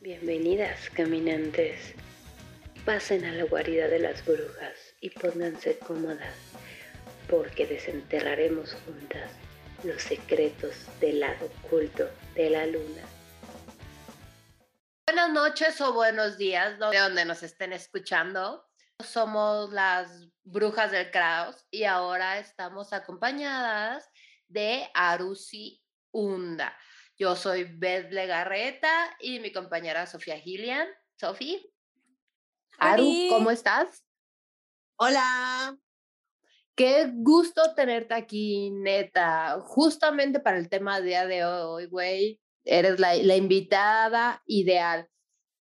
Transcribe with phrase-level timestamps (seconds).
[0.00, 1.92] Bienvenidas, caminantes.
[2.84, 6.36] Pasen a la guarida de las brujas y pónganse cómodas,
[7.28, 9.32] porque desenterraremos juntas
[9.82, 13.02] los secretos del lado oculto de la luna.
[15.08, 18.64] Buenas noches o buenos días, de donde nos estén escuchando.
[19.04, 24.08] Somos las brujas del caos y ahora estamos acompañadas
[24.46, 26.78] de Arusi Hunda.
[27.18, 30.86] Yo soy Beth Legarreta y mi compañera Sofía Gillian.
[31.16, 31.58] Sofía.
[32.78, 34.04] Aru, ¿cómo estás?
[34.96, 35.76] Hola.
[36.76, 39.58] Qué gusto tenerte aquí, neta.
[39.62, 42.40] Justamente para el tema día de hoy, güey.
[42.64, 45.08] Eres la, la invitada ideal.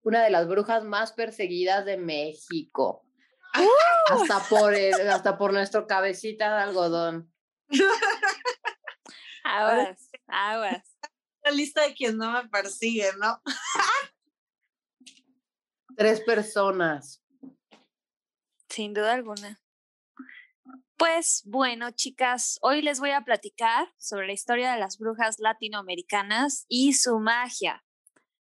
[0.04, 3.06] Una de las brujas más perseguidas de México.
[4.10, 7.34] Hasta por, hasta por nuestro cabecita de algodón.
[9.44, 10.91] Aguas, aguas.
[11.44, 13.42] La lista de quien no me persigue, ¿no?
[15.98, 17.24] Tres personas.
[18.70, 19.60] Sin duda alguna.
[20.98, 26.66] Pues bueno, chicas, hoy les voy a platicar sobre la historia de las brujas latinoamericanas
[26.68, 27.84] y su magia.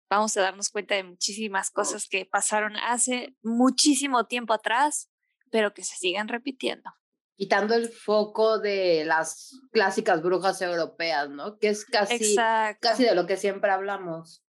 [0.08, 5.08] Vamos a darnos cuenta de muchísimas cosas que pasaron hace muchísimo tiempo atrás,
[5.52, 6.90] pero que se siguen repitiendo
[7.40, 11.56] quitando el foco de las clásicas brujas europeas, ¿no?
[11.56, 12.36] Que es casi,
[12.80, 14.44] casi de lo que siempre hablamos.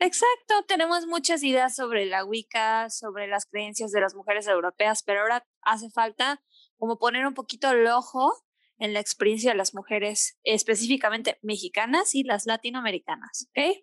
[0.00, 5.22] Exacto, tenemos muchas ideas sobre la Wicca, sobre las creencias de las mujeres europeas, pero
[5.22, 6.42] ahora hace falta
[6.76, 8.30] como poner un poquito el ojo
[8.76, 13.78] en la experiencia de las mujeres específicamente mexicanas y las latinoamericanas, ¿ok?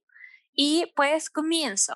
[0.53, 1.95] Y pues comienzo.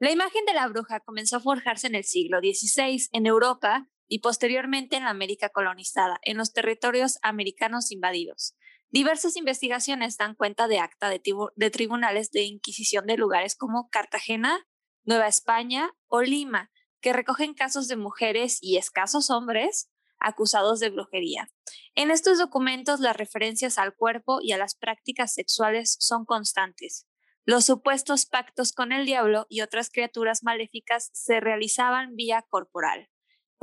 [0.00, 4.18] La imagen de la bruja comenzó a forjarse en el siglo XVI en Europa y
[4.18, 8.54] posteriormente en la América colonizada, en los territorios americanos invadidos.
[8.90, 11.22] Diversas investigaciones dan cuenta de acta de,
[11.56, 14.66] de tribunales de inquisición de lugares como Cartagena,
[15.04, 21.48] Nueva España o Lima, que recogen casos de mujeres y escasos hombres acusados de brujería.
[21.94, 27.06] En estos documentos las referencias al cuerpo y a las prácticas sexuales son constantes.
[27.46, 33.08] Los supuestos pactos con el diablo y otras criaturas maléficas se realizaban vía corporal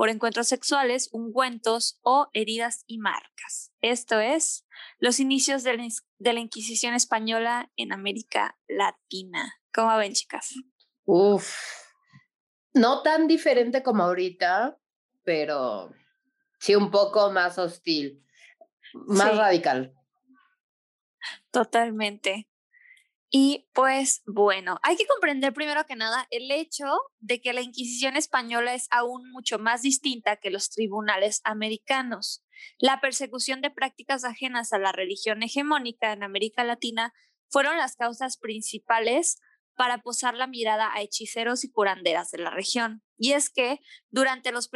[0.00, 3.70] por encuentros sexuales, ungüentos o heridas y marcas.
[3.82, 4.66] Esto es
[4.98, 5.76] los inicios de
[6.20, 9.60] la, Inquisición española en América Latina.
[9.74, 10.54] ¿Cómo ven, chicas?
[11.04, 11.54] Uf,
[12.72, 14.78] no tan diferente como ahorita,
[15.22, 15.92] pero
[16.58, 18.24] sí un poco más hostil,
[18.94, 19.94] más radical.
[21.50, 22.48] Totalmente.
[23.32, 26.86] Y pues bueno, hay que comprender primero que nada el hecho
[27.20, 32.44] de que la Inquisición española es aún mucho más distinta que los tribunales americanos.
[32.78, 37.14] La persecución de prácticas ajenas a la religión hegemónica en América Latina
[37.48, 39.38] fueron las causas principales
[39.76, 43.02] para posar la mirada a hechiceros y curanderas de la región.
[43.16, 43.78] Y es que
[44.10, 44.68] durante los,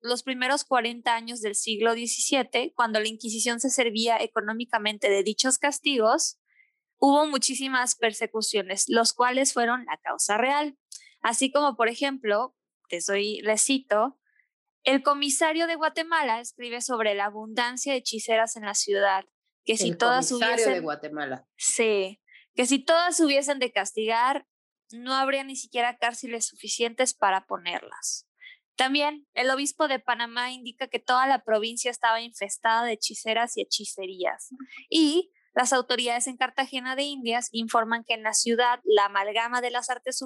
[0.00, 5.58] los primeros 40 años del siglo XVII, cuando la Inquisición se servía económicamente de dichos
[5.58, 6.38] castigos,
[7.02, 10.78] hubo muchísimas persecuciones, los cuales fueron la causa real.
[11.20, 12.54] Así como, por ejemplo,
[12.88, 14.20] te soy, recito,
[14.84, 19.24] el comisario de Guatemala escribe sobre la abundancia de hechiceras en la ciudad,
[19.64, 20.74] que si todas hubiesen...
[20.74, 21.48] de Guatemala.
[21.56, 22.20] Sí,
[22.54, 24.46] que si todas hubiesen de castigar,
[24.92, 28.28] no habría ni siquiera cárceles suficientes para ponerlas.
[28.76, 33.62] También el obispo de Panamá indica que toda la provincia estaba infestada de hechiceras y
[33.62, 34.50] hechicerías.
[34.88, 39.70] Y las autoridades en Cartagena de Indias informan que en la ciudad la amalgama de
[39.70, 40.24] las artes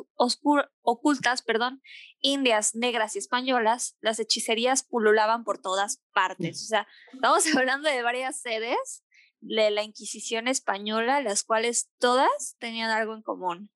[0.82, 1.82] ocultas, perdón,
[2.20, 6.62] indias, negras y españolas, las hechicerías pululaban por todas partes.
[6.62, 9.02] O sea, estamos hablando de varias sedes
[9.40, 13.70] de la Inquisición española, las cuales todas tenían algo en común.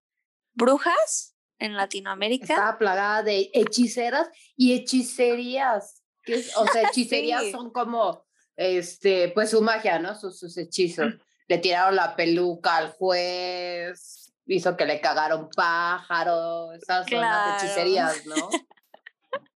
[0.52, 2.54] Brujas en Latinoamérica.
[2.54, 6.04] Estaba plagada de hechiceras y hechicerías.
[6.22, 8.24] Que o sea, hechicerías son como,
[8.54, 10.14] este, pues su magia, ¿no?
[10.14, 11.14] Sus, sus hechizos
[11.50, 18.24] le tiraron la peluca al juez, hizo que le cagaron pájaro, esas son las hechicerías,
[18.24, 18.36] ¿no?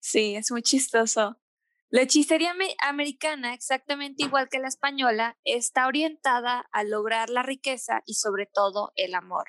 [0.00, 1.38] sí, es muy chistoso.
[1.90, 8.14] La hechicería americana, exactamente igual que la española, está orientada a lograr la riqueza y
[8.14, 9.46] sobre todo el amor.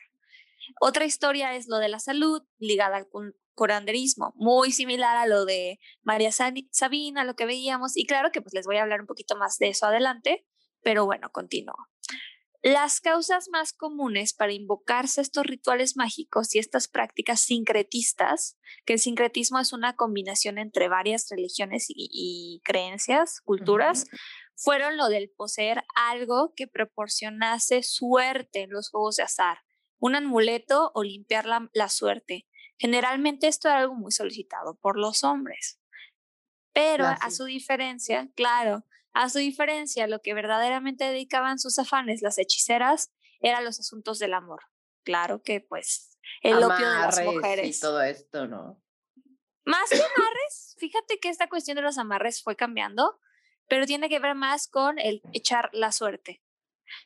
[0.80, 3.08] Otra historia es lo de la salud, ligada al
[3.56, 8.54] curanderismo, muy similar a lo de María Sabina, lo que veíamos, y claro que pues
[8.54, 10.46] les voy a hablar un poquito más de eso adelante,
[10.82, 11.90] pero bueno, continúo.
[12.62, 19.00] Las causas más comunes para invocarse estos rituales mágicos y estas prácticas sincretistas, que el
[19.00, 24.08] sincretismo es una combinación entre varias religiones y, creencias, culturas,
[24.56, 29.60] fueron lo del poseer algo que proporcionase suerte en los juegos de azar,
[29.98, 32.46] un amuleto o limpiar la, la suerte.
[32.78, 35.80] Generalmente esto era algo muy solicitado por los hombres.
[36.74, 42.38] Pero a su diferencia, claro, a su diferencia, lo que verdaderamente dedicaban sus afanes las
[42.38, 44.62] hechiceras eran los asuntos del amor.
[45.04, 47.78] Claro que pues el opio de las mujeres.
[47.78, 48.82] Y todo esto, ¿no?
[49.66, 53.20] Más que amarres, fíjate que esta cuestión de los amarres fue cambiando,
[53.68, 56.42] pero tiene que ver más con el echar la suerte.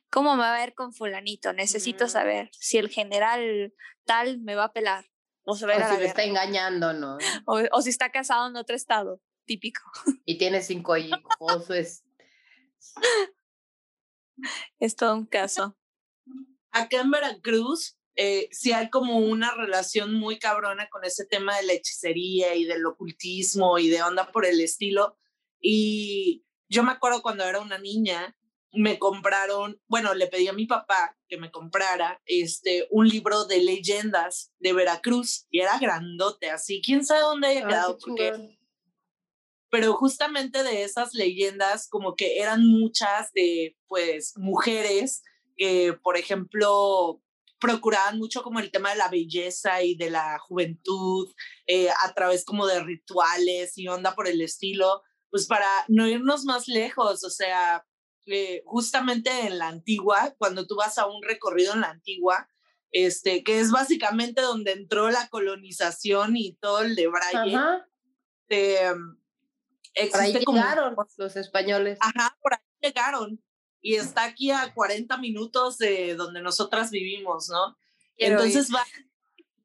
[0.09, 1.51] ¿Cómo me va a ver con fulanito?
[1.51, 3.73] Necesito saber si el general
[4.05, 5.05] tal me va a pelar.
[5.45, 7.17] O, se si me está engañando, ¿no?
[7.45, 9.81] O, si está casado en otro estado, típico.
[10.25, 12.03] Y tiene cinco hijos, es...
[14.79, 15.77] es todo un caso.
[16.71, 21.63] Acá en Veracruz eh, sí hay como una relación muy cabrona con ese tema de
[21.63, 25.17] la hechicería y del ocultismo y de onda por el estilo.
[25.59, 28.35] Y yo me acuerdo cuando era una niña,
[28.71, 33.61] me compraron, bueno, le pedí a mi papá que me comprara este, un libro de
[33.61, 37.97] leyendas de Veracruz y era grandote, así, quién sabe dónde haya quedado,
[39.73, 45.23] pero justamente de esas leyendas como que eran muchas de, pues, mujeres
[45.57, 47.19] que, por ejemplo,
[47.59, 51.27] procuraban mucho como el tema de la belleza y de la juventud
[51.65, 56.43] eh, a través como de rituales y onda por el estilo, pues para no irnos
[56.45, 57.83] más lejos, o sea,
[58.27, 62.47] eh, justamente en la antigua, cuando tú vas a un recorrido en la antigua,
[62.91, 67.57] este, que es básicamente donde entró la colonización y todo el de Braille.
[70.11, 71.97] Por ahí llegaron los españoles.
[72.01, 73.41] Ajá, por ahí llegaron.
[73.81, 77.77] Y está aquí a 40 minutos de donde nosotras vivimos, ¿no?
[78.15, 78.83] Entonces va,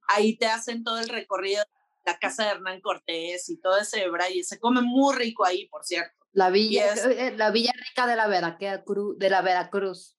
[0.08, 1.64] ahí te hacen todo el recorrido
[2.08, 4.42] la casa de Hernán Cortés y todo ese Braille.
[4.42, 6.26] Se come muy rico ahí, por cierto.
[6.32, 10.16] La villa, eh, la villa rica de la Veracruz, de la Veracruz.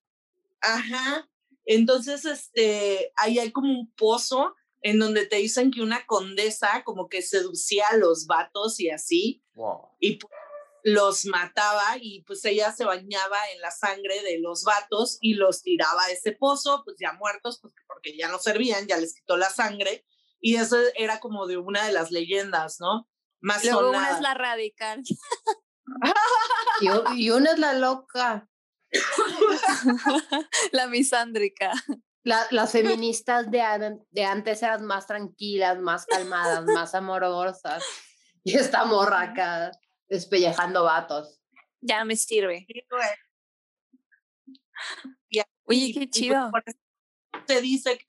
[0.61, 1.27] Ajá.
[1.65, 7.09] Entonces, este, ahí hay como un pozo en donde te dicen que una condesa como
[7.09, 9.43] que seducía a los vatos y así.
[9.99, 10.19] Y
[10.83, 15.61] los mataba y pues ella se bañaba en la sangre de los vatos y los
[15.61, 19.37] tiraba a ese pozo, pues ya muertos, pues porque ya no servían, ya les quitó
[19.37, 20.05] la sangre.
[20.39, 23.09] Y eso era como de una de las leyendas, ¿no?
[23.41, 25.01] Más Luego una es la radical.
[27.15, 28.49] y, una es la loca.
[30.71, 31.73] la misándrica.
[32.23, 33.61] Las feministas de,
[34.11, 37.83] de antes eran más tranquilas, más calmadas, más amorosas.
[38.41, 39.69] Y esta morra acá
[40.07, 41.41] despellejando vatos.
[41.81, 42.65] Ya me sirve.
[45.65, 46.49] Oye, qué chido.
[47.45, 48.05] Se dice que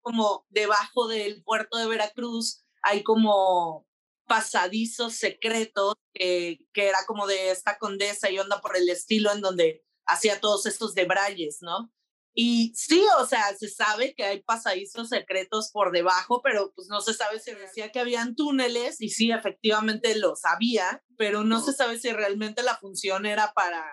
[0.00, 3.86] como debajo del puerto de Veracruz hay como
[4.26, 9.40] pasadizos secretos que, que era como de esta condesa y onda por el estilo en
[9.40, 11.92] donde hacía todos estos debrayes, ¿no?
[12.36, 17.00] Y sí, o sea, se sabe que hay pasadizos secretos por debajo, pero pues no
[17.00, 21.72] se sabe si decía que habían túneles y sí, efectivamente los había, pero no se
[21.72, 23.84] sabe si realmente la función era para,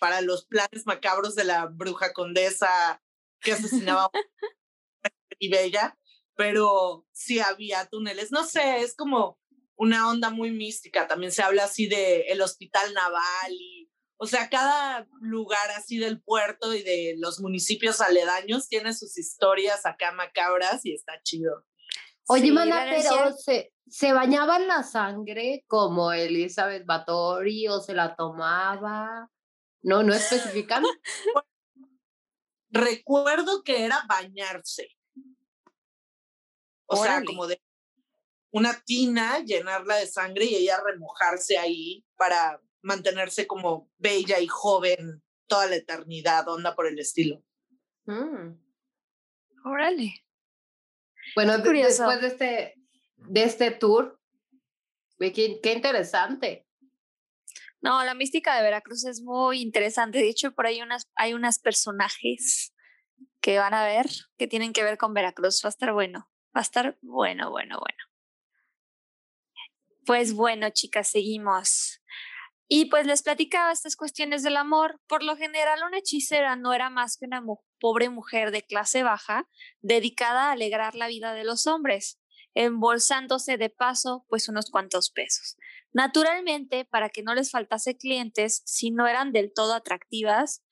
[0.00, 3.00] para los planes macabros de la bruja condesa
[3.40, 4.10] que asesinaba
[5.38, 5.96] y Bella,
[6.34, 8.32] pero sí había túneles.
[8.32, 9.38] No sé, es como
[9.76, 11.06] una onda muy mística.
[11.06, 13.83] También se habla así de el hospital naval y,
[14.24, 19.84] o sea, cada lugar así del puerto y de los municipios aledaños tiene sus historias
[19.84, 21.66] acá macabras y está chido.
[22.26, 28.16] Oye, mana, pero se, se bañaba en la sangre como Elizabeth Batory o se la
[28.16, 29.30] tomaba.
[29.82, 30.82] No, no especifican.
[32.70, 34.88] Recuerdo que era bañarse.
[36.86, 37.60] O sea, como de
[38.52, 45.22] una tina, llenarla de sangre y ella remojarse ahí para mantenerse como bella y joven
[45.46, 47.42] toda la eternidad, onda por el estilo.
[48.06, 48.58] Mm.
[49.64, 50.24] Órale.
[51.34, 52.74] Bueno, después de este,
[53.16, 54.20] de este tour,
[55.18, 56.66] qué, qué interesante.
[57.80, 60.18] No, la mística de Veracruz es muy interesante.
[60.18, 62.74] De hecho, por ahí unas, hay unas personajes
[63.40, 64.06] que van a ver
[64.38, 65.60] que tienen que ver con Veracruz.
[65.62, 66.30] Va a estar bueno.
[66.56, 68.04] Va a estar bueno, bueno, bueno.
[70.06, 72.00] Pues bueno, chicas, seguimos.
[72.76, 75.00] Y pues les platicaba estas cuestiones del amor.
[75.06, 77.40] Por lo general, una hechicera no era más que una
[77.78, 79.48] pobre mujer de clase baja
[79.80, 82.18] dedicada a alegrar la vida de los hombres,
[82.52, 85.56] embolsándose de paso pues unos cuantos pesos.
[85.92, 90.64] Naturalmente, para que no les faltase clientes, si no eran del todo atractivas,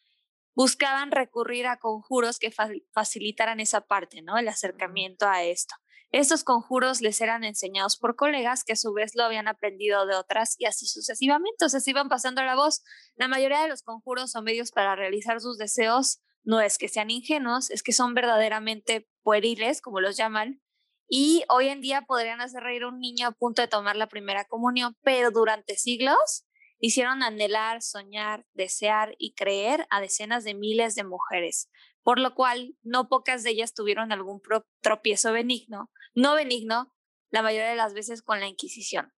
[0.56, 2.52] buscaban recurrir a conjuros que
[2.92, 4.38] facilitaran esa parte, ¿no?
[4.38, 5.76] El acercamiento a esto.
[6.12, 10.14] Estos conjuros les eran enseñados por colegas que a su vez lo habían aprendido de
[10.14, 12.82] otras y así sucesivamente, o sea, se iban pasando la voz.
[13.16, 17.10] La mayoría de los conjuros o medios para realizar sus deseos no es que sean
[17.10, 20.60] ingenuos, es que son verdaderamente pueriles, como los llaman,
[21.08, 24.08] y hoy en día podrían hacer reír a un niño a punto de tomar la
[24.08, 26.44] primera comunión, pero durante siglos
[26.78, 31.70] hicieron anhelar, soñar, desear y creer a decenas de miles de mujeres,
[32.02, 34.40] por lo cual no pocas de ellas tuvieron algún
[34.80, 36.94] tropiezo benigno, no benigno,
[37.30, 39.12] la mayoría de las veces con la Inquisición.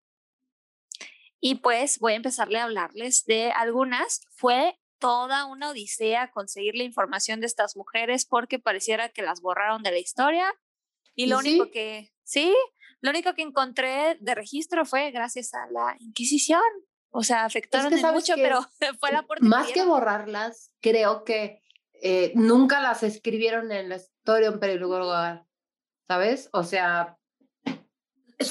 [1.40, 4.22] Y pues voy a empezarle a hablarles de algunas.
[4.36, 9.84] Fue toda una odisea conseguir la información de estas mujeres porque pareciera que las borraron
[9.84, 10.54] de la historia.
[11.16, 12.56] Y lo único que, sí,
[13.02, 16.62] lo único que encontré de registro fue gracias a la Inquisición.
[17.10, 18.66] O sea, afectaron mucho, pero
[19.00, 21.63] fue la Más que borrarlas, creo que
[22.06, 25.10] eh, nunca las escribieron en la historia en periódico,
[26.06, 26.50] ¿sabes?
[26.52, 27.18] O sea,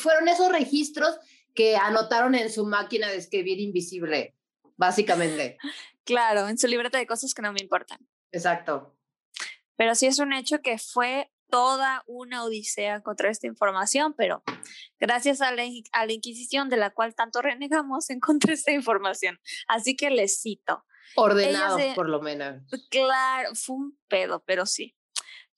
[0.00, 1.18] fueron esos registros
[1.54, 4.35] que anotaron en su máquina de escribir invisible,
[4.78, 5.59] básicamente.
[6.04, 7.99] Claro, en su libreta de cosas que no me importan.
[8.30, 8.97] Exacto.
[9.76, 14.42] Pero sí es un hecho que fue toda una odisea encontrar esta información, pero
[14.99, 19.38] gracias a la, a la Inquisición, de la cual tanto renegamos, encontré esta información.
[19.68, 20.87] Así que les cito.
[21.16, 22.62] Ordenado, por lo menos.
[22.90, 24.97] Claro, fue un pedo, pero sí.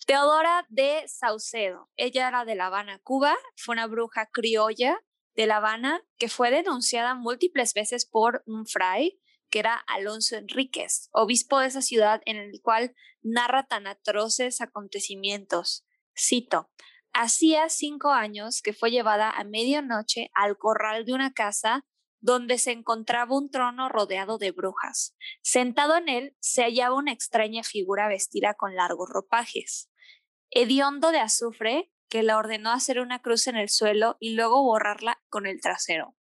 [0.07, 1.91] Teodora de Saucedo.
[1.97, 3.37] Ella era de La Habana, Cuba.
[3.57, 5.01] Fue una bruja criolla
[5.35, 9.19] de La Habana que fue denunciada múltiples veces por un fray
[9.51, 15.87] que era Alonso Enríquez, obispo de esa ciudad en el cual narra tan atroces acontecimientos.
[16.17, 16.71] Cito,
[17.13, 21.85] hacía cinco años que fue llevada a medianoche al corral de una casa
[22.25, 25.15] donde se encontraba un trono rodeado de brujas.
[25.43, 29.91] Sentado en él se hallaba una extraña figura vestida con largos ropajes.
[30.51, 35.23] Hediondo de azufre que le ordenó hacer una cruz en el suelo y luego borrarla
[35.29, 36.17] con el trasero.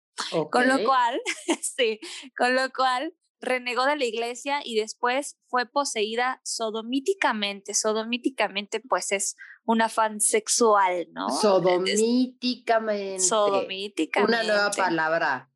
[0.50, 1.22] Con lo cual,
[1.62, 1.98] sí,
[2.36, 7.72] con lo cual renegó de la iglesia y después fue poseída sodomíticamente.
[7.72, 11.30] Sodomíticamente, pues es un afán sexual, ¿no?
[11.30, 13.20] Sodomíticamente.
[13.20, 14.34] Sodomíticamente.
[14.34, 15.50] Una nueva palabra.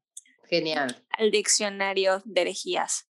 [0.49, 1.05] Genial.
[1.11, 3.09] Al diccionario de herejías.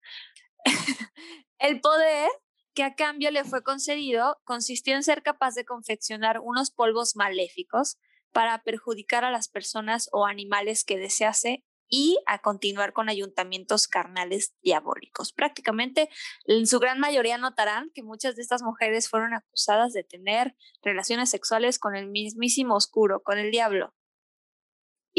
[1.58, 2.28] El poder
[2.74, 7.98] que a cambio le fue concedido consistió en ser capaz de confeccionar unos polvos maléficos
[8.32, 14.54] para perjudicar a las personas o animales que desease y a continuar con ayuntamientos carnales
[14.62, 15.32] diabólicos.
[15.32, 16.08] Prácticamente,
[16.46, 21.30] en su gran mayoría notarán que muchas de estas mujeres fueron acusadas de tener relaciones
[21.30, 23.94] sexuales con el mismísimo oscuro, con el diablo.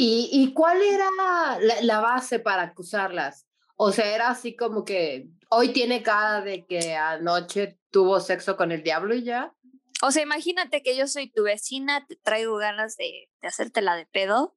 [0.01, 3.45] ¿Y, y cuál era la, la, base para acusarlas?
[3.75, 8.71] O sea, era así como que hoy tiene cara de que anoche tuvo sexo con
[8.71, 9.53] el diablo y ya.
[10.01, 14.05] O sea, imagínate que yo soy tu vecina, te traigo ganas de, de hacértela de
[14.05, 14.55] pedo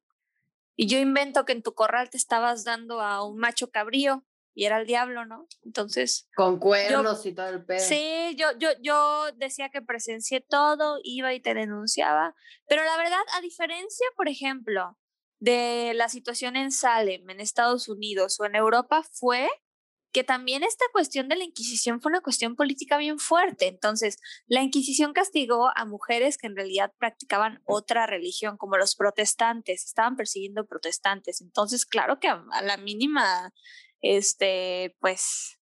[0.77, 4.23] y yo invento que en tu corral te estabas dando a un macho cabrío
[4.55, 5.49] y era el diablo, ¿no?
[5.65, 6.29] Entonces.
[6.37, 7.81] Con cuernos y todo el pedo.
[7.81, 12.33] Sí, yo, yo, yo decía que presencié todo, iba y te denunciaba.
[12.65, 14.97] Pero la verdad, a diferencia, por ejemplo,
[15.43, 19.49] de la situación en Salem, en Estados Unidos o en Europa, fue
[20.13, 23.67] que también esta cuestión de la Inquisición fue una cuestión política bien fuerte.
[23.67, 29.83] Entonces, la Inquisición castigó a mujeres que en realidad practicaban otra religión, como los protestantes,
[29.83, 31.41] estaban persiguiendo protestantes.
[31.41, 33.51] Entonces, claro que a, la mínima,
[33.99, 35.59] este, pues,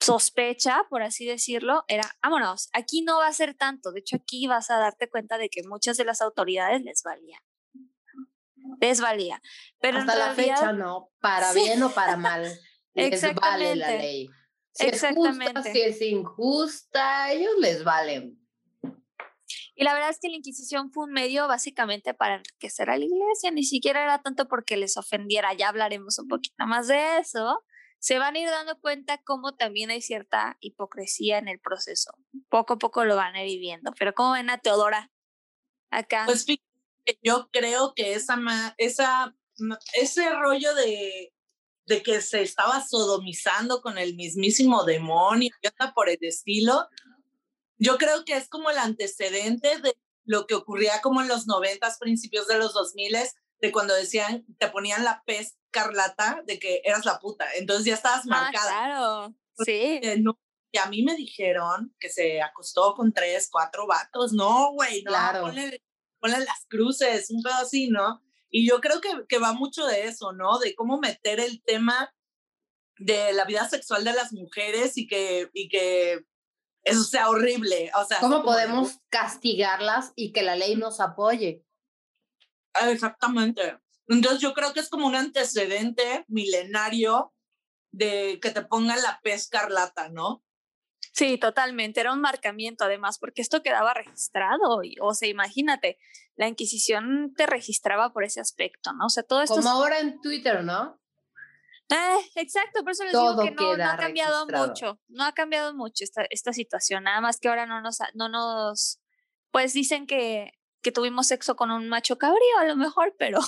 [0.00, 3.90] sospecha, por así decirlo, era, vámonos, aquí no va a ser tanto.
[3.90, 7.42] De hecho, aquí vas a darte cuenta de que muchas de las autoridades les valía.
[8.80, 9.40] Les valía.
[9.80, 12.42] Pero Hasta la fecha no, para bien o para mal.
[12.94, 14.28] les vale la ley.
[14.72, 15.44] Si Exactamente.
[15.44, 18.38] es justa, si es injusta, ellos les valen.
[19.74, 23.04] Y la verdad es que la Inquisición fue un medio básicamente para enriquecer a la
[23.04, 27.62] iglesia, ni siquiera era tanto porque les ofendiera, ya hablaremos un poquito más de eso.
[27.98, 32.12] Se van a ir dando cuenta cómo también hay cierta hipocresía en el proceso.
[32.48, 33.92] Poco a poco lo van a ir viendo.
[33.98, 35.10] Pero ¿cómo ven a Teodora
[35.90, 36.24] acá?
[36.26, 36.44] Pues
[37.22, 38.38] yo creo que esa,
[38.78, 39.34] esa,
[39.94, 41.32] ese rollo de
[41.86, 45.50] de que se estaba sodomizando con el mismísimo demonio
[45.94, 46.88] por el estilo.
[47.78, 51.98] Yo creo que es como el antecedente de lo que ocurría como en los noventas,
[51.98, 56.82] principios de los dos miles, de cuando decían, te ponían la pez carlata de que
[56.84, 58.70] eras la puta, entonces ya estabas ah, marcada.
[58.70, 60.00] Claro, sí.
[60.72, 64.32] y a mí me dijeron que se acostó con tres, cuatro vatos.
[64.32, 65.42] No, güey, no, claro.
[65.42, 65.82] ponle,
[66.22, 68.22] ponle, las cruces, un pedo así, ¿no?
[68.50, 70.58] Y yo creo que, que va mucho de eso, ¿no?
[70.58, 72.14] De cómo meter el tema
[72.98, 76.24] de la vida sexual de las mujeres y que, y que
[76.84, 77.90] eso sea horrible.
[77.96, 81.64] O sea, ¿Cómo podemos castigarlas y que la ley nos apoye?
[82.88, 83.78] Exactamente.
[84.08, 87.32] Entonces yo creo que es como un antecedente milenario
[87.92, 90.44] de que te pongan la pez carlata, ¿no?
[91.12, 92.00] Sí, totalmente.
[92.00, 94.80] Era un marcamiento, además, porque esto quedaba registrado.
[95.00, 95.98] o sea, imagínate,
[96.36, 99.06] la Inquisición te registraba por ese aspecto, ¿no?
[99.06, 99.56] O sea, todo esto.
[99.56, 101.02] Como ahora en Twitter, ¿no?
[101.92, 105.74] Eh, exacto, por eso les digo que no, no, ha cambiado mucho, no ha cambiado
[105.74, 108.98] mucho esta, esta situación, nada más que ahora no nos, no nos,
[109.50, 113.40] pues dicen que, que tuvimos sexo con un macho cabrío a lo mejor, pero...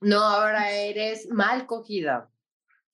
[0.00, 2.28] no, ahora eres mal cogida.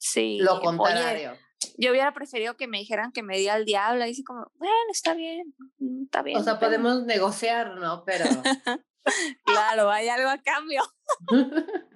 [0.00, 0.38] Sí.
[0.40, 1.37] Lo contrario.
[1.78, 4.75] Yo hubiera preferido que me dijeran que me di al diablo y así como, bueno,
[4.90, 6.37] está bien, mm, está bien.
[6.38, 8.04] O sea, podemos negociar, ¿no?
[8.04, 8.25] Pero...
[9.44, 10.82] claro, hay algo a cambio.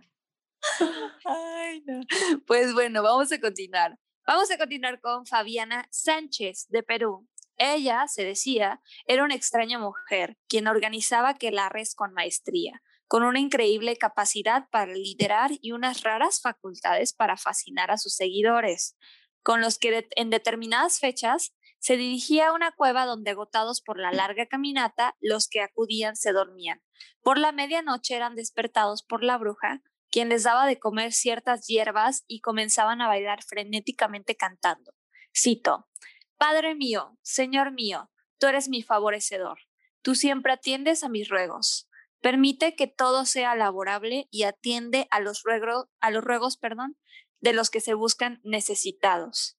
[1.24, 2.00] Ay, no.
[2.46, 3.98] Pues bueno, vamos a continuar.
[4.24, 7.28] Vamos a continuar con Fabiana Sánchez de Perú.
[7.56, 13.24] Ella, se decía, era una extraña mujer, quien organizaba que la res con maestría, con
[13.24, 18.96] una increíble capacidad para liderar y unas raras facultades para fascinar a sus seguidores,
[19.42, 24.12] con los que en determinadas fechas se dirigía a una cueva donde agotados por la
[24.12, 26.80] larga caminata, los que acudían se dormían.
[27.22, 32.22] Por la medianoche eran despertados por la bruja, quien les daba de comer ciertas hierbas
[32.28, 34.94] y comenzaban a bailar frenéticamente cantando.
[35.34, 35.88] Cito,
[36.36, 39.58] Padre mío, Señor mío, tú eres mi favorecedor.
[40.02, 41.88] Tú siempre atiendes a mis ruegos.
[42.20, 46.96] Permite que todo sea laborable y atiende a los, ruegos, a los ruegos perdón,
[47.42, 49.58] de los que se buscan necesitados.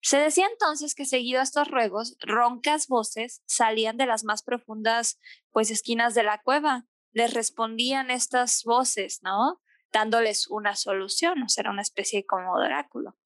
[0.00, 5.18] Se decía entonces que seguido a estos ruegos, roncas voces salían de las más profundas
[5.50, 6.86] pues esquinas de la cueva.
[7.12, 9.60] Les respondían estas voces, ¿no?
[9.92, 13.16] dándoles una solución, o sea, era una especie como de oráculo.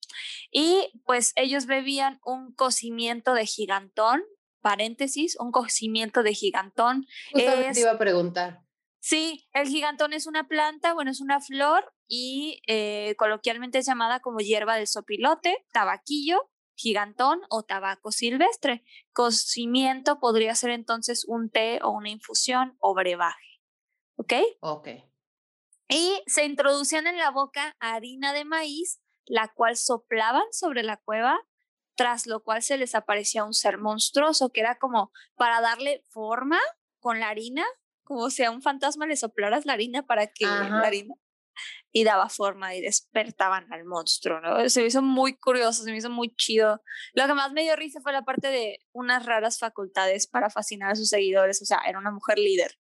[0.53, 4.23] Y pues ellos bebían un cocimiento de gigantón,
[4.61, 7.07] paréntesis, un cocimiento de gigantón.
[7.33, 8.63] Justamente te iba a preguntar.
[9.01, 14.21] Sí, el gigantón es una planta, bueno, es una flor y eh, coloquialmente es llamada
[14.21, 18.85] como hierba del sopilote, tabaquillo, gigantón o tabaco silvestre.
[19.13, 23.61] Cocimiento podría ser entonces un té o una infusión o brebaje.
[24.17, 24.35] ¿Ok?
[24.61, 24.89] Ok
[25.91, 31.39] y se introducían en la boca harina de maíz, la cual soplaban sobre la cueva,
[31.97, 36.61] tras lo cual se les aparecía un ser monstruoso, que era como para darle forma
[37.01, 37.67] con la harina,
[38.11, 41.15] como si a un fantasma le soplaras la harina para que la harina
[41.93, 44.69] y daba forma y despertaban al monstruo, ¿no?
[44.69, 46.83] Se me hizo muy curioso, se me hizo muy chido.
[47.13, 50.91] Lo que más me dio risa fue la parte de unas raras facultades para fascinar
[50.91, 52.77] a sus seguidores, o sea, era una mujer líder.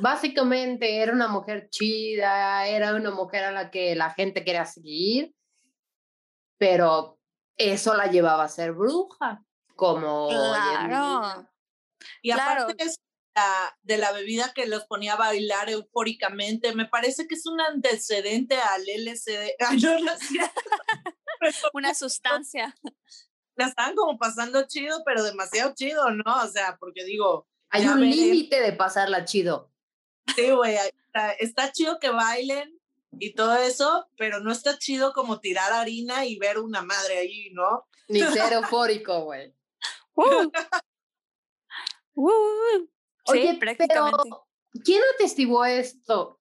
[0.00, 5.36] Básicamente era una mujer chida, era una mujer a la que la gente quería seguir,
[6.58, 7.20] pero
[7.56, 9.44] eso la llevaba a ser bruja,
[9.76, 11.48] como claro.
[12.22, 12.92] Y aparte claro
[13.82, 16.74] de la bebida que los ponía a bailar eufóricamente.
[16.74, 19.56] Me parece que es un antecedente al LSD.
[21.72, 22.74] Una sustancia.
[23.56, 26.42] La están como pasando chido, pero demasiado chido, ¿no?
[26.42, 27.46] O sea, porque digo.
[27.70, 29.72] Hay un límite de pasarla chido.
[30.34, 30.76] Sí, güey.
[31.38, 32.78] Está, chido que bailen
[33.18, 37.50] y todo eso, pero no está chido como tirar harina y ver una madre ahí,
[37.52, 37.86] ¿no?
[38.08, 39.54] Ni ser eufórico, güey.
[43.24, 44.18] Oye, prácticamente.
[44.24, 44.46] Pero,
[44.84, 46.40] ¿quién atestiguó esto?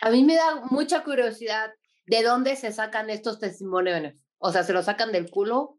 [0.00, 1.72] A mí me da mucha curiosidad
[2.06, 4.14] de dónde se sacan estos testimonios.
[4.38, 5.78] O sea, ¿se los sacan del culo?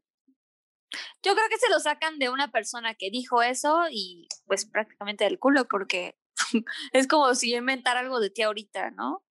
[1.24, 5.26] Yo creo que se lo sacan de una persona que dijo eso y pues prácticamente
[5.26, 6.18] del culo, porque
[6.94, 9.24] es como si yo inventara algo de ti ahorita, ¿no?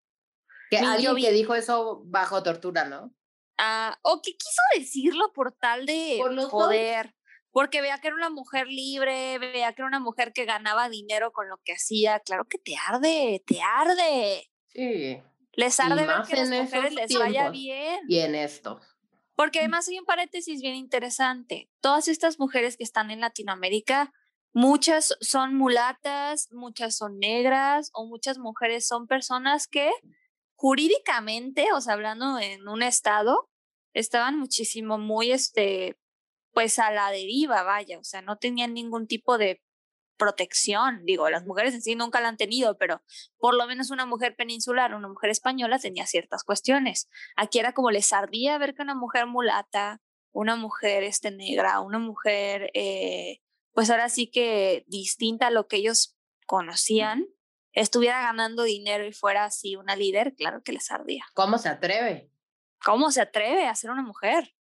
[0.70, 3.14] Que alguien que dijo eso bajo tortura, ¿no?
[3.58, 7.15] Ah, o que quiso decirlo por tal de poder
[7.56, 11.32] porque veía que era una mujer libre, veía que era una mujer que ganaba dinero
[11.32, 12.20] con lo que hacía.
[12.20, 14.50] Claro que te arde, te arde.
[14.66, 15.22] Sí.
[15.54, 18.00] Les arde ver que las mujeres les vaya bien.
[18.08, 18.78] Y en esto.
[19.36, 21.70] Porque además hay un paréntesis bien interesante.
[21.80, 24.12] Todas estas mujeres que están en Latinoamérica,
[24.52, 29.90] muchas son mulatas, muchas son negras o muchas mujeres son personas que
[30.56, 33.48] jurídicamente, o sea, hablando en un estado,
[33.94, 35.96] estaban muchísimo muy, este,
[36.56, 39.62] pues a la deriva, vaya, o sea, no tenían ningún tipo de
[40.16, 41.04] protección.
[41.04, 43.02] Digo, las mujeres en sí nunca la han tenido, pero
[43.36, 47.10] por lo menos una mujer peninsular, una mujer española tenía ciertas cuestiones.
[47.36, 50.00] Aquí era como les ardía ver que una mujer mulata,
[50.32, 53.42] una mujer este, negra, una mujer, eh,
[53.74, 56.16] pues ahora sí que distinta a lo que ellos
[56.46, 57.26] conocían,
[57.72, 61.26] estuviera ganando dinero y fuera así una líder, claro que les ardía.
[61.34, 62.30] ¿Cómo se atreve?
[62.82, 64.55] ¿Cómo se atreve a ser una mujer?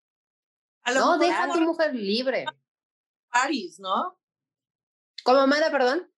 [0.94, 2.46] No, deja a tu mujer libre.
[3.32, 4.20] París, ¿no?
[5.24, 6.12] ¿Cómo, Mara, perdón?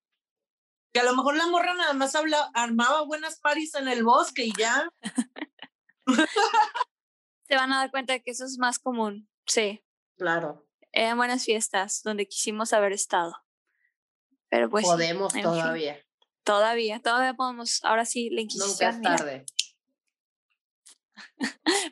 [0.92, 4.46] Que a lo mejor la morra nada más habla, armaba buenas paris en el bosque
[4.46, 4.90] y ya.
[7.48, 9.84] Se van a dar cuenta de que eso es más común, sí.
[10.18, 10.66] Claro.
[10.94, 13.36] eran buenas fiestas donde quisimos haber estado.
[14.50, 14.86] Pero pues.
[14.86, 16.00] Podemos todavía.
[16.44, 17.84] Todavía, todavía podemos.
[17.84, 18.96] Ahora sí, la Inquisición.
[18.96, 19.46] Nunca es tarde.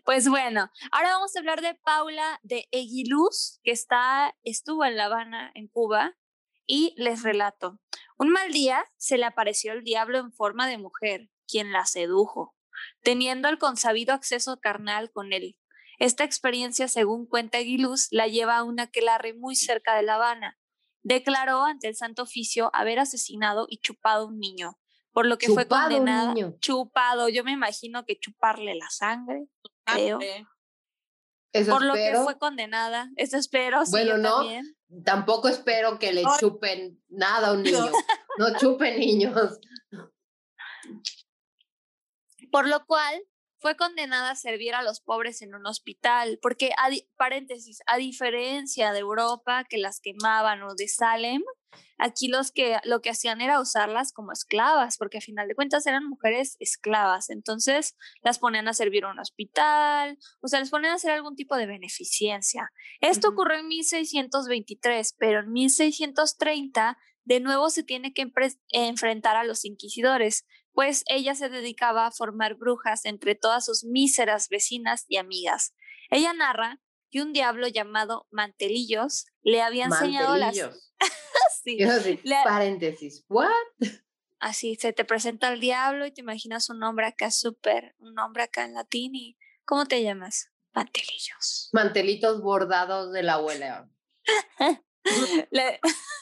[0.05, 5.05] Pues bueno, ahora vamos a hablar de Paula de Eguiluz, que está, estuvo en La
[5.05, 6.17] Habana, en Cuba,
[6.65, 7.79] y les relato.
[8.17, 12.55] Un mal día se le apareció el diablo en forma de mujer, quien la sedujo,
[13.01, 15.57] teniendo el consabido acceso carnal con él.
[15.99, 20.59] Esta experiencia, según cuenta Eguiluz, la lleva a una aquelarre muy cerca de La Habana.
[21.01, 24.77] Declaró ante el Santo Oficio haber asesinado y chupado a un niño,
[25.13, 26.33] por lo que fue condenada.
[26.59, 29.45] Chupado, yo me imagino que chuparle la sangre,
[29.85, 30.19] creo.
[31.69, 33.09] por lo que fue condenada.
[33.15, 33.81] Eso espero.
[33.91, 34.41] Bueno, no.
[35.05, 37.77] Tampoco espero que le chupen nada a un niño.
[38.37, 39.59] no chupen niños.
[42.51, 43.23] Por lo cual
[43.63, 48.91] fue condenada a servir a los pobres en un hospital, porque, a paréntesis, a diferencia
[48.91, 51.41] de Europa, que las quemaban o de Salem,
[51.97, 55.87] aquí los que lo que hacían era usarlas como esclavas, porque a final de cuentas
[55.87, 60.91] eran mujeres esclavas, entonces las ponían a servir a un hospital, o sea, les ponían
[60.91, 62.69] a hacer algún tipo de beneficencia.
[62.99, 68.29] Esto ocurrió en 1623, pero en 1630 de nuevo se tiene que
[68.71, 74.49] enfrentar a los inquisidores, pues ella se dedicaba a formar brujas entre todas sus míseras
[74.49, 75.73] vecinas y amigas.
[76.09, 76.79] Ella narra
[77.11, 80.55] que un diablo llamado Mantelillos le había enseñado las...
[81.63, 81.77] sí,
[82.43, 83.49] paréntesis, ¿what?
[84.39, 88.43] Así, se te presenta el diablo y te imaginas un nombre acá súper, un nombre
[88.43, 89.37] acá en latín y...
[89.65, 90.51] ¿Cómo te llamas?
[90.73, 91.69] Mantelillos.
[91.71, 93.87] Mantelitos bordados de la abuela.
[95.51, 95.79] le...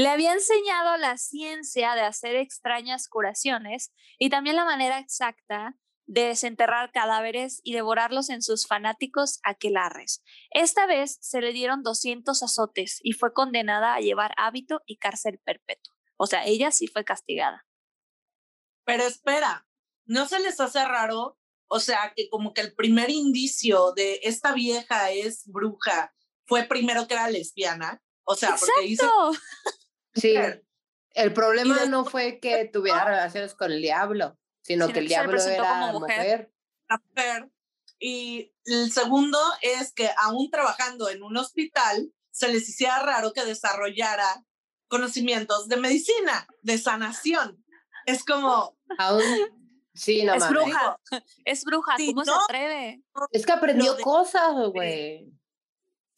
[0.00, 6.22] Le había enseñado la ciencia de hacer extrañas curaciones y también la manera exacta de
[6.22, 10.22] desenterrar cadáveres y devorarlos en sus fanáticos aquelarres.
[10.52, 15.38] Esta vez se le dieron 200 azotes y fue condenada a llevar hábito y cárcel
[15.44, 15.94] perpetuo.
[16.16, 17.66] O sea, ella sí fue castigada.
[18.86, 19.68] Pero espera,
[20.06, 21.38] ¿no se les hace raro?
[21.68, 26.14] O sea, que como que el primer indicio de esta vieja es bruja
[26.46, 28.02] fue primero que era lesbiana.
[28.24, 29.04] O sea, porque dice
[30.14, 30.34] Sí,
[31.14, 35.92] el problema no fue que tuviera relaciones con el diablo, sino, que el diablo era
[35.92, 36.52] mujer.
[36.88, 37.50] mujer.
[37.98, 43.44] Y el segundo es que aún trabajando en un hospital, se les hiciera raro que
[43.44, 44.44] desarrollara
[44.88, 47.64] conocimientos de medicina, de sanación.
[48.06, 48.76] Es como...
[48.98, 49.22] Aún...
[49.92, 50.98] Sí, no es bruja,
[51.44, 53.02] es bruja, ¿cómo se atreve?
[53.32, 55.39] Es que aprendió cosas, güey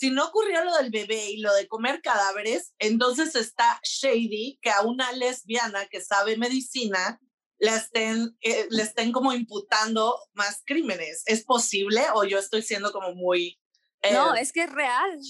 [0.02, 4.68] si no ocurrió lo del bebé y lo de comer cadáveres, entonces está shady que
[4.68, 7.20] a una lesbiana que sabe medicina
[7.60, 11.22] le estén, eh, le estén como imputando más crímenes.
[11.26, 13.60] ¿Es posible o yo estoy siendo como muy...
[14.12, 15.20] no, eh, es que es real.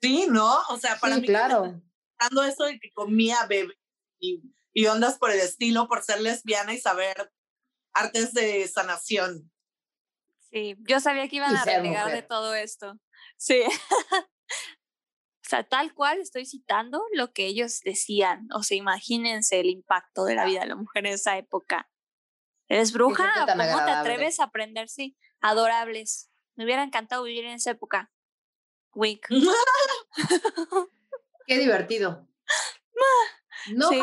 [0.00, 0.60] Sí, ¿no?
[0.68, 1.26] O sea, para mí...
[1.26, 1.82] claro.
[2.20, 3.74] Dando eso de que comía bebé
[4.20, 7.32] y, y ondas por el estilo, por ser lesbiana y saber
[7.94, 9.50] artes de sanación.
[10.52, 12.96] Sí, yo sabía que iban a renegar de todo esto.
[13.42, 13.60] Sí.
[13.64, 18.46] o sea, tal cual estoy citando lo que ellos decían.
[18.54, 21.90] O sea, imagínense el impacto de la vida de la mujer en esa época.
[22.68, 23.32] ¿Eres bruja?
[23.44, 24.88] ¿Cómo te atreves a aprender?
[24.88, 26.30] Sí, adorables.
[26.54, 28.12] Me hubiera encantado vivir en esa época.
[28.94, 29.26] Wink.
[31.46, 32.28] Qué divertido.
[33.74, 34.00] No sí.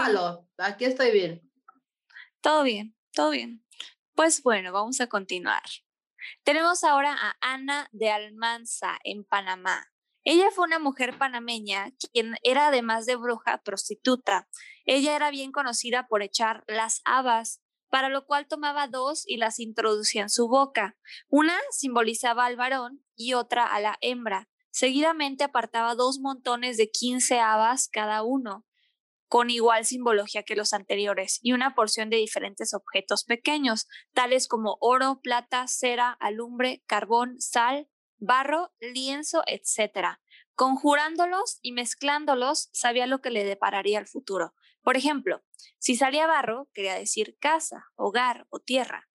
[0.58, 1.52] aquí estoy bien.
[2.40, 3.62] Todo bien, todo bien.
[4.16, 5.64] Pues bueno, vamos a continuar.
[6.44, 9.88] Tenemos ahora a Ana de Almanza en Panamá.
[10.24, 14.48] Ella fue una mujer panameña quien era además de bruja prostituta.
[14.86, 19.60] Ella era bien conocida por echar las habas, para lo cual tomaba dos y las
[19.60, 20.98] introducía en su boca.
[21.30, 24.50] Una simbolizaba al varón y otra a la hembra.
[24.72, 28.66] Seguidamente apartaba dos montones de 15 habas cada uno
[29.30, 34.78] con igual simbología que los anteriores y una porción de diferentes objetos pequeños, tales como
[34.82, 37.88] oro, plata, cera, alumbre, carbón, sal,
[38.18, 40.18] barro, lienzo, etc.
[40.56, 44.56] Conjurándolos y mezclándolos, sabía lo que le depararía al futuro.
[44.82, 45.44] Por ejemplo,
[45.78, 49.09] si salía barro, quería decir casa, hogar o tierra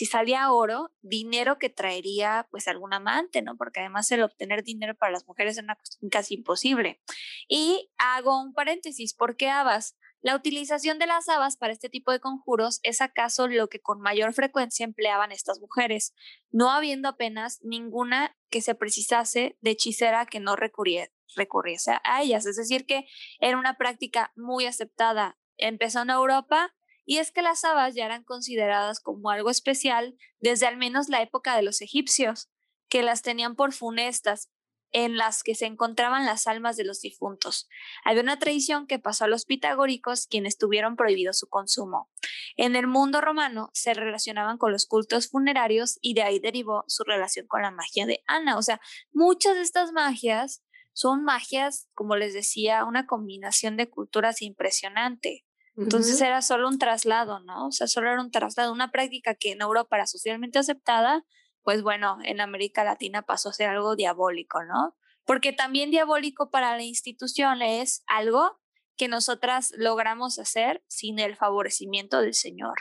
[0.00, 3.58] si salía oro, dinero que traería pues algún amante, ¿no?
[3.58, 7.02] Porque además el obtener dinero para las mujeres es una cuestión casi imposible.
[7.48, 9.98] Y hago un paréntesis, ¿por qué habas?
[10.22, 14.00] La utilización de las habas para este tipo de conjuros es acaso lo que con
[14.00, 16.14] mayor frecuencia empleaban estas mujeres,
[16.50, 22.46] no habiendo apenas ninguna que se precisase de hechicera que no recurriese a ellas.
[22.46, 23.06] Es decir, que
[23.38, 25.38] era una práctica muy aceptada.
[25.58, 26.74] Empezó en Europa,
[27.10, 31.20] y es que las habas ya eran consideradas como algo especial desde al menos la
[31.20, 32.48] época de los egipcios,
[32.88, 34.48] que las tenían por funestas,
[34.92, 37.68] en las que se encontraban las almas de los difuntos.
[38.04, 42.08] Había una tradición que pasó a los pitagóricos, quienes tuvieron prohibido su consumo.
[42.56, 47.02] En el mundo romano se relacionaban con los cultos funerarios y de ahí derivó su
[47.02, 48.56] relación con la magia de Ana.
[48.56, 54.42] O sea, muchas de estas magias son magias, como les decía, una combinación de culturas
[54.42, 55.44] impresionante.
[55.76, 57.68] Entonces era solo un traslado, ¿no?
[57.68, 61.24] O sea, solo era un traslado, una práctica que en Europa era socialmente aceptada,
[61.62, 64.96] pues bueno, en América Latina pasó a ser algo diabólico, ¿no?
[65.24, 68.58] Porque también diabólico para la institución es algo
[68.96, 72.74] que nosotras logramos hacer sin el favorecimiento del Señor,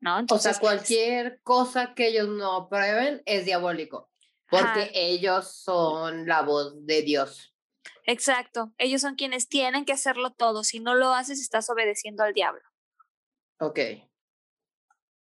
[0.00, 0.18] ¿no?
[0.18, 4.10] Entonces, o sea, cualquier cosa que ellos no aprueben es diabólico,
[4.48, 7.53] porque ellos son la voz de Dios.
[8.06, 12.34] Exacto, ellos son quienes tienen que hacerlo todo, si no lo haces estás obedeciendo al
[12.34, 12.62] diablo.
[13.60, 13.78] Ok.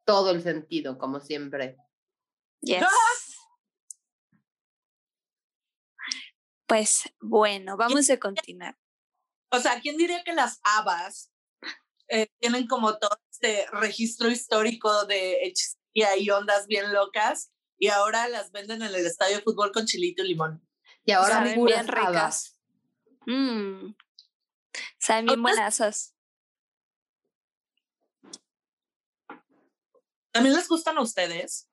[0.04, 1.76] Todo el sentido, como siempre.
[2.60, 2.84] Yes.
[6.66, 8.76] Pues bueno, vamos a continuar.
[9.50, 11.30] O sea, ¿quién diría que las habas
[12.08, 18.28] eh, tienen como todo este registro histórico de hechicería y ondas bien locas y ahora
[18.28, 20.66] las venden en el estadio de fútbol con chilito y limón?
[21.04, 22.51] Y ahora bien ricas.
[23.26, 23.94] Mmm.
[24.98, 26.14] Saben bien buenasas.
[30.32, 31.68] ¿También les gustan a ustedes?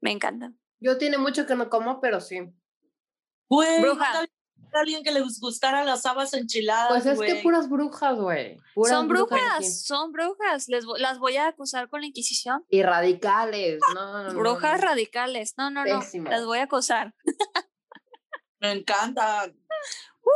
[0.00, 0.52] Me encanta.
[0.78, 2.40] Yo tiene mucho que no como, pero sí.
[3.48, 4.26] Güey, bruja.
[4.72, 6.88] alguien que les gustara las habas enchiladas.
[6.88, 8.56] Pues es que puras brujas, güey.
[8.88, 10.68] Son brujas, son brujas.
[10.68, 12.64] Les, las voy a acusar con la Inquisición.
[12.68, 16.00] Y radicales, no, Brujas radicales, no, no, no.
[16.30, 17.14] Las voy a acusar.
[18.60, 19.52] Me encanta.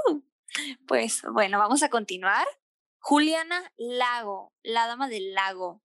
[0.09, 0.22] Uh,
[0.87, 2.47] pues bueno, vamos a continuar.
[2.99, 5.83] Juliana Lago, la dama del lago.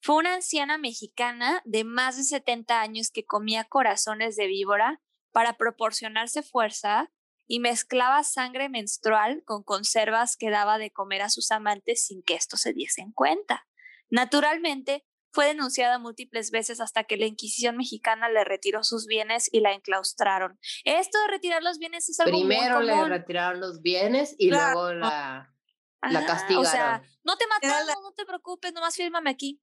[0.00, 5.00] Fue una anciana mexicana de más de 70 años que comía corazones de víbora
[5.32, 7.10] para proporcionarse fuerza
[7.46, 12.34] y mezclaba sangre menstrual con conservas que daba de comer a sus amantes sin que
[12.34, 13.66] esto se diesen cuenta.
[14.10, 19.60] Naturalmente, fue denunciada múltiples veces hasta que la Inquisición mexicana le retiró sus bienes y
[19.60, 20.58] la enclaustraron.
[20.84, 23.10] Esto de retirar los bienes es algo Primero muy común.
[23.10, 25.54] le retiraron los bienes y luego la,
[26.02, 26.66] la castigaron.
[26.66, 29.60] O sea, no te matamos, no te preocupes, nomás fírmame aquí.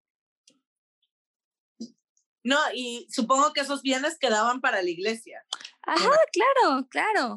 [2.43, 5.43] No, y supongo que esos bienes quedaban para la iglesia.
[5.84, 7.36] Ajá, claro, claro.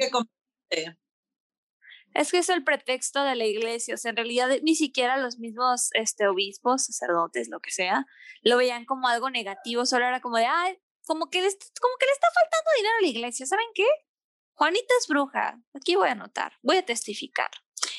[2.14, 5.38] Es que es el pretexto de la iglesia, o sea, en realidad ni siquiera los
[5.38, 8.06] mismos este, obispos, sacerdotes, lo que sea,
[8.42, 12.12] lo veían como algo negativo, solo era como de, ay, como que, como que le
[12.12, 13.86] está faltando dinero a la iglesia, ¿saben qué?
[14.54, 17.50] Juanita es bruja, aquí voy a anotar, voy a testificar.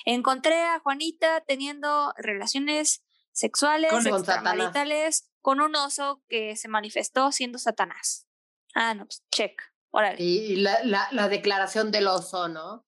[0.06, 8.28] Encontré a Juanita teniendo relaciones sexuales, extramaritales, con un oso que se manifestó siendo Satanás.
[8.76, 9.62] Ah, no, pues check.
[9.92, 10.24] Órale.
[10.24, 12.86] Y la, la, la declaración del oso, ¿no?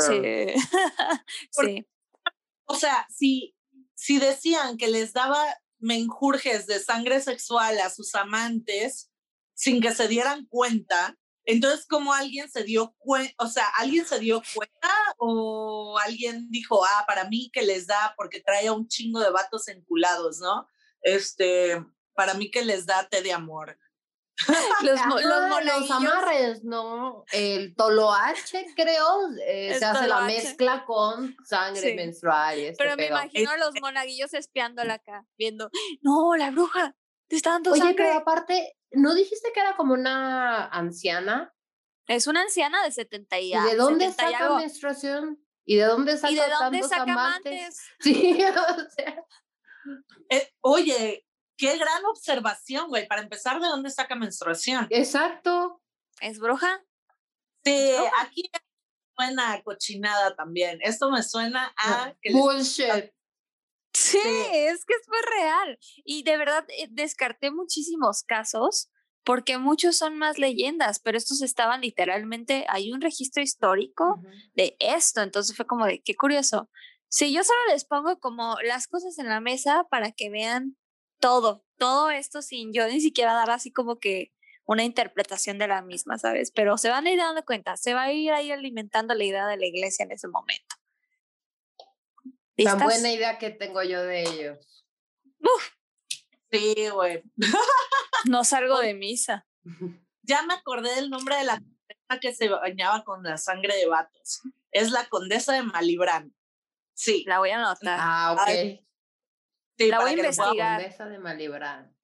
[0.00, 0.54] Sí.
[1.50, 1.86] sí.
[2.64, 3.54] O sea, si,
[3.94, 5.42] si decían que les daba
[5.78, 9.10] menjurjes de sangre sexual a sus amantes
[9.54, 13.32] sin que se dieran cuenta, entonces, ¿cómo alguien se dio cuenta?
[13.38, 18.14] O sea, ¿alguien se dio cuenta o alguien dijo, ah, para mí que les da
[18.16, 20.66] porque trae a un chingo de vatos enculados, ¿no?
[21.02, 23.78] Este, para mí que les da té de amor.
[24.82, 27.24] los, los, los, amarres, ¿no?
[27.32, 32.58] El toloache, creo, eh, se hace la mezcla con sangre menstrual.
[32.58, 35.70] Este pero me imagino a los monaguillos espiándola acá, viendo,
[36.02, 36.94] no, la bruja,
[37.28, 41.54] te está dando Oye, pero aparte, ¿no dijiste que era como una anciana?
[42.06, 45.42] Es una anciana de 70 y, ¿Y de dónde saca menstruación?
[45.64, 47.80] ¿Y de dónde saca, ¿Y de dónde saca amantes?
[48.00, 49.24] Sí, o sea.
[50.30, 51.25] Eh, oye,
[51.56, 53.06] qué gran observación, güey.
[53.06, 54.86] Para empezar, ¿de dónde saca menstruación?
[54.90, 55.82] Exacto.
[56.20, 56.84] ¿Es bruja?
[57.64, 58.50] Sí, aquí
[59.16, 60.78] suena cochinada también.
[60.82, 62.14] Esto me suena a...
[62.32, 63.12] Bullshit.
[63.92, 65.78] Sí, es que es muy real.
[66.04, 68.90] Y de verdad eh, descarté muchísimos casos
[69.24, 74.22] porque muchos son más leyendas, pero estos estaban literalmente, hay un registro histórico
[74.54, 76.70] de esto, entonces fue como de, qué curioso.
[77.08, 80.76] Si yo solo les pongo como las cosas en la mesa para que vean
[81.20, 84.32] todo, todo esto sin yo ni siquiera dar así como que
[84.64, 86.50] una interpretación de la misma, ¿sabes?
[86.50, 89.46] Pero se van a ir dando cuenta, se va a ir ahí alimentando la idea
[89.46, 90.76] de la iglesia en ese momento.
[92.64, 94.84] Tan buena idea que tengo yo de ellos.
[96.50, 97.22] Sí, güey.
[98.24, 99.46] no salgo de misa.
[100.28, 101.62] Ya me acordé del nombre de la
[102.20, 104.42] que se bañaba con la sangre de vatos.
[104.72, 106.34] Es la condesa de Malibrán.
[106.94, 107.22] Sí.
[107.28, 107.96] La voy a anotar.
[108.00, 108.80] Ah, ok.
[109.78, 110.98] La voy a investigar.
[110.98, 111.96] de Malibrán.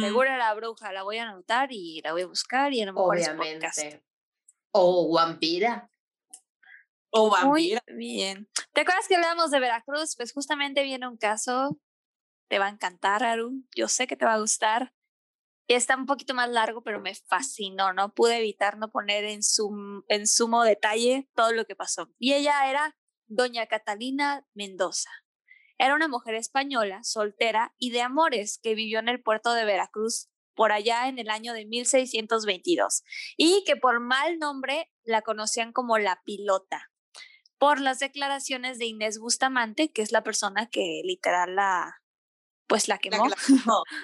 [0.00, 2.94] Segura la bruja, la voy a anotar y la voy a buscar y a lo
[2.94, 4.02] mejor Obviamente.
[4.70, 5.90] O vampira.
[7.10, 7.82] O vampira.
[7.88, 8.48] Muy bien.
[8.72, 10.14] ¿Te acuerdas que hablamos de Veracruz?
[10.16, 11.78] Pues justamente viene un caso,
[12.48, 13.64] te va a encantar, Aru.
[13.74, 14.94] Yo sé que te va a gustar.
[15.68, 17.92] Está un poquito más largo, pero me fascinó.
[17.92, 19.40] No pude evitar no poner en,
[20.08, 22.10] en sumo detalle todo lo que pasó.
[22.18, 25.10] Y ella era doña Catalina Mendoza.
[25.78, 30.28] Era una mujer española, soltera y de amores, que vivió en el puerto de Veracruz
[30.54, 33.04] por allá en el año de 1622
[33.36, 36.90] y que por mal nombre la conocían como la pilota
[37.58, 42.00] por las declaraciones de Inés Bustamante, que es la persona que literal la,
[42.66, 43.26] pues la quemó.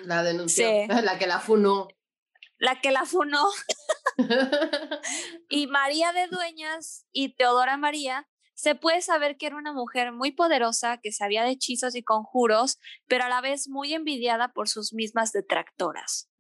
[0.04, 0.68] La, denunció,
[1.02, 1.88] la que la funó.
[2.58, 3.46] La que la funó.
[5.48, 10.32] y María de Dueñas y Teodora María se puede saber que era una mujer muy
[10.32, 14.92] poderosa, que sabía de hechizos y conjuros, pero a la vez muy envidiada por sus
[14.92, 16.30] mismas detractoras.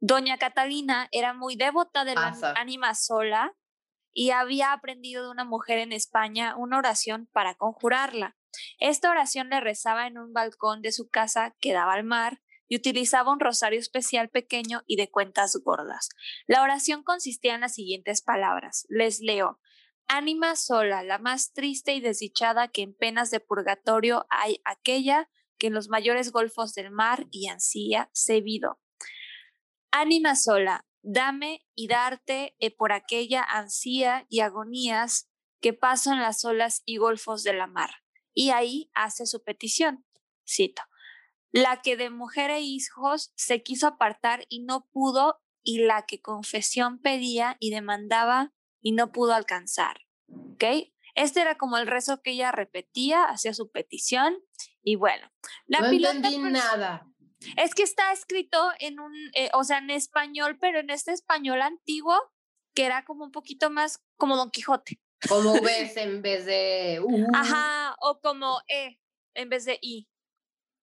[0.00, 3.54] Doña Catalina era muy devota de la ánima sola
[4.12, 8.36] y había aprendido de una mujer en España una oración para conjurarla.
[8.78, 12.76] Esta oración le rezaba en un balcón de su casa que daba al mar y
[12.76, 16.08] utilizaba un rosario especial pequeño y de cuentas gordas.
[16.46, 18.86] La oración consistía en las siguientes palabras.
[18.88, 19.60] Les leo.
[20.14, 25.68] Ánima sola, la más triste y desdichada que en penas de purgatorio hay aquella que
[25.68, 28.78] en los mayores golfos del mar y ansía se vido.
[29.90, 35.30] Ánima sola, dame y darte eh, por aquella ansía y agonías
[35.62, 38.02] que paso en las olas y golfos de la mar.
[38.34, 40.04] Y ahí hace su petición.
[40.46, 40.82] Cito.
[41.52, 46.20] La que de mujer e hijos se quiso apartar y no pudo, y la que
[46.20, 50.00] confesión pedía y demandaba y no pudo alcanzar.
[50.28, 50.64] ¿Ok?
[51.14, 54.36] Este era como el rezo que ella repetía, hacía su petición
[54.82, 55.30] y bueno.
[55.66, 57.06] La no entendí nada.
[57.56, 61.60] Es que está escrito en un, eh, o sea, en español, pero en este español
[61.60, 62.16] antiguo,
[62.74, 65.00] que era como un poquito más como Don Quijote.
[65.28, 67.00] Como ves en vez de
[67.34, 68.98] Ajá, o como E
[69.34, 70.08] en vez de I,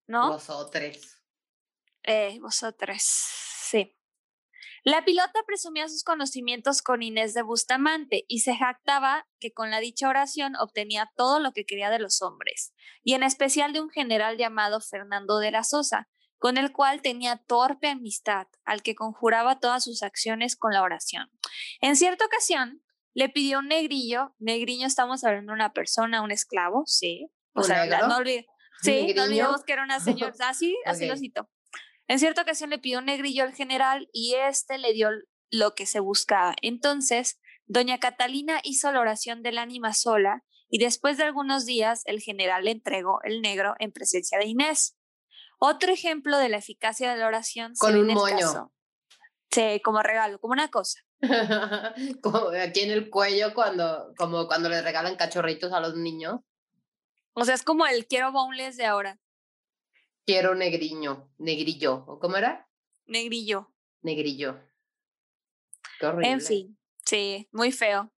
[0.08, 0.34] ¿no?
[0.34, 1.22] Vosotros.
[2.04, 3.96] Eh, vosotros, sí.
[4.84, 9.80] La pilota presumía sus conocimientos con Inés de Bustamante y se jactaba que con la
[9.80, 13.90] dicha oración obtenía todo lo que quería de los hombres, y en especial de un
[13.90, 19.60] general llamado Fernando de la Sosa, con el cual tenía torpe amistad, al que conjuraba
[19.60, 21.30] todas sus acciones con la oración.
[21.82, 22.82] En cierta ocasión,
[23.14, 27.86] le pidió un negrillo, negrillo estamos hablando de una persona, un esclavo, sí, o sea,
[27.86, 28.24] no,
[28.82, 31.50] sí, no olvidemos que era una señora, así, así lo cito.
[32.10, 35.10] En cierta ocasión le pidió un negrillo al general y este le dio
[35.52, 36.56] lo que se buscaba.
[36.64, 42.20] Entonces, doña Catalina hizo la oración del ánima sola y después de algunos días el
[42.20, 44.98] general le entregó el negro en presencia de Inés.
[45.60, 47.74] Otro ejemplo de la eficacia de la oración.
[47.78, 48.74] Con un moño.
[49.52, 51.02] Sí, como regalo, como una cosa.
[52.24, 56.40] como aquí en el cuello cuando, como cuando le regalan cachorritos a los niños.
[57.34, 59.20] O sea, es como el quiero boneless de ahora.
[60.30, 62.70] Quiero negriño, negrillo, ¿o cómo era?
[63.08, 63.74] Negrillo.
[64.04, 64.62] Negrillo.
[66.00, 66.30] Qué horrible.
[66.30, 68.14] En fin, sí, muy feo.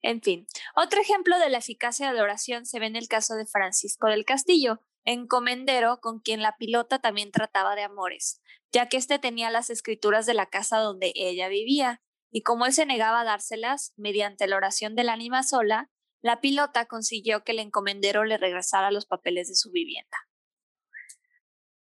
[0.00, 3.34] En fin, otro ejemplo de la eficacia de la oración se ve en el caso
[3.34, 8.40] de Francisco del Castillo, encomendero con quien la pilota también trataba de amores,
[8.72, 12.72] ya que éste tenía las escrituras de la casa donde ella vivía, y como él
[12.72, 15.90] se negaba a dárselas, mediante la oración del ánima sola,
[16.22, 20.16] la pilota consiguió que el encomendero le regresara los papeles de su vivienda.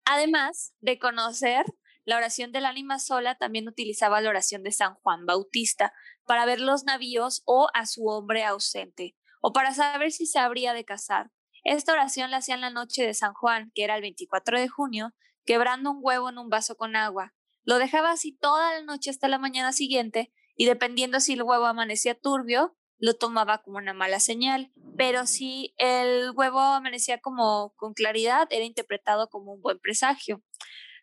[0.05, 1.65] Además de conocer
[2.05, 5.93] la oración del ánima sola, también utilizaba la oración de San Juan Bautista
[6.27, 10.73] para ver los navíos o a su hombre ausente, o para saber si se habría
[10.75, 11.31] de casar.
[11.65, 14.69] Esta oración la hacía en la noche de San Juan, que era el 24 de
[14.69, 17.35] junio, quebrando un huevo en un vaso con agua.
[17.65, 21.67] Lo dejaba así toda la noche hasta la mañana siguiente y dependiendo si el huevo
[21.67, 27.95] amanecía turbio, lo tomaba como una mala señal, pero si el huevo amanecía como con
[27.95, 30.41] claridad, era interpretado como un buen presagio.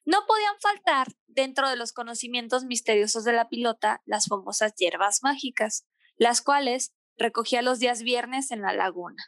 [0.06, 5.86] No podían faltar dentro de los conocimientos misteriosos de la pilota las famosas hierbas mágicas,
[6.16, 9.22] las cuales recogía los días viernes en la laguna.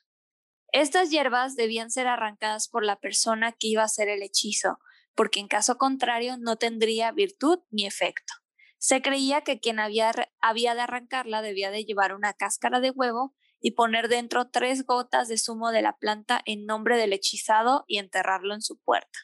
[0.71, 4.79] Estas hierbas debían ser arrancadas por la persona que iba a hacer el hechizo,
[5.13, 8.40] porque en caso contrario no tendría virtud ni efecto.
[8.81, 10.11] Se creía que quien había,
[10.41, 15.27] había de arrancarla debía de llevar una cáscara de huevo y poner dentro tres gotas
[15.27, 19.19] de zumo de la planta en nombre del hechizado y enterrarlo en su puerta.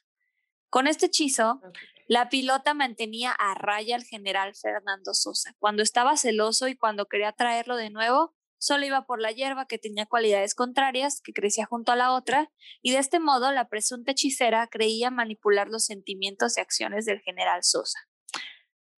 [0.70, 1.60] Con este hechizo,
[2.06, 5.56] la pilota mantenía a raya al general Fernando Sosa.
[5.58, 9.80] Cuando estaba celoso y cuando quería traerlo de nuevo, solo iba por la hierba que
[9.80, 12.52] tenía cualidades contrarias, que crecía junto a la otra,
[12.84, 17.64] y de este modo la presunta hechicera creía manipular los sentimientos y acciones del general
[17.64, 17.98] Sosa.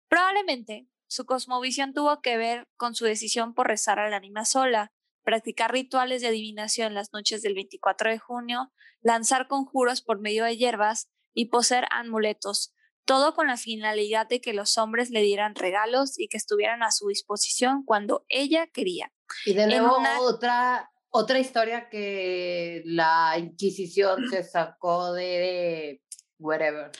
[0.09, 4.91] Probablemente su cosmovisión tuvo que ver con su decisión por rezar al ánima sola,
[5.23, 10.57] practicar rituales de adivinación las noches del 24 de junio, lanzar conjuros por medio de
[10.57, 12.73] hierbas y poseer amuletos,
[13.05, 16.91] todo con la finalidad de que los hombres le dieran regalos y que estuvieran a
[16.91, 19.11] su disposición cuando ella quería.
[19.45, 26.03] Y de nuevo otra, otra historia que la Inquisición se sacó de
[26.39, 26.91] whatever.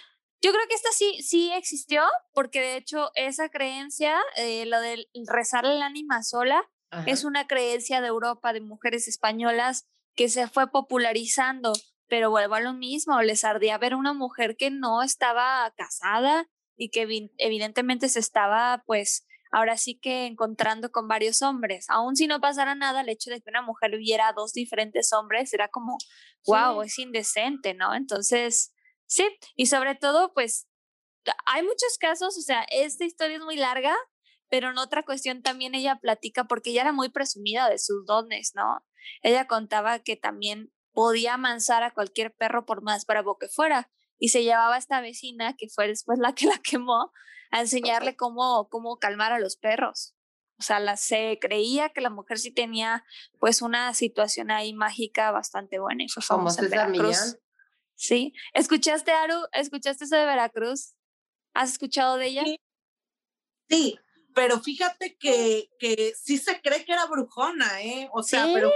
[0.41, 5.07] Yo creo que esta sí, sí existió, porque de hecho esa creencia, eh, lo de
[5.27, 6.63] rezar el ánima sola,
[7.05, 11.71] es una creencia de Europa, de mujeres españolas, que se fue popularizando
[12.09, 16.89] pero vuelvo a lo mismo, les ardía ver una mujer que no estaba casada y
[16.89, 21.85] que evidentemente se estaba pues ahora sí que encontrando con varios hombres.
[21.89, 25.13] Aún si no pasara nada, el hecho de que una mujer viera a dos diferentes
[25.13, 25.97] hombres era como,
[26.45, 27.93] wow, es indecente, ¿no?
[27.93, 28.73] Entonces,
[29.10, 30.68] sí, y sobre todo, pues,
[31.45, 33.95] hay muchos casos, o sea, esta historia es muy larga,
[34.49, 38.53] pero en otra cuestión también ella platica, porque ella era muy presumida de sus dones,
[38.55, 38.86] ¿no?
[39.22, 43.91] Ella contaba que también podía amansar a cualquier perro por más bravo que fuera.
[44.18, 47.12] Y se llevaba a esta vecina, que fue después la que la quemó,
[47.51, 50.16] a enseñarle cómo, cómo calmar a los perros.
[50.60, 53.05] O sea, la, se creía que la mujer sí tenía
[53.39, 57.38] pues una situación ahí mágica bastante buena y fue famosa en Veracruz.
[57.99, 58.33] Sí.
[58.53, 59.45] ¿Escuchaste, Aru?
[59.51, 60.95] ¿Escuchaste eso de Veracruz?
[61.53, 62.43] ¿Has escuchado de ella?
[63.69, 63.99] Sí,
[64.33, 68.09] pero fíjate que, que sí se cree que era brujona, ¿eh?
[68.13, 68.71] O sea, pero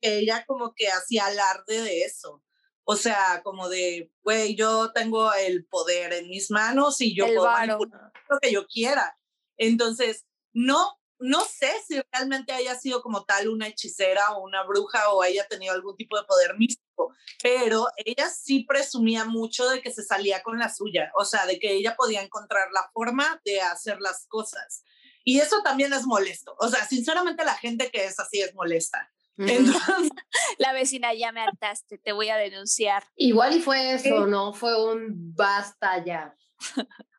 [0.00, 2.44] ella como que hacía alarde de eso.
[2.84, 7.44] O sea, como de, güey, yo tengo el poder en mis manos y yo puedo
[7.44, 9.18] manipular lo que yo quiera.
[9.56, 15.10] Entonces, no, no sé si realmente haya sido como tal una hechicera o una bruja
[15.10, 17.12] o haya tenido algún tipo de poder místico,
[17.42, 21.58] pero ella sí presumía mucho de que se salía con la suya, o sea, de
[21.58, 24.84] que ella podía encontrar la forma de hacer las cosas.
[25.24, 26.56] Y eso también es molesto.
[26.58, 29.10] O sea, sinceramente la gente que es así es molesta.
[29.36, 30.10] Entonces,
[30.58, 33.04] la vecina ya me hartaste, te voy a denunciar.
[33.16, 34.52] Igual y fue eso, ¿no?
[34.52, 36.34] Fue un basta ya.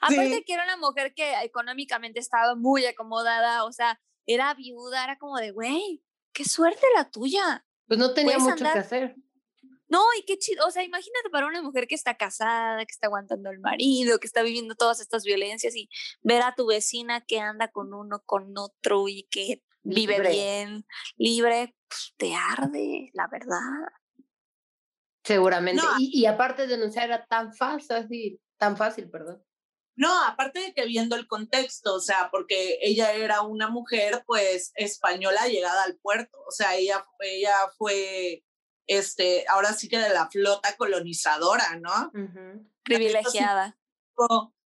[0.00, 5.18] Aparte que era una mujer que económicamente estaba muy acomodada, o sea, era viuda, era
[5.18, 6.02] como de, güey,
[6.32, 7.64] qué suerte la tuya.
[7.86, 9.16] Pues no tenía mucho que hacer.
[9.86, 13.06] No, y qué chido, o sea, imagínate para una mujer que está casada, que está
[13.06, 15.88] aguantando al marido, que está viviendo todas estas violencias y
[16.22, 21.76] ver a tu vecina que anda con uno, con otro y que vive bien, libre,
[21.86, 23.60] pues, te arde, la verdad.
[25.22, 25.82] Seguramente.
[25.98, 29.42] Y, aparte denunciar era tan fácil, tan fácil, perdón.
[29.96, 34.72] No, aparte de que viendo el contexto, o sea, porque ella era una mujer, pues,
[34.74, 38.44] española llegada al puerto, o sea, ella, ella fue,
[38.86, 42.10] este, ahora sí que de la flota colonizadora, ¿no?
[42.82, 43.78] Privilegiada.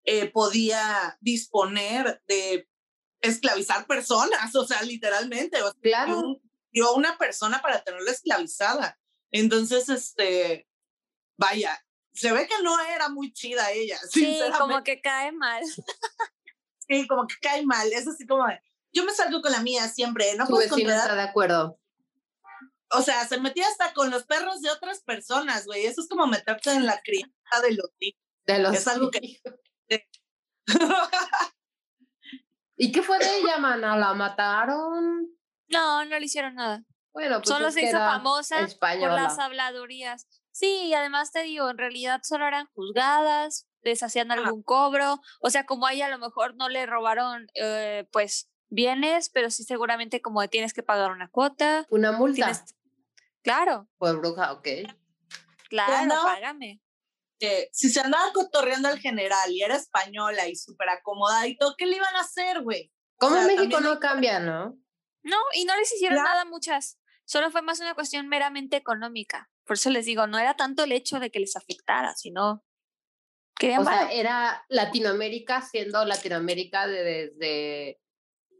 [0.03, 2.69] Eh, podía disponer de
[3.21, 5.57] esclavizar personas, o sea, literalmente.
[5.82, 6.39] claro.
[6.71, 8.99] Dio una persona para tenerla esclavizada.
[9.32, 10.67] Entonces, este,
[11.38, 11.84] vaya,
[12.16, 13.99] se ve que no era muy chida ella.
[14.11, 15.63] Sí, como que cae mal.
[16.88, 17.91] sí, como que cae mal.
[17.91, 18.45] Es así como,
[18.93, 20.45] yo me salgo con la mía siempre, ¿no?
[20.47, 21.80] Su vecino está de acuerdo.
[22.91, 25.86] O sea, se metía hasta con los perros de otras personas, güey.
[25.86, 28.22] Eso es como meterte en la crianza de los hijos.
[28.45, 29.41] De los Es algo que...
[32.78, 33.97] ¿Y qué fue de ella, mana?
[33.97, 35.30] ¿La mataron?
[35.68, 36.84] No, no le hicieron nada.
[37.13, 40.28] Bueno, pues solo se hizo famosa por las habladurías.
[40.56, 45.49] Sí, y además te digo, en realidad solo eran juzgadas, les hacían algún cobro, o
[45.49, 49.66] sea, como a ella a lo mejor no le robaron, eh, pues, bienes, pero sí
[49.66, 51.86] seguramente como tienes que pagar una cuota.
[51.89, 52.53] Una multa.
[53.43, 53.89] Claro.
[53.97, 54.68] Por bruja, ok.
[55.68, 56.82] Claro, págame
[57.38, 61.76] que si se andaba cotorreando al general y era española y súper acomodada y todo,
[61.78, 62.93] ¿qué le iban a hacer, güey?
[63.18, 64.78] Como en México no cambia, ¿no?
[65.22, 66.97] No, y no les hicieron nada muchas.
[67.26, 69.49] Solo fue más una cuestión meramente económica.
[69.66, 72.63] Por eso les digo, no era tanto el hecho de que les afectara, sino
[73.57, 77.99] que o sea, era Latinoamérica siendo Latinoamérica desde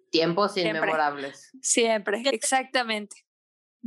[0.10, 1.52] tiempos inmemorables.
[1.62, 3.26] Siempre, exactamente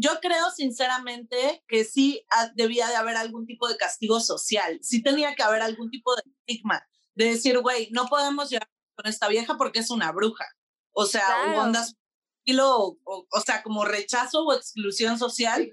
[0.00, 5.34] yo creo sinceramente que sí debía de haber algún tipo de castigo social, sí tenía
[5.34, 9.56] que haber algún tipo de estigma, de decir, güey, no podemos llevar con esta vieja
[9.56, 10.46] porque es una bruja.
[10.92, 11.96] O sea, ondas,
[12.60, 15.68] o, o, sea, como rechazo o exclusión social,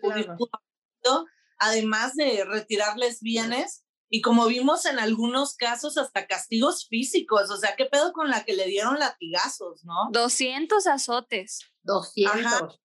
[1.59, 3.83] además de retirarles bienes.
[4.09, 7.49] Y como vimos en algunos casos, hasta castigos físicos.
[7.49, 10.09] O sea, ¿qué pedo con la que le dieron latigazos, no?
[10.11, 11.59] 200 azotes.
[11.83, 12.79] 200.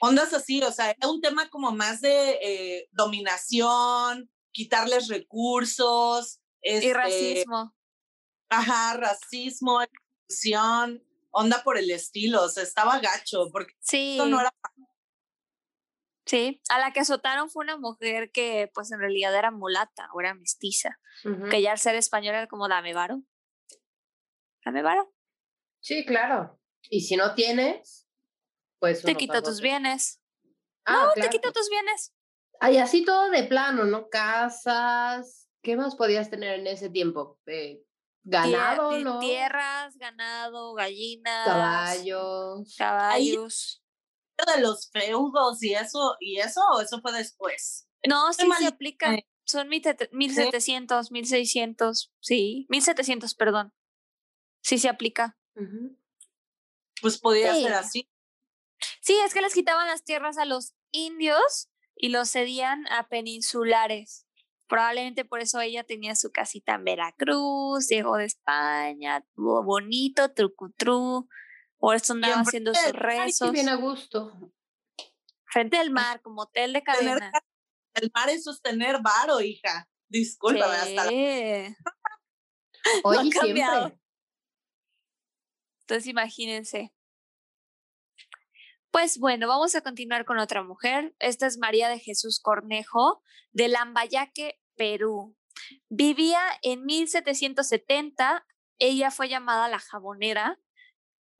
[0.00, 6.40] Ondas así, o sea, era un tema como más de eh, dominación, quitarles recursos.
[6.62, 7.74] y este, racismo.
[8.48, 14.12] Ajá, racismo, exclusión, onda por el estilo, o sea, estaba gacho, porque Sí.
[14.12, 14.52] esto no era
[16.32, 20.20] Sí, a la que azotaron fue una mujer que pues en realidad era mulata o
[20.22, 20.98] era mestiza,
[21.50, 23.22] que ya al ser española era como dame varo.
[24.64, 25.12] Dame varo,
[25.80, 26.58] Sí, claro.
[26.88, 28.08] Y si no tienes,
[28.78, 29.02] pues.
[29.02, 30.22] te quito tus bienes.
[30.86, 31.28] Ah, no, claro.
[31.28, 32.14] te quito tus bienes.
[32.60, 34.08] Ay, así todo de plano, ¿no?
[34.08, 35.50] Casas.
[35.62, 37.38] ¿Qué más podías tener en ese tiempo?
[37.44, 37.82] Eh,
[38.22, 39.18] ganado, ¿no?
[39.18, 42.74] Tierras, ganado, gallinas, Caballos.
[42.78, 43.81] caballos.
[44.54, 47.88] De los feudos y eso, y eso, o eso fue después.
[48.06, 49.16] No, sí se aplica.
[49.44, 53.72] Son mil sete- 1700, 1600, sí, 1700, perdón.
[54.62, 55.36] Sí se aplica.
[57.00, 57.62] Pues podía Sí.
[57.64, 58.08] ser así.
[59.00, 64.26] Sí, es que les quitaban las tierras a los indios y los cedían a peninsulares.
[64.68, 71.28] Probablemente por eso ella tenía su casita en Veracruz, llegó de España, tuvo bonito, trucutru.
[71.82, 73.50] Por eso andaba enfrente haciendo sus rezos.
[73.50, 74.52] bien a gusto.
[75.46, 77.32] Frente al mar, como hotel de cadena.
[77.32, 77.44] ca-
[77.94, 79.88] el mar es sostener varo, hija.
[80.08, 81.76] Discúlpame, hasta la-.
[83.02, 83.88] Hoy cambiado.
[83.88, 84.00] siempre.
[85.80, 86.94] Entonces imagínense.
[88.92, 91.16] Pues bueno, vamos a continuar con otra mujer.
[91.18, 95.36] Esta es María de Jesús Cornejo, de Lambayaque, Perú.
[95.88, 98.46] Vivía en 1770.
[98.78, 100.60] Ella fue llamada la jabonera.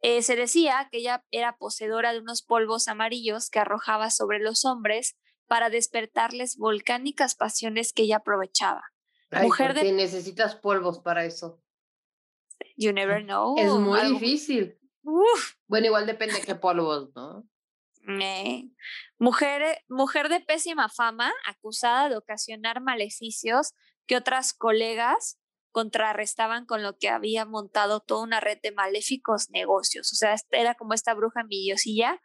[0.03, 4.64] Eh, se decía que ella era poseedora de unos polvos amarillos que arrojaba sobre los
[4.64, 8.82] hombres para despertarles volcánicas pasiones que ella aprovechaba.
[9.30, 11.62] Ay, Mujer de- porque necesitas polvos para eso.
[12.76, 13.55] You never know.
[13.59, 14.78] es muy algo- difícil.
[15.05, 15.55] Uf.
[15.66, 17.44] Bueno, igual depende de qué polvos, ¿no?
[18.20, 18.64] Eh,
[19.18, 23.72] Mujer, mujer de pésima fama, acusada de ocasionar maleficios
[24.07, 25.38] que otras colegas
[25.72, 30.12] contrarrestaban con lo que había montado toda una red de maléficos negocios.
[30.12, 32.20] O sea, esta- era como esta bruja envidiosilla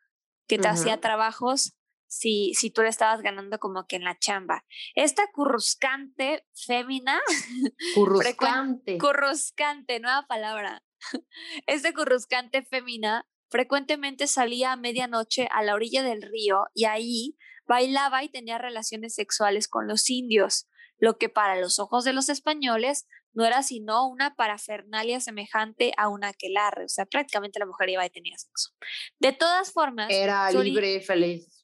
[0.47, 1.73] que te hacía trabajos
[2.09, 4.63] si, si tú le estabas ganando como que en la chamba.
[4.95, 7.19] Esta curruscante fémina
[7.95, 8.97] Curruscante.
[8.97, 10.83] Curruscante, nueva palabra.
[11.67, 17.37] Este curruscante femina frecuentemente salía a medianoche a la orilla del río y ahí
[17.67, 20.67] bailaba y tenía relaciones sexuales con los indios,
[20.97, 23.05] lo que para los ojos de los españoles
[23.38, 28.03] no era sino una parafernalia semejante a un aquelarre, o sea, prácticamente la mujer iba
[28.03, 28.71] y tenía sexo.
[29.19, 31.63] De todas formas, Era libre y feliz.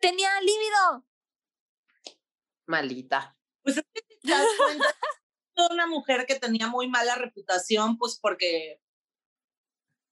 [0.00, 1.06] tenía líbido.
[2.66, 3.36] Malita.
[3.62, 4.84] Pues es que te das cuenta,
[5.54, 8.80] toda una mujer que tenía muy mala reputación, pues porque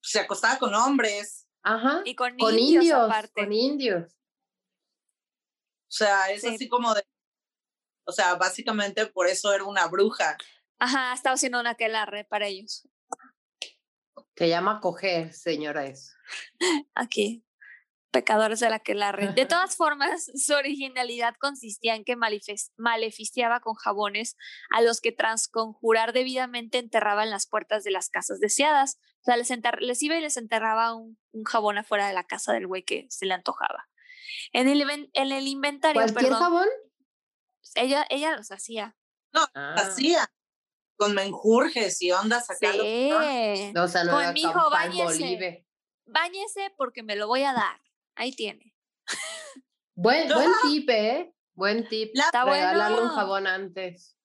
[0.03, 1.49] se acostaba con hombres.
[1.65, 2.03] Ajá.
[2.05, 3.01] Y con, Con indios, indios.
[3.01, 3.33] aparte.
[3.43, 4.13] Con indios.
[5.89, 6.49] O sea, es Sí.
[6.55, 7.03] así como de.
[8.05, 10.37] O sea, básicamente por eso era una bruja.
[10.79, 12.89] Ajá, estaba haciendo un aquelarre para ellos.
[14.37, 16.17] Se llama coger, señores.
[16.95, 17.45] aquí,
[18.11, 19.31] pecadores de la que la red.
[19.31, 22.17] De todas formas, su originalidad consistía en que
[22.77, 24.37] maleficiaba con jabones
[24.75, 28.99] a los que tras conjurar debidamente enterraba en las puertas de las casas deseadas.
[29.21, 32.25] O sea, les, enter- les iba y les enterraba un, un jabón afuera de la
[32.25, 33.87] casa del güey que se le antojaba.
[34.53, 36.69] En el, en el inventario, ¿Cualquier perdón, jabón?
[37.75, 38.97] Ella, ella los hacía.
[39.35, 40.31] Ah, Hacía
[40.97, 42.73] con menjurjes y ondas acá.
[42.75, 43.73] lo- Sí.
[43.77, 45.67] o sea, no Con mi hijo, báñese.
[46.07, 47.81] Báñese porque me lo voy a dar.
[48.15, 48.75] Ahí tiene.
[49.95, 51.35] Buen, buen tip, ¿eh?
[51.55, 52.11] Buen tip.
[52.15, 53.15] La- Está Regalarle un bueno.
[53.15, 54.17] jabón antes.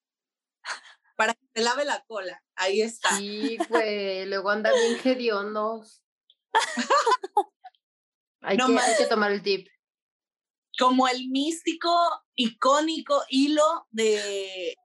[1.15, 2.43] Para que te lave la cola.
[2.55, 3.17] Ahí está.
[3.17, 4.25] Sí, güey.
[4.27, 6.03] Luego anda bien hediondos.
[8.41, 9.67] Hay, No que, hay que tomar el tip.
[10.77, 11.89] Como el místico,
[12.35, 14.75] icónico hilo de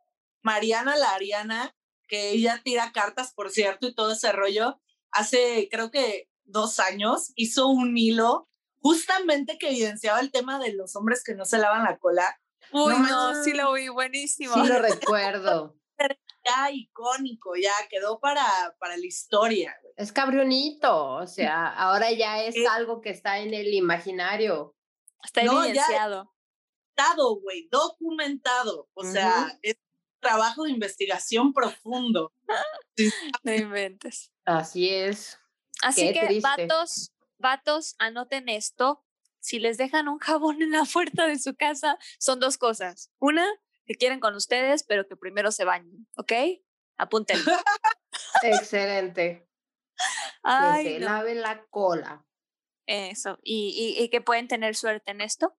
[0.43, 1.75] Mariana la Ariana,
[2.09, 4.81] que ella tira cartas, por cierto, y todo ese rollo.
[5.11, 8.49] Hace, creo que dos años, hizo un hilo
[8.81, 12.39] justamente que evidenciaba el tema de los hombres que no se lavan la cola.
[12.73, 14.55] Uy, No no, sí lo vi, buenísimo.
[14.55, 15.77] Sí lo recuerdo.
[16.45, 18.43] Ya icónico, ya quedó para,
[18.81, 19.77] para la historia.
[19.97, 21.13] Es cabrionito.
[21.13, 24.75] O sea, ahora ya es algo que está en el imaginario.
[25.23, 26.35] Está No, ya- evidenciado.
[26.97, 28.89] Documentado, güey, documentado.
[28.95, 32.33] O sea, es un trabajo de investigación profundo.
[33.43, 34.31] No inventes.
[34.45, 35.39] Así es.
[35.83, 36.67] Así Qué que, triste.
[36.67, 39.05] vatos, vatos, anoten esto.
[39.41, 43.11] Si les dejan un jabón en la puerta de su casa, son dos cosas.
[43.19, 43.47] Una,
[43.87, 46.33] que quieren con ustedes, pero que primero se bañen, ¿ok?
[46.99, 47.45] Apúntenlo.
[48.43, 49.49] Excelente.
[50.45, 52.25] que se lave la cola.
[52.87, 55.55] Eso, y, y, que pueden tener suerte en esto.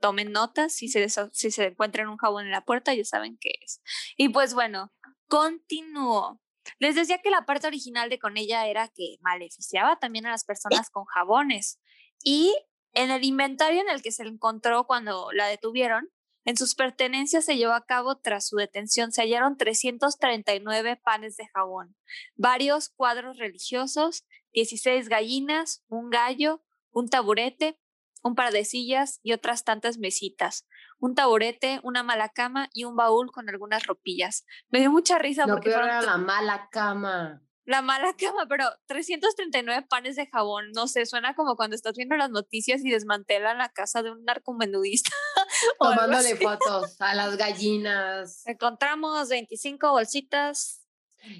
[0.00, 3.52] Tomen notas, si se, si se encuentran un jabón en la puerta, ya saben qué
[3.62, 3.80] es.
[4.16, 4.92] Y pues bueno,
[5.28, 6.40] continúo.
[6.78, 10.44] Les decía que la parte original de con ella era que maleficiaba también a las
[10.44, 11.80] personas con jabones.
[12.22, 12.54] Y
[12.92, 16.10] en el inventario en el que se encontró cuando la detuvieron,
[16.44, 19.12] en sus pertenencias se llevó a cabo tras su detención.
[19.12, 21.94] Se hallaron 339 panes de jabón,
[22.36, 27.78] varios cuadros religiosos, 16 gallinas, un gallo, un taburete,
[28.22, 30.66] un par de sillas y otras tantas mesitas.
[30.98, 34.44] Un taburete, una mala cama y un baúl con algunas ropillas.
[34.68, 38.64] Me dio mucha risa no, porque pero era la mala cama la mala cama, pero
[38.86, 43.58] 339 panes de jabón, no sé, suena como cuando estás viendo las noticias y desmantelan
[43.58, 45.10] la casa de un narcomenudista.
[45.78, 48.42] Tomándole fotos a las gallinas.
[48.46, 50.86] Encontramos 25 bolsitas.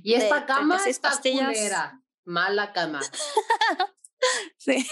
[0.02, 2.02] Y esta cama está culera.
[2.28, 3.00] Mala cama.
[4.58, 4.86] sí.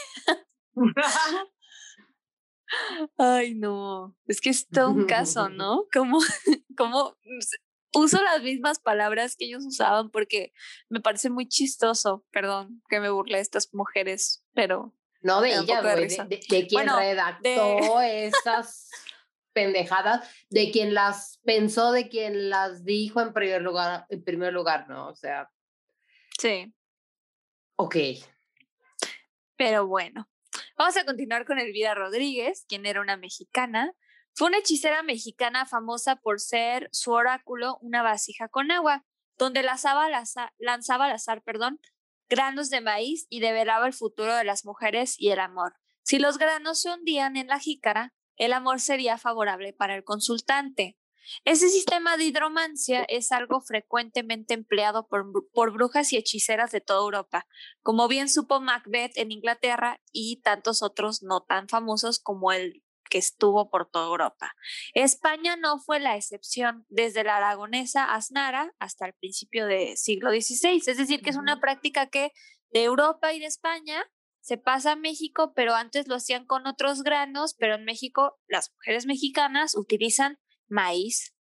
[3.19, 4.17] Ay, no.
[4.27, 5.85] Es que es todo un caso, ¿no?
[5.93, 6.19] Como,
[6.79, 7.15] como
[7.93, 10.55] uso las mismas palabras que ellos usaban porque
[10.89, 14.95] me parece muy chistoso, perdón, que me burle de estas mujeres, pero...
[15.21, 15.83] No de ellas,
[16.29, 18.89] de, de, quien redactó esas
[19.53, 24.89] pendejadas, de quien las pensó, de quien las dijo en primer lugar, en primer lugar,
[24.89, 25.09] ¿no?
[25.09, 25.51] O sea...
[26.39, 26.73] Sí.
[27.77, 27.97] Ok.
[29.57, 30.29] Pero bueno,
[30.77, 33.95] vamos a continuar con Elvira Rodríguez, quien era una mexicana
[34.37, 39.07] fue una hechicera mexicana famosa por ser su oráculo una vasija con agua,
[39.39, 41.81] donde lanzaba al azar, lanzaba al azar perdón,
[42.29, 45.77] granos de maíz y develaba el futuro de las mujeres y el amor.
[46.03, 50.99] Si los granos se hundían en la jícara, el amor sería favorable para el consultante.
[51.45, 57.01] Ese sistema de hidromancia es algo frecuentemente empleado por, por, brujas y hechiceras de toda
[57.01, 57.47] Europa,
[57.83, 63.19] como bien supo Macbeth en Inglaterra y tantos otros no tan famosos como el que
[63.19, 64.55] estuvo por toda Europa.
[64.95, 70.83] España no fue la excepción, desde la aragonesa Asnara hasta el principio del siglo XVI,
[70.87, 72.33] es decir, que es una práctica que
[72.71, 74.05] de Europa y de España
[74.41, 78.73] se pasa a México, pero antes lo hacían con otros granos, pero en México las
[78.75, 80.39] mujeres mexicanas utilizan
[80.69, 81.35] maíz.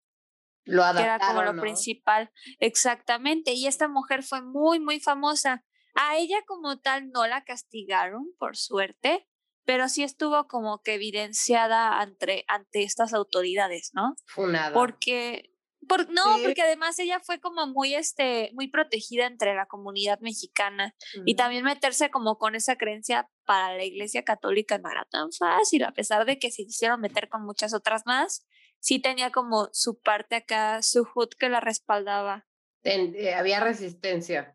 [0.65, 2.31] Lo que era como lo principal.
[2.59, 3.53] Exactamente.
[3.53, 5.65] Y esta mujer fue muy, muy famosa.
[5.95, 9.29] A ella como tal no la castigaron, por suerte,
[9.65, 14.15] pero sí estuvo como que evidenciada ante, ante estas autoridades, ¿no?
[14.27, 14.75] Funada.
[14.75, 15.51] Porque,
[15.89, 20.95] por, no, porque además ella fue como muy, este, muy protegida entre la comunidad mexicana
[21.25, 25.85] y también meterse como con esa creencia para la iglesia católica no era tan fácil,
[25.85, 28.47] a pesar de que se quisieron meter con muchas otras más,
[28.85, 32.47] sí tenía como su parte acá, su hood que la respaldaba.
[32.83, 34.55] Eh, había resistencia.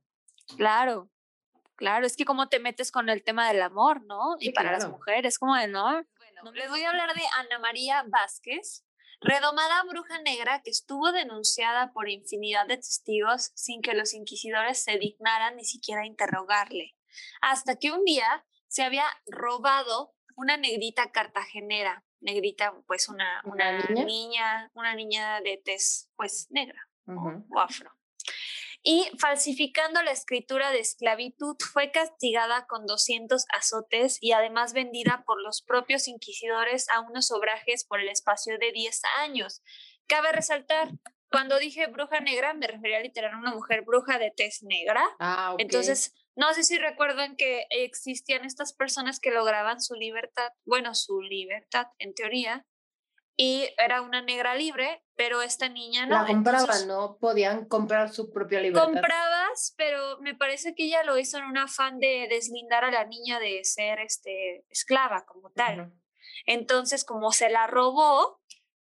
[0.55, 1.09] Claro,
[1.75, 4.35] Claro, es que como te metes con el tema del amor, ¿no?
[4.37, 6.05] y para las mujeres, como de no.
[6.17, 8.83] Bueno, les voy a hablar de Ana María Vázquez,
[9.21, 14.97] redomada bruja negra que estuvo denunciada por infinidad de testigos sin que los inquisidores se
[14.97, 16.97] dignaran ni siquiera interrogarle.
[17.39, 24.71] Hasta que un día se había robado una negrita cartagenera, negrita, pues una, una, niña?
[24.73, 27.91] una niña de tez, pues negra o afro
[28.81, 35.41] y falsificando la escritura de esclavitud fue castigada con 200 azotes y además vendida por
[35.41, 39.61] los propios inquisidores a unos obrajes por el espacio de 10 años.
[40.07, 40.89] Cabe resaltar,
[41.29, 45.03] cuando dije bruja negra me refería literal a una mujer bruja de tez negra.
[45.19, 50.95] Ah, Entonces, no sé si recuerdan que existían estas personas que lograban su libertad, bueno,
[50.95, 52.65] su libertad en teoría,
[53.41, 56.15] y era una negra libre, pero esta niña no.
[56.21, 57.17] La compraban, ¿no?
[57.19, 58.91] Podían comprar su propia libertad.
[58.91, 63.05] Comprabas, pero me parece que ella lo hizo en un afán de deslindar a la
[63.05, 65.93] niña de ser este, esclava como tal.
[66.45, 68.41] Entonces, como se la robó,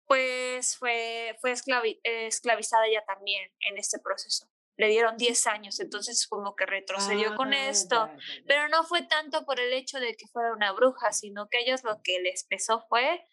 [0.07, 4.49] pues fue, fue esclavizada ella también en este proceso.
[4.77, 8.11] Le dieron 10 años, entonces como que retrocedió con ah, esto,
[8.47, 11.85] pero no fue tanto por el hecho de que fuera una bruja, sino que ellos
[11.85, 13.25] lo que les pesó fue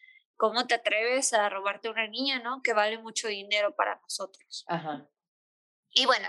[0.42, 2.64] ¿cómo te atreves a robarte una niña, no?
[2.64, 4.66] Que vale mucho dinero para nosotros.
[4.68, 5.08] Ajá.
[5.92, 6.28] Y bueno,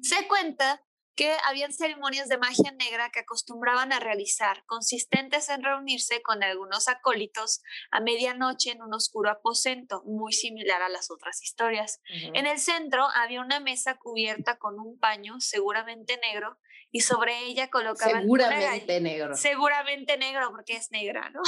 [0.00, 0.82] se cuenta
[1.20, 6.88] que habían ceremonias de magia negra que acostumbraban a realizar, consistentes en reunirse con algunos
[6.88, 7.60] acólitos
[7.90, 12.00] a medianoche en un oscuro aposento, muy similar a las otras historias.
[12.08, 16.58] En el centro había una mesa cubierta con un paño, seguramente negro,
[16.90, 18.22] y sobre ella colocaban...
[18.22, 19.36] Seguramente negro.
[19.36, 21.42] Seguramente negro, porque es negra, ¿no?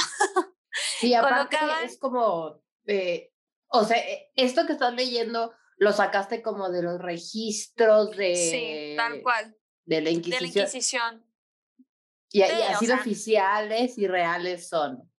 [1.01, 3.33] Y aparte es como, eh,
[3.69, 8.35] o sea, e, esto que estás leyendo lo sacaste como de los registros de...
[8.35, 9.57] Sí, tal cual.
[9.85, 11.25] De la De la Inquisición.
[12.31, 15.09] Y, y Sí, o así de oficiales y reales son.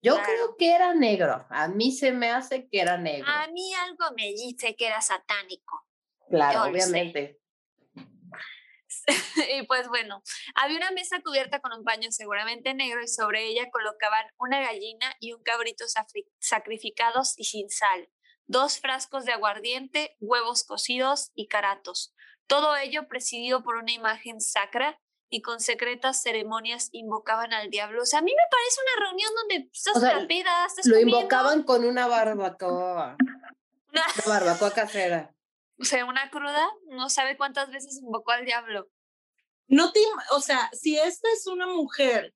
[0.00, 0.28] Yo Claro.
[0.32, 1.46] creo que era negro.
[1.50, 3.26] A mí se me hace que era negro.
[3.28, 5.84] A mí algo me dice que era satánico.
[6.28, 7.40] claro, yo obviamente.
[9.58, 10.22] y pues bueno,
[10.54, 15.14] había una mesa cubierta con un paño seguramente negro y sobre ella colocaban una gallina
[15.20, 15.84] y un cabrito
[16.38, 18.08] sacrificados y sin sal,
[18.46, 22.14] dos frascos de aguardiente, huevos cocidos y caratos.
[22.48, 28.02] Todo ello presidido por una imagen sacra y con secretas ceremonias invocaban al diablo.
[28.02, 30.94] O sea, a mí me parece una reunión donde estás O sea, peda, estás Lo
[30.94, 33.16] comiendo, invocaban con una barbacoa.
[33.92, 35.34] una- barbacoa casera.
[35.80, 38.88] o sea, una cruda, no sabe cuántas veces invocó al diablo.
[39.68, 42.34] No te, o sea, si esta es una mujer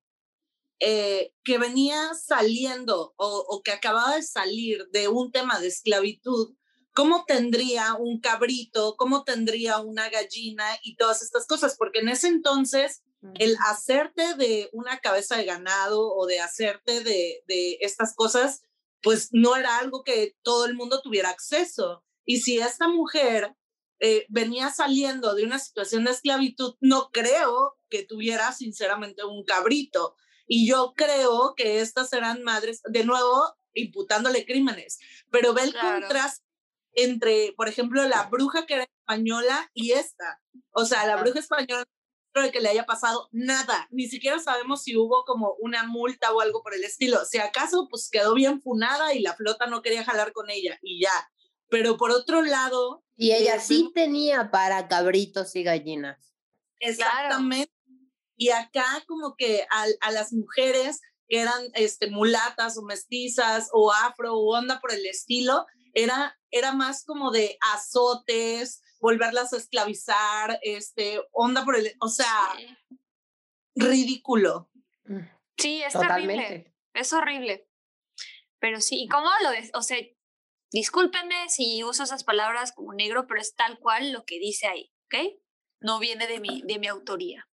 [0.80, 6.54] eh, que venía saliendo o, o que acababa de salir de un tema de esclavitud,
[6.92, 8.96] ¿cómo tendría un cabrito?
[8.96, 11.76] ¿Cómo tendría una gallina y todas estas cosas?
[11.76, 13.02] Porque en ese entonces
[13.38, 18.62] el hacerte de una cabeza de ganado o de hacerte de, de estas cosas,
[19.00, 22.04] pues no era algo que todo el mundo tuviera acceso.
[22.24, 23.54] Y si esta mujer
[24.00, 30.16] eh, venía saliendo de una situación de esclavitud, no creo que tuviera sinceramente un cabrito.
[30.48, 34.98] Y yo creo que estas eran madres, de nuevo, imputándole crímenes,
[35.30, 36.00] pero ve el Claro.
[36.00, 36.44] contraste
[36.94, 40.40] entre, por ejemplo, la bruja que era española y esta.
[40.72, 41.84] O sea, la bruja española
[42.32, 46.40] creo que le haya pasado nada, ni siquiera sabemos si hubo como una multa o
[46.40, 47.24] algo por el estilo.
[47.24, 51.02] Si acaso, pues quedó bien funada y la flota no quería jalar con ella y
[51.02, 51.30] ya.
[51.68, 56.34] Pero por otro lado, Y ella eh, sí tenía para cabritos y gallinas.
[56.80, 57.72] Exactamente.
[58.36, 63.92] Y acá como que a, a las mujeres que eran este, mulatas o mestizas o
[63.92, 70.58] afro o onda por el estilo, era, era más como de azotes, volverlas a esclavizar,
[70.62, 72.76] este, onda por el, o sea, Sí.
[73.74, 74.70] ridículo.
[75.58, 76.34] Sí, es terrible.
[76.34, 76.74] Totalmente.
[76.94, 77.68] Es horrible.
[78.58, 79.70] Pero sí, ¿y cómo lo des?
[79.74, 79.98] O sea,
[80.70, 84.92] discúlpenme si uso esas palabras como negro, pero es tal cual lo que dice ahí,
[85.06, 85.34] ¿ok?
[85.80, 87.48] No viene de mi, de mi autoría.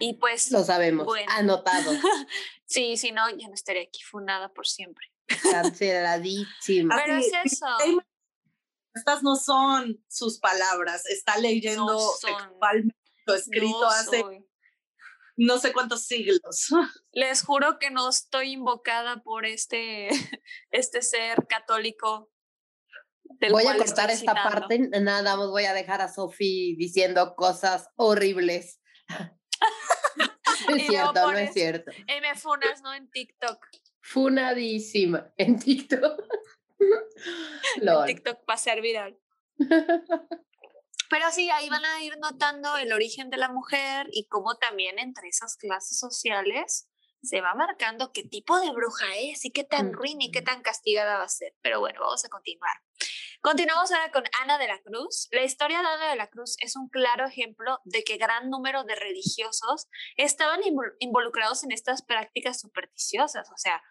[0.00, 1.06] Y pues, Lo sabemos.
[1.06, 1.30] Bueno.
[1.32, 1.92] Anotado.
[2.66, 5.13] sí, si no, ya no estaría aquí fundada por siempre.
[5.26, 6.96] Canceladísima.
[6.96, 7.66] Pero es Así, eso.
[8.94, 12.96] Estas no son sus palabras, está leyendo No textualmente
[13.26, 14.46] lo escrito No hace soy.
[15.36, 16.68] no sé cuántos siglos.
[17.12, 20.08] Les juro que no estoy invocada por este,
[20.70, 22.30] este ser católico.
[23.40, 24.42] del Voy a cortar esta citando.
[24.60, 28.80] parte, nada más voy a dejar a Sofi diciendo cosas horribles.
[30.68, 31.90] No es cierto, no es cierto.
[32.22, 32.94] Me funas, ¿no?
[32.94, 33.58] En TikTok.
[34.04, 36.20] Funadísima en TikTok.
[37.76, 38.06] En Lol.
[38.06, 39.18] TikTok para ser viral.
[41.10, 44.98] Pero sí, ahí van a ir notando el origen de la mujer y cómo también
[44.98, 46.88] entre esas clases sociales
[47.22, 50.60] se va marcando qué tipo de bruja es y qué tan ruin y qué tan
[50.62, 51.54] castigada va a ser.
[51.62, 52.72] Pero bueno, vamos a continuar.
[53.40, 55.28] Continuamos ahora con Ana de la Cruz.
[55.30, 58.84] La historia de Ana de la Cruz es un claro ejemplo de que gran número
[58.84, 63.48] de religiosos estaban invol- involucrados en estas prácticas supersticiosas.
[63.50, 63.82] O sea,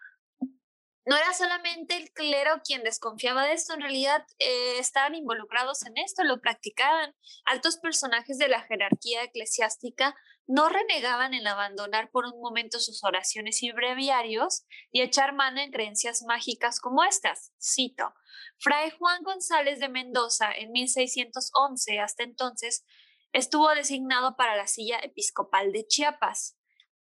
[1.06, 5.98] no era solamente el clero quien desconfiaba de esto, en realidad eh, estaban involucrados en
[5.98, 7.14] esto, lo practicaban.
[7.44, 13.62] Altos personajes de la jerarquía eclesiástica no renegaban en abandonar por un momento sus oraciones
[13.62, 17.52] y breviarios y echar mano en creencias mágicas como estas.
[17.60, 18.14] Cito,
[18.58, 22.84] Fray Juan González de Mendoza en 1611 hasta entonces
[23.32, 26.56] estuvo designado para la silla episcopal de Chiapas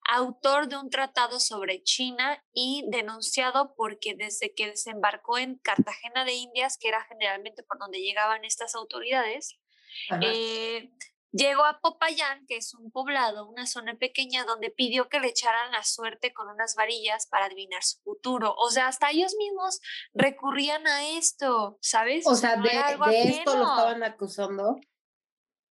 [0.08, 6.32] autor de un tratado sobre China y denunciado porque desde que desembarcó en Cartagena de
[6.32, 9.58] Indias, que era generalmente por donde llegaban estas autoridades,
[10.22, 10.90] eh,
[11.30, 15.72] llegó a Popayán, que es un poblado, una zona pequeña, donde pidió que le echaran
[15.72, 18.54] la suerte con unas varillas para adivinar su futuro.
[18.56, 19.80] O sea, hasta ellos mismos
[20.14, 22.26] recurrían a esto, ¿sabes?
[22.26, 22.70] o sea, de,
[23.28, 24.78] esto lo estaban acusando.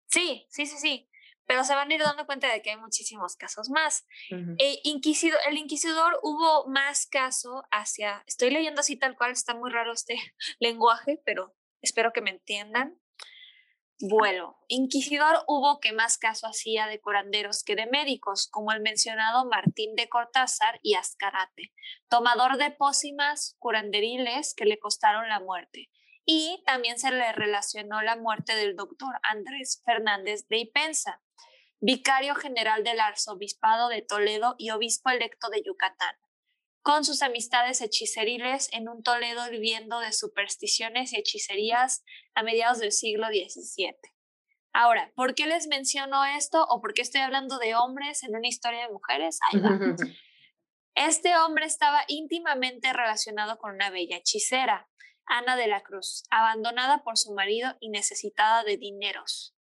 [0.07, 1.09] Sí, sí, sí, sí.
[1.47, 4.05] Pero se van a ir dando cuenta de que hay muchísimos casos más.
[4.31, 4.55] Ujú.
[4.59, 9.71] Eh, inquisidor, el inquisidor hubo más caso hacia, estoy leyendo así tal cual, está muy
[9.71, 10.15] raro este
[10.59, 12.99] lenguaje, pero espero que me entiendan.
[13.99, 14.59] Vuelo.
[14.67, 19.95] Inquisidor hubo que más caso hacía de curanderos que de médicos, como el mencionado Martín
[19.95, 21.73] de Cortázar y Ascarate,
[22.07, 25.89] tomador de pócimas curanderiles que le costaron la muerte.
[26.25, 31.23] Y también se le relacionó la muerte del doctor Andrés Fernández de Ipensa,
[31.79, 36.15] vicario general del arzobispado de Toledo y obispo electo de Yucatán,
[36.81, 42.03] con sus amistades hechiceriles en un Toledo viviendo de supersticiones y hechicerías
[42.33, 43.95] a mediados del siglo XVII.
[44.73, 48.47] Ahora, ¿por qué les menciono esto o por qué estoy hablando de hombres en una
[48.47, 49.39] historia de mujeres?
[49.51, 49.77] Ahí va.
[50.99, 54.89] Este hombre estaba íntimamente relacionado con una bella hechicera,
[55.27, 59.56] Ana de la Cruz, abandonada por su marido y necesitada de dineros.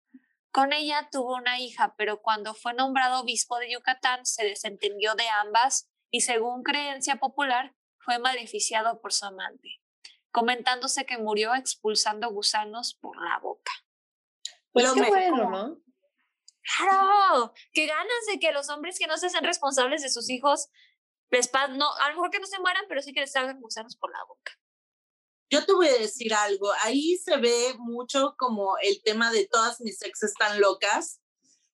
[0.56, 5.28] Con ella tuvo una hija, pero cuando fue nombrado obispo de Yucatán se desentendió de
[5.28, 9.82] ambas y según creencia popular fue maleficiado por su amante,
[10.32, 13.74] comentándose que murió expulsando gusanos por la boca.
[14.72, 15.82] Pues qué bueno, ¿no?
[16.78, 20.70] Claro, qué ganas de que los hombres que no se hacen responsables de sus hijos,
[21.32, 23.98] les no, a lo mejor que no se mueran, pero sí que les salgan gusanos
[23.98, 24.54] por la boca.
[25.50, 29.80] Yo te voy a decir algo, ahí se ve mucho como el tema de todas
[29.82, 31.22] mis exes están locas.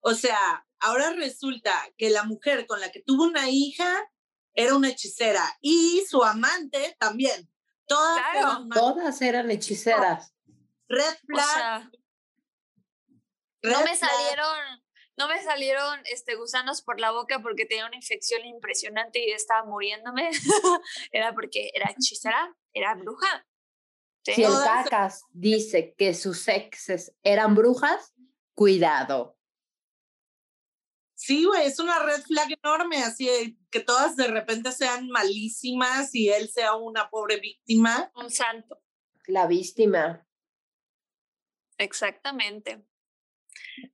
[0.01, 4.11] O sea, ahora resulta que la mujer con la que tuvo una hija
[4.53, 7.49] era una hechicera y su amante también.
[7.87, 10.33] Todas, eran, todas eran hechiceras.
[10.87, 11.89] Red flag.
[13.63, 14.83] no me salieron,
[15.17, 19.63] no me salieron este, gusanos por la boca porque tenía una infección impresionante y estaba
[19.65, 20.29] muriéndome.
[21.11, 23.45] era porque era hechicera, era bruja.
[24.23, 28.13] Si el cacas dice que sus exes eran brujas,
[28.53, 29.37] cuidado.
[31.15, 36.29] Sí, güey, es una red flag enorme, así que todas de repente sean malísimas y
[36.29, 38.11] él sea una pobre víctima.
[38.15, 38.81] Un santo.
[39.27, 40.27] La víctima.
[41.77, 42.83] Exactamente.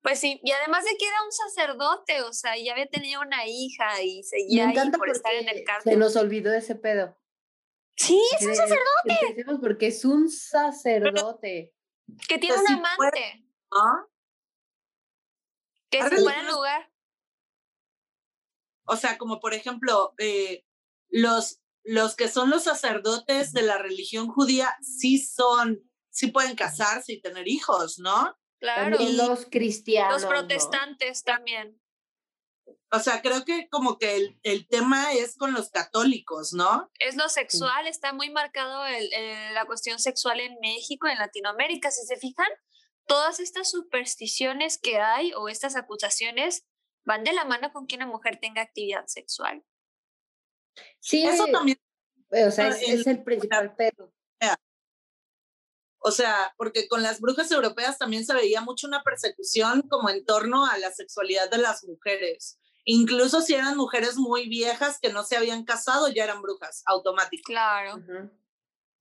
[0.01, 3.45] Pues sí, y además de que era un sacerdote, o sea, ya había tenido una
[3.45, 5.83] hija y seguía ahí por estar en el cargo.
[5.83, 7.17] Se nos olvidó ese pedo.
[7.97, 9.59] Sí, es un sacerdote.
[9.59, 11.73] porque es un sacerdote.
[12.27, 13.45] Que tiene un amante.
[13.71, 14.05] ¿Ah?
[15.89, 16.91] Que se fuera en lugar.
[18.85, 20.63] O sea, como por ejemplo, eh,
[21.09, 27.13] los, los que son los sacerdotes de la religión judía sí son, sí pueden casarse
[27.13, 28.37] y tener hijos, ¿no?
[28.59, 28.97] Claro.
[28.99, 30.21] Y los cristianos.
[30.21, 31.81] Los protestantes también.
[32.91, 36.89] O sea, creo que como que el, el, tema es con los católicos, ¿no?
[36.99, 39.09] Es lo sexual, está muy marcado el,
[39.53, 41.91] la cuestión sexual en México, en Latinoamérica.
[41.91, 42.47] Si se fijan,
[43.05, 46.65] todas estas supersticiones que hay o estas acusaciones
[47.03, 49.65] van de la mano con que una mujer tenga actividad sexual.
[50.99, 51.79] Sí, eso también.
[52.29, 54.13] O sea, es, es el principal pedo.
[55.99, 60.23] O sea, porque con las brujas europeas también se veía mucho una persecución como en
[60.25, 62.57] torno a la sexualidad de las mujeres.
[62.89, 67.43] Incluso si eran mujeres muy viejas que no se habían casado, ya eran brujas, automáticas.
[67.45, 68.01] Claro.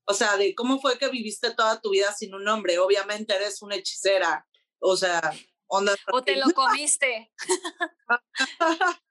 [0.09, 2.81] O sea, de cómo fue que viviste toda tu vida sin un hombre.
[2.81, 4.45] Obviamente eres una hechicera.
[4.81, 5.21] O sea,
[5.69, 5.95] onda.
[6.13, 7.33] O te lo comiste.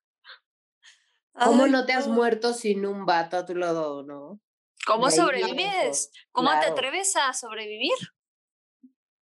[1.42, 4.42] ¿Cómo no te has muerto sin un vato a tu lado, no?
[4.86, 6.12] ¿Cómo sobrevives?
[6.34, 7.96] ¿Cómo te atreves a sobrevivir?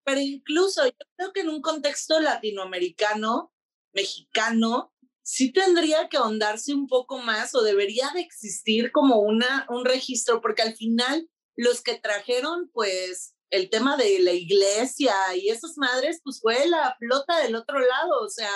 [0.05, 3.53] Pero incluso yo creo que en un contexto latinoamericano,
[3.91, 4.93] mexicano,
[5.23, 10.41] sí tendría que ahondarse un poco más o debería de existir como una, un registro,
[10.41, 16.21] porque al final los que trajeron pues el tema de la iglesia y esas madres,
[16.23, 18.49] pues fue la flota del otro lado, o sea,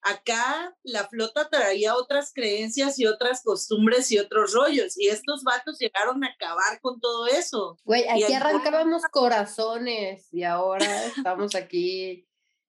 [0.00, 5.78] acá la flota traía otras creencias y otras costumbres y otros rollos, y estos vatos
[5.78, 7.78] llegaron a acabar con todo eso.
[7.84, 12.26] Güey, aquí arrancábamos corazones y ahora estamos aquí,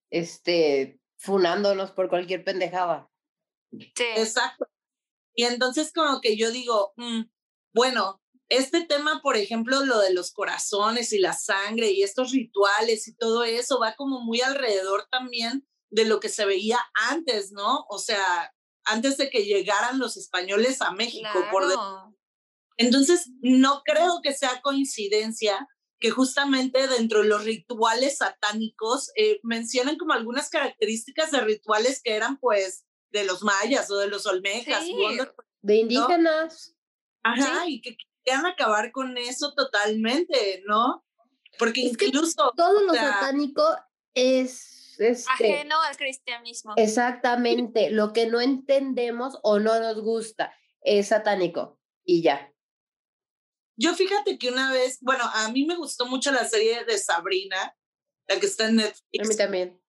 [0.10, 3.10] este, funándonos por cualquier pendejada.
[4.16, 4.68] Exacto.
[5.36, 7.24] Y entonces como que yo digo, mm,
[7.74, 13.08] bueno, este tema, por ejemplo, lo de los corazones y la sangre y estos rituales
[13.08, 17.86] y todo eso va como muy alrededor también de lo que se veía antes, ¿no?
[17.90, 18.54] O sea,
[18.86, 21.30] antes de que llegaran los españoles a México.
[21.52, 21.64] Por
[22.78, 25.68] Entonces, no creo que sea coincidencia
[26.00, 32.14] que justamente dentro de los rituales satánicos eh, mencionan como algunas características de rituales que
[32.16, 34.84] eran pues de los mayas o de los olmecas.
[35.62, 36.76] de indígenas.
[37.22, 37.96] Ajá, y que
[38.26, 41.06] quieran acabar con eso totalmente, ¿no?
[41.58, 42.52] Porque incluso...
[42.58, 43.64] todo lo satánico
[44.14, 45.00] es...
[45.00, 46.74] Este, Ajeno al cristianismo.
[46.76, 52.54] Exactamente, lo que no entendemos o no nos gusta es satánico y ya.
[53.76, 57.76] Yo fíjate que una vez, bueno, a mí me gustó mucho la serie de Sabrina,
[58.28, 59.26] la que está en Netflix.
[59.26, 59.83] A mí también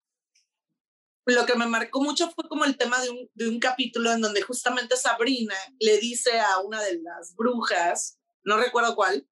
[1.27, 4.21] lo que me marcó mucho fue como el tema de un, de un capítulo en
[4.21, 9.27] donde justamente Sabrina le dice a una de las brujas, no recuerdo cuál,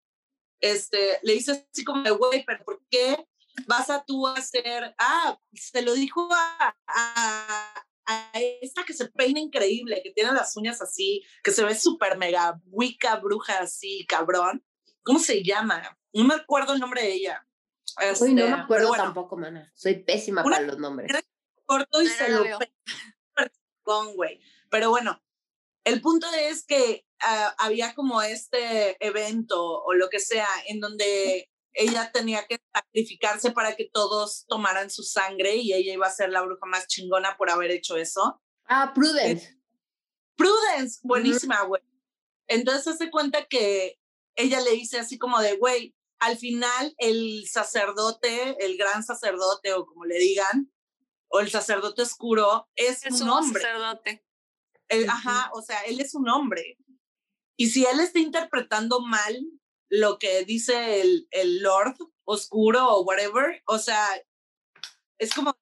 [0.61, 3.27] este, le dice así como, güey, pero ¿por qué
[3.67, 8.31] vas a tú a hacer, ah, se lo dijo a, a, a,
[8.63, 12.59] esta que se peina increíble, que tiene las uñas así, que se ve súper mega
[12.67, 14.65] wicca, bruja así, cabrón.
[15.03, 15.99] ¿Cómo se llama?
[16.15, 17.47] No me acuerdo el nombre de ella.
[18.21, 19.71] Uy, no me Este, acuerdo bueno, tampoco, mana.
[19.75, 21.11] Soy pésima Una- para los nombres.
[21.73, 22.59] Corto y No, se no lo
[23.85, 24.41] lo güey.
[24.71, 25.23] Pero bueno,
[25.85, 31.51] el punto es que ah, había como este evento o lo que sea en donde
[31.75, 36.31] ella tenía que sacrificarse para que todos tomaran su sangre y ella iba a ser
[36.31, 38.41] la bruja más chingona por haber hecho eso.
[38.67, 39.59] Ah, Prudence.
[40.37, 41.83] Prudence, buenísima, güey.
[42.47, 43.99] Entonces se cuenta que
[44.37, 49.87] ella le dice así como de, güey, al final el sacerdote, el gran sacerdote o
[49.87, 50.73] como le digan,
[51.33, 53.63] o el sacerdote oscuro, es Es un un hombre.
[53.63, 54.25] sacerdote.
[54.89, 55.11] Él- Ujú.
[55.13, 56.77] Ajá, o sea, él es un hombre.
[57.57, 59.43] Y si él está interpretando mal
[59.89, 64.07] lo que dice el, el Lord oscuro o whatever, o sea,
[65.19, 65.55] es como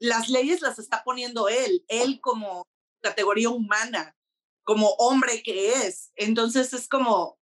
[0.00, 2.66] las leyes las está poniendo él, él como
[3.02, 4.16] categoría humana,
[4.64, 6.12] como hombre que es.
[6.16, 7.38] Entonces es como,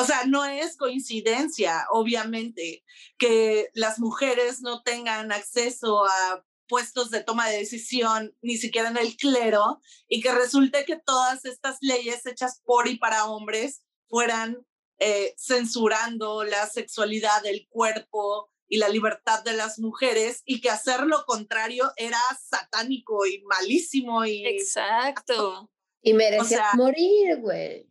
[0.00, 2.84] o sea, no es coincidencia, obviamente,
[3.18, 8.96] que las mujeres no tengan acceso a puestos de toma de decisión, ni siquiera en
[8.96, 14.64] el clero, y que resulte que todas estas leyes hechas por y para hombres fueran
[14.98, 21.00] eh, censurando la sexualidad del cuerpo y la libertad de las mujeres, y que hacer
[21.06, 24.46] lo contrario era satánico y malísimo y...
[24.46, 25.70] Exacto.
[26.02, 27.90] Y merecía sea- morir, güey.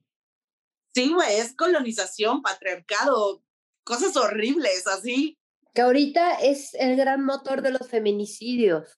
[0.99, 3.41] Sí, güey, es colonización, patriarcado,
[3.85, 5.39] cosas horribles, así.
[5.73, 8.97] Que ahorita es el gran motor de los feminicidios.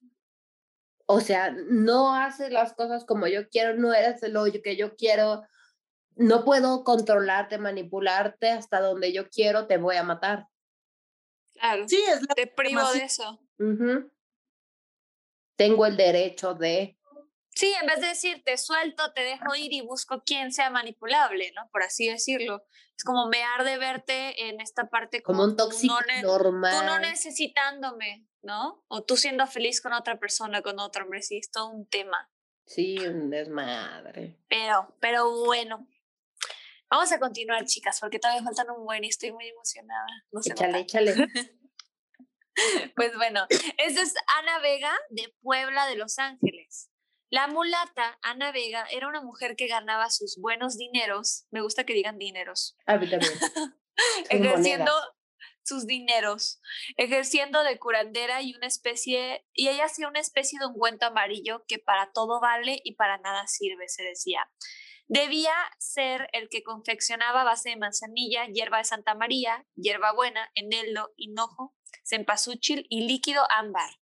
[1.05, 5.43] O sea, no haces las cosas como yo quiero, no eres lo que yo quiero,
[6.15, 10.47] no puedo controlarte, manipularte hasta donde yo quiero, te voy a matar.
[11.53, 11.87] Claro.
[11.87, 13.39] Sí, es la Te privo de eso.
[15.55, 16.97] Tengo el derecho de...
[17.61, 21.51] Sí, en vez de decir te suelto, te dejo ir y busco quien sea manipulable,
[21.55, 21.69] ¿no?
[21.71, 22.65] Por así decirlo.
[22.97, 26.75] Es como me arde verte en esta parte Como un tú tóxico no normal.
[26.75, 28.83] Tú no necesitándome, ¿no?
[28.87, 32.31] O tú siendo feliz con otra persona, con otro hombre, sí, es todo un tema.
[32.65, 34.39] Sí, un desmadre.
[34.49, 35.87] Pero, pero bueno.
[36.89, 40.07] Vamos a continuar, chicas, porque todavía faltan un buen y estoy muy emocionada.
[40.31, 40.81] No se Échale, nota.
[40.81, 41.13] échale.
[42.95, 43.47] Pues bueno,
[43.77, 46.90] esta es Ana Vega de Puebla de Los Ángeles.
[47.31, 51.93] La mulata Ana Vega era una mujer que ganaba sus buenos dineros, me gusta que
[51.93, 53.31] digan dineros, A mí también.
[54.29, 54.91] ejerciendo
[55.63, 56.59] sus dineros,
[56.97, 61.79] ejerciendo de curandera y una especie, y ella hacía una especie de ungüento amarillo que
[61.79, 64.51] para todo vale y para nada sirve, se decía.
[65.07, 71.73] Debía ser el que confeccionaba base de manzanilla, hierba de Santa María, hierbabuena, eneldo, hinojo,
[72.03, 74.00] cempasúchil y líquido ámbar.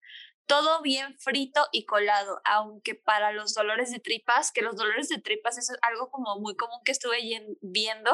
[0.47, 5.19] Todo bien frito y colado, aunque para los dolores de tripas, que los dolores de
[5.19, 7.19] tripas es algo como muy común que estuve
[7.61, 8.13] viendo,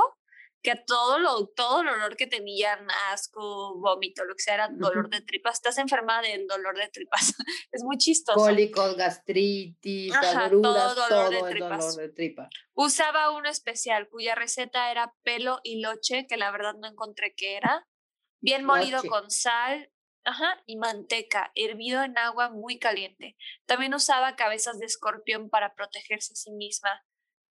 [0.63, 5.11] que todo lo, todo el olor que tenían, asco, vómito, lo que sea, era dolor
[5.11, 5.55] de tripas.
[5.55, 7.35] Estás enferma del dolor de tripas.
[7.73, 8.39] es muy chistoso.
[8.39, 11.97] Cólicos, gastritis, Ajá, agruras, todo todo, dolor de tripas.
[11.97, 12.49] dolor de.
[12.75, 17.57] Usaba uno especial cuya receta era pelo y loche, que la verdad no encontré qué
[17.57, 17.87] era.
[18.41, 19.09] Bien molido Loche.
[19.09, 19.93] con sal
[20.25, 23.37] ajá, y manteca, hervido en agua muy caliente.
[23.67, 27.05] También usaba cabezas de escorpión para protegerse a sí misma.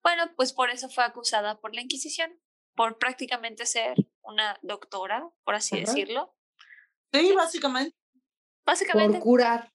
[0.03, 2.39] Bueno, pues por eso fue acusada por la Inquisición,
[2.75, 5.85] por prácticamente ser una doctora, por así Ajá.
[5.85, 6.35] decirlo.
[7.13, 7.95] Sí, básicamente.
[8.65, 9.73] Básicamente Por curar.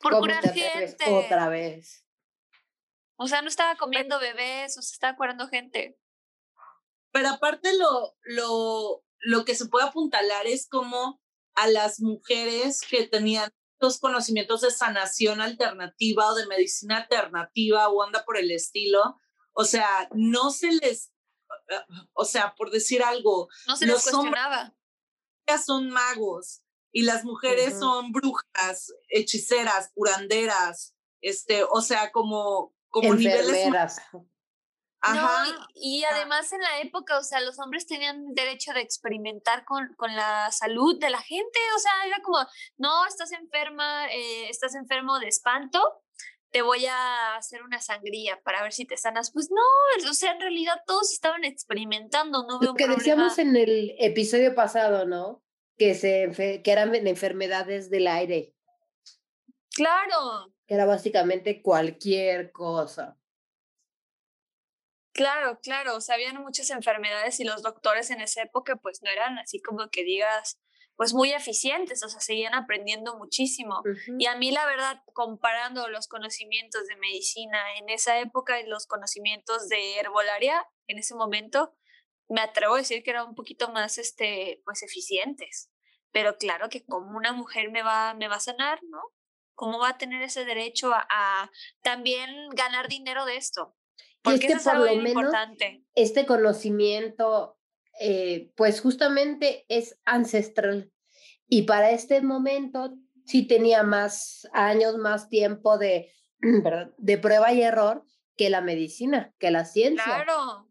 [0.00, 1.04] por ¿Cómo curar gente.
[1.10, 2.04] Otra vez.
[3.16, 5.98] O sea, no estaba comiendo bebés, o sea, estaba curando gente.
[7.12, 11.20] Pero aparte lo, lo, lo que se puede apuntalar es como
[11.60, 18.02] a las mujeres que tenían estos conocimientos de sanación alternativa o de medicina alternativa o
[18.02, 19.20] anda por el estilo.
[19.52, 21.12] O sea, no se les,
[22.12, 24.74] o sea, por decir algo, No se les Los hombres- cuestionaba.
[25.46, 33.14] ellas son magos y las mujeres son brujas, hechiceras, curanderas, este, o sea, como, como
[33.14, 33.66] niveles.
[35.00, 35.44] Ajá.
[35.44, 39.64] No, y, y además en la época, o sea, los hombres tenían derecho de experimentar
[39.64, 42.38] con, con la salud de la gente, o sea, era como,
[42.76, 45.80] no, estás enferma, eh, estás enfermo de espanto,
[46.50, 49.30] te voy a hacer una sangría para ver si te sanas.
[49.32, 52.96] Pues no, o sea, en realidad todos estaban experimentando, no veo Lo que problema.
[52.98, 55.42] decíamos en el episodio pasado, ¿no?
[55.76, 58.54] Que, se, que eran enfermedades del aire,
[59.76, 63.16] Claro, que era básicamente cualquier cosa.
[65.18, 69.10] Claro, claro, o sea, habían muchas enfermedades y los doctores en esa época pues no
[69.10, 70.60] eran así como que digas,
[70.94, 73.82] pues muy eficientes, o sea, seguían aprendiendo muchísimo.
[74.16, 78.86] Y a mí la verdad, comparando los conocimientos de medicina en esa época y los
[78.86, 81.74] conocimientos de herbolaria en ese momento,
[82.28, 85.68] me atrevo a decir que eran un poquito más, este, pues, eficientes.
[86.12, 89.00] Pero claro que como una mujer me va, me va a sanar, ¿no?
[89.56, 91.50] ¿Cómo va a tener ese derecho a,
[91.82, 93.74] también ganar dinero de esto?
[94.22, 95.84] Porque es que por lo menos importante.
[95.94, 97.58] este conocimiento,
[98.00, 100.92] eh, pues justamente es ancestral.
[101.48, 102.94] Y para este momento
[103.24, 106.12] sí tenía más años, más tiempo de,
[106.98, 108.04] de prueba y error
[108.36, 110.04] que la medicina, que la ciencia.
[110.04, 110.70] Claro,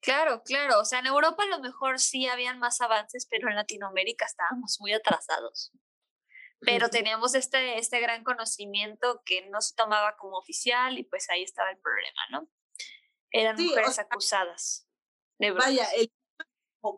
[0.00, 0.80] claro, claro.
[0.80, 4.78] O sea, en Europa a lo mejor sí habían más avances, pero en Latinoamérica estábamos
[4.80, 5.72] muy atrasados.
[6.64, 11.42] Pero teníamos este, este gran conocimiento que no se tomaba como oficial y pues ahí
[11.42, 12.48] estaba el problema, ¿no?
[13.30, 14.86] Eran mujeres acusadas.
[15.38, 16.12] De vaya, el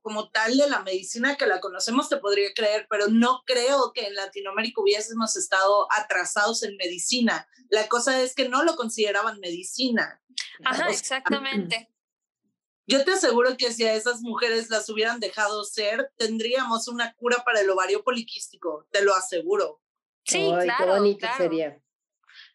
[0.02, 4.06] como tal de la medicina que la conocemos te podría creer, pero no creo que
[4.06, 7.46] en Latinoamérica hubiésemos estado atrasados en medicina.
[7.68, 10.22] La cosa es que no lo consideraban medicina.
[10.64, 11.93] Ajá, exactamente.
[12.86, 17.42] Yo te aseguro que si a esas mujeres las hubieran dejado ser, tendríamos una cura
[17.44, 19.80] para el ovario poliquístico, te lo aseguro.
[20.24, 20.84] Sí, claro.
[20.84, 21.80] Qué bonito sería.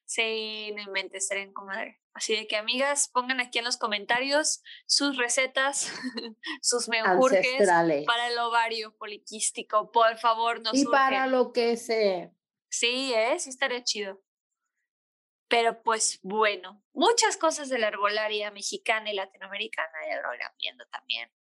[0.05, 2.01] Sí, no inventes, serían comadre.
[2.13, 5.91] Así de que, amigas, pongan aquí en los comentarios sus recetas,
[6.61, 7.67] sus menjurjes
[8.05, 9.91] para el ovario poliquístico.
[9.91, 12.32] Por favor, no Y para lo que sea.
[12.69, 13.38] Sí, ¿eh?
[13.39, 14.21] Sí estaría chido.
[15.50, 20.86] Pero pues bueno, muchas cosas de la herbolaria mexicana y latinoamericana ya lo irán viendo
[20.86, 21.32] también.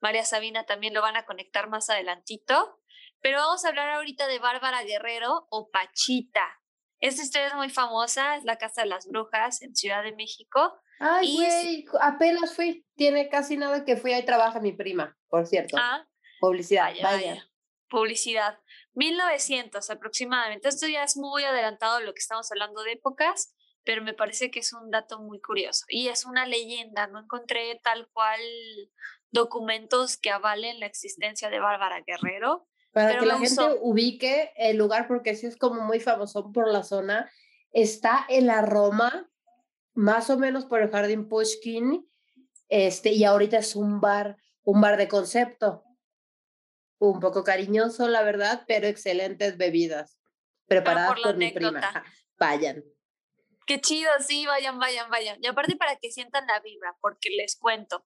[0.00, 2.80] María Sabina también lo van a conectar más adelantito.
[3.20, 6.58] Pero vamos a hablar ahorita de Bárbara Guerrero o Pachita.
[7.00, 10.80] Esta historia es muy famosa, es la Casa de las Brujas en Ciudad de México.
[10.98, 15.76] Ay, güey, apenas fui, tiene casi nada que fui, ahí trabaja mi prima, por cierto.
[15.78, 16.06] Ah,
[16.40, 17.46] Publicidad, vaya,
[17.88, 18.58] Publicidad.
[18.94, 20.68] 1900 aproximadamente.
[20.68, 24.50] Esto ya es muy adelantado de lo que estamos hablando de épocas, pero me parece
[24.50, 25.84] que es un dato muy curioso.
[25.88, 28.40] Y es una leyenda, no encontré tal cual
[29.30, 35.06] documentos que avalen la existencia de Bárbara Guerrero, para que la gente ubique el lugar,
[35.06, 37.30] porque sí es como muy famoso por la zona,
[37.72, 39.30] está en la Roma,
[39.94, 42.08] más o menos por el Jardín Pushkin,
[42.68, 45.84] este, y ahorita es un bar, un bar de concepto.
[47.00, 50.20] Un poco cariñoso, la verdad, pero excelentes bebidas
[50.66, 52.04] preparadas por, por mi prima.
[52.38, 52.84] Vayan.
[53.66, 55.38] Qué chido, sí, vayan, vayan, vayan.
[55.40, 58.04] Y aparte para que sientan la vibra, porque les cuento.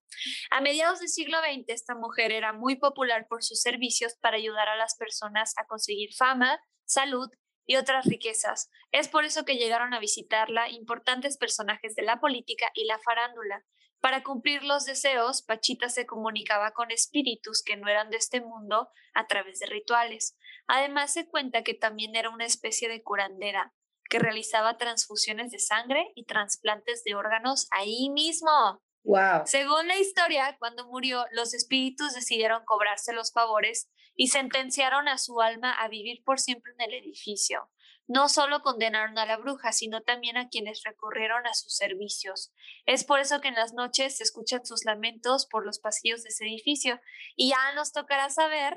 [0.50, 4.68] A mediados del siglo XX, esta mujer era muy popular por sus servicios para ayudar
[4.68, 7.28] a las personas a conseguir fama, salud
[7.66, 8.70] y otras riquezas.
[8.92, 13.64] Es por eso que llegaron a visitarla importantes personajes de la política y la farándula.
[14.04, 18.90] Para cumplir los deseos, Pachita se comunicaba con espíritus que no eran de este mundo
[19.14, 20.36] a través de rituales.
[20.66, 23.72] Además, se cuenta que también era una especie de curandera,
[24.10, 28.82] que realizaba transfusiones de sangre y trasplantes de órganos ahí mismo.
[29.04, 29.46] Wow.
[29.46, 35.40] Según la historia, cuando murió, los espíritus decidieron cobrarse los favores y sentenciaron a su
[35.40, 37.70] alma a vivir por siempre en el edificio.
[38.06, 42.52] No solo condenaron a la bruja, sino también a quienes recurrieron a sus servicios.
[42.84, 46.28] Es por eso que en las noches se escuchan sus lamentos por los pasillos de
[46.28, 47.00] ese edificio.
[47.34, 48.74] Y ya nos tocará saber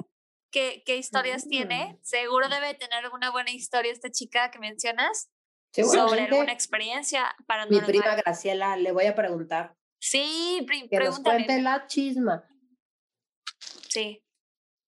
[0.52, 1.94] qué, qué historias tiene.
[1.94, 2.04] Mm.
[2.04, 5.30] Seguro debe tener alguna buena historia esta chica que mencionas
[5.74, 9.76] sobre alguna experiencia para Mi prima Graciela, le voy a preguntar.
[10.00, 12.48] Sí, que nos cuente la chisma.
[13.90, 14.24] Sí,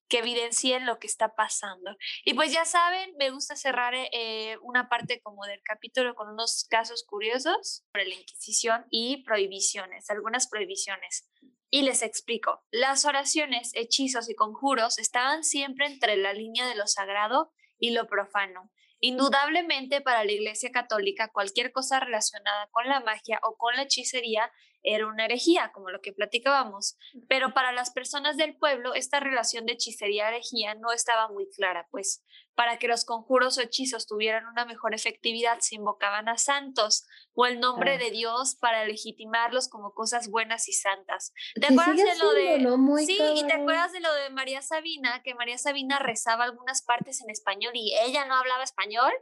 [0.09, 1.95] que evidencien lo que está pasando.
[2.25, 6.65] Y pues ya saben, me gusta cerrar eh, una parte como del capítulo con unos
[6.69, 11.29] casos curiosos sobre la Inquisición y prohibiciones, algunas prohibiciones.
[11.69, 16.87] Y les explico, las oraciones, hechizos y conjuros estaban siempre entre la línea de lo
[16.87, 18.71] sagrado y lo profano.
[19.01, 24.51] Indudablemente para la Iglesia Católica cualquier cosa relacionada con la magia o con la hechicería
[24.83, 26.97] era una herejía, como lo que platicábamos.
[27.27, 32.23] Pero para las personas del pueblo, esta relación de hechicería-herejía no estaba muy clara, pues
[32.59, 37.45] para que los conjuros o hechizos tuvieran una mejor efectividad se invocaban a santos o
[37.45, 41.31] el nombre de Dios para legitimarlos como cosas buenas y santas.
[41.55, 45.35] ¿Te acuerdas de lo de Sí, y te acuerdas de lo de María Sabina, que
[45.35, 49.13] María Sabina rezaba algunas partes en español y ella no hablaba español?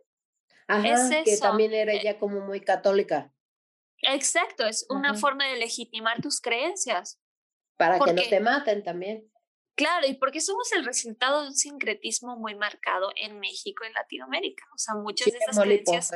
[0.68, 3.32] Ajá, que también era eh ella como muy católica.
[4.00, 7.22] Exacto, es una forma de legitimar tus creencias.
[7.78, 9.32] Para que no te maten también.
[9.78, 13.94] Claro, y porque somos el resultado de un sincretismo muy marcado en México y en
[13.94, 14.66] Latinoamérica.
[14.74, 16.12] O sea, muchas de esas creencias.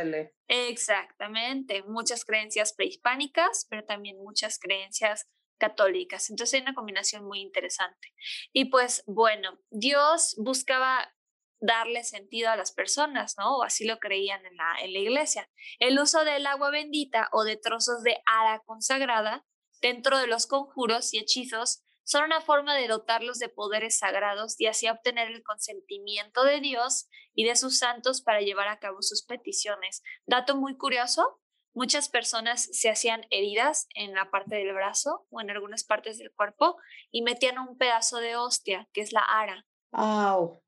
[0.47, 5.27] Exactamente, muchas creencias prehispánicas, pero también muchas creencias
[5.59, 6.31] católicas.
[6.31, 8.11] Entonces hay una combinación muy interesante.
[8.51, 11.13] Y pues bueno, Dios buscaba
[11.59, 13.57] darle sentido a las personas, ¿no?
[13.57, 15.47] O así lo creían en la, en la iglesia.
[15.77, 19.45] El uso del agua bendita o de trozos de ara consagrada
[19.83, 24.67] dentro de los conjuros y hechizos son una forma de dotarlos de poderes sagrados y
[24.67, 29.23] así obtener el consentimiento de Dios y de sus santos para llevar a cabo sus
[29.23, 30.03] peticiones.
[30.25, 31.39] Dato muy curioso,
[31.73, 36.31] muchas personas se hacían heridas en la parte del brazo o en algunas partes del
[36.31, 36.77] cuerpo
[37.11, 39.65] y metían un pedazo de hostia, que es la ara.
[39.91, 40.63] Wow.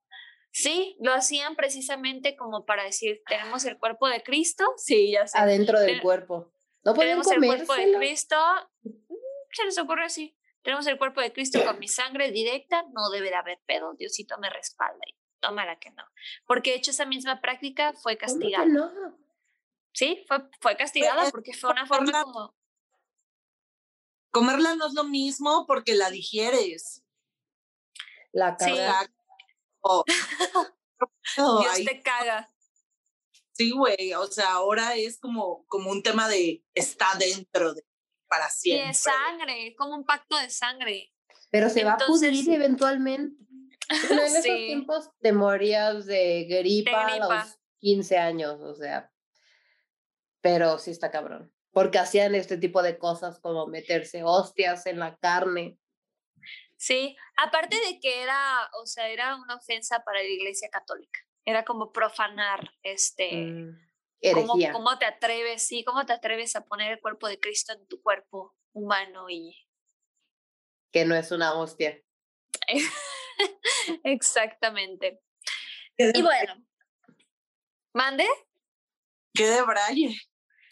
[0.52, 4.66] Sí, lo hacían precisamente como para decir, tenemos el cuerpo de Cristo.
[4.78, 5.38] Sí, ya sé.
[5.40, 6.54] Adentro del cuerpo.
[6.86, 8.36] No tenemos el cuerpo de Cristo.
[9.52, 10.38] Se les ocurre así.
[10.64, 14.38] Tenemos el cuerpo de Cristo con mi sangre directa, no debe de haber pedo, Diosito
[14.38, 16.04] me respalda y tómala que no.
[16.48, 18.66] Porque de hecho esa misma práctica fue castigada.
[18.66, 18.92] No?
[19.92, 22.56] Sí, fue, fue castigada porque fue una forma como...
[24.32, 27.04] Comerla no es lo mismo porque la digieres.
[28.32, 29.12] La caga.
[31.36, 32.50] Dios te caga.
[33.52, 37.86] Sí, güey, o sea, ahora es como, como un tema de está dentro de
[38.34, 38.86] para siempre.
[38.86, 41.14] Y de sangre, como un pacto de sangre.
[41.52, 43.36] Pero se va a pudrir eventualmente.
[43.90, 49.12] en esos tiempos te morías de gripa, a los 15 años, o sea.
[50.42, 51.54] Pero sí está cabrón.
[51.72, 55.78] Porque hacían este tipo de cosas como meterse hostias en la carne.
[56.78, 61.20] Sí, aparte de que era, o sea, era una ofensa para la Iglesia Católica.
[61.46, 63.32] Era como profanar este.
[63.32, 63.93] Mm.
[64.32, 67.86] ¿Cómo, ¿Cómo, te atreves, sí, cómo te atreves a poner el cuerpo de Cristo en
[67.88, 69.68] tu cuerpo humano y...
[70.92, 72.02] Que no es una hostia.
[74.04, 75.22] Exactamente.
[75.98, 76.56] Y bueno,
[77.94, 78.26] ¿mande?
[79.34, 80.18] Qué de braille.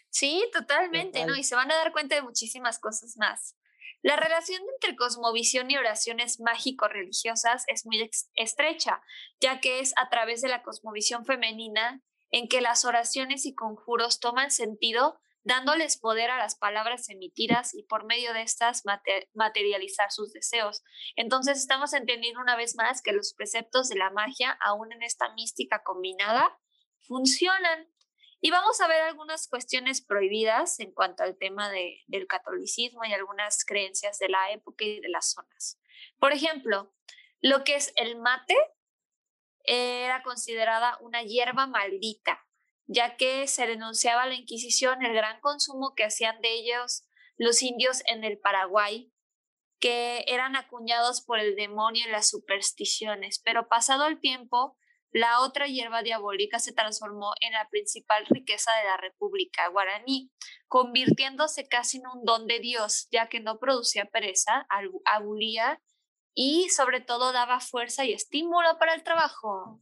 [0.08, 1.34] Sí, totalmente, ¿no?
[1.36, 3.56] Y se van a dar cuenta de muchísimas cosas más.
[4.02, 9.02] La relación entre cosmovisión y oraciones mágico-religiosas es muy estrecha,
[9.40, 12.02] ya que es a través de la cosmovisión femenina
[12.32, 17.82] en que las oraciones y conjuros toman sentido dándoles poder a las palabras emitidas y
[17.82, 18.82] por medio de estas
[19.34, 20.82] materializar sus deseos.
[21.16, 25.32] Entonces estamos entendiendo una vez más que los preceptos de la magia, aún en esta
[25.34, 26.58] mística combinada,
[27.00, 27.88] funcionan.
[28.40, 33.12] Y vamos a ver algunas cuestiones prohibidas en cuanto al tema de, del catolicismo y
[33.12, 35.78] algunas creencias de la época y de las zonas.
[36.18, 36.92] Por ejemplo,
[37.40, 38.56] lo que es el mate
[39.64, 42.44] era considerada una hierba maldita,
[42.86, 47.04] ya que se denunciaba a la Inquisición el gran consumo que hacían de ellos
[47.36, 49.12] los indios en el Paraguay,
[49.80, 54.76] que eran acuñados por el demonio y las supersticiones, pero pasado el tiempo,
[55.10, 60.30] la otra hierba diabólica se transformó en la principal riqueza de la República guaraní,
[60.68, 64.66] convirtiéndose casi en un don de Dios, ya que no producía pereza,
[65.04, 65.82] abulía
[66.34, 69.80] y sobre todo daba fuerza y estímulo para el trabajo.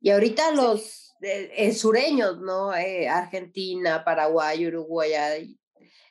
[0.00, 2.74] Y ahorita los eh, sureños, ¿no?
[2.74, 5.58] Eh, Argentina, Paraguay, Uruguay,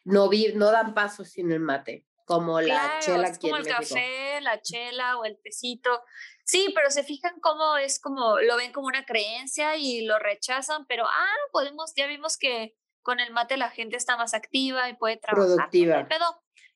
[0.04, 4.40] no, vi, no dan paso sin el mate, como la chela aquí como el café,
[4.42, 6.04] la chela o el tecito.
[6.46, 10.86] Sí, pero se fijan cómo es como, lo ven como una creencia y lo rechazan,
[10.88, 14.96] pero ah, podemos, ya vimos que con el mate la gente está más activa y
[14.96, 15.56] puede trabajar.
[15.56, 16.06] Productiva.
[16.08, 16.26] Pero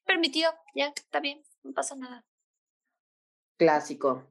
[0.06, 2.26] permitido, ya, está bien, no pasa nada.
[3.58, 4.28] Clásico.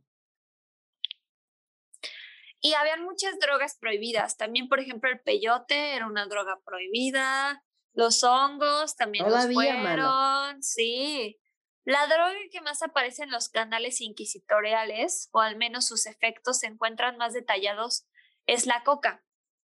[2.60, 4.36] Y habían muchas drogas prohibidas.
[4.36, 7.64] También, por ejemplo, el peyote era una droga prohibida.
[7.92, 10.62] Los hongos también los fueron.
[10.62, 11.40] Sí.
[11.84, 16.68] La droga que más aparece en los canales inquisitoriales, o al menos sus efectos se
[16.68, 18.06] encuentran más detallados,
[18.46, 19.24] es la coca.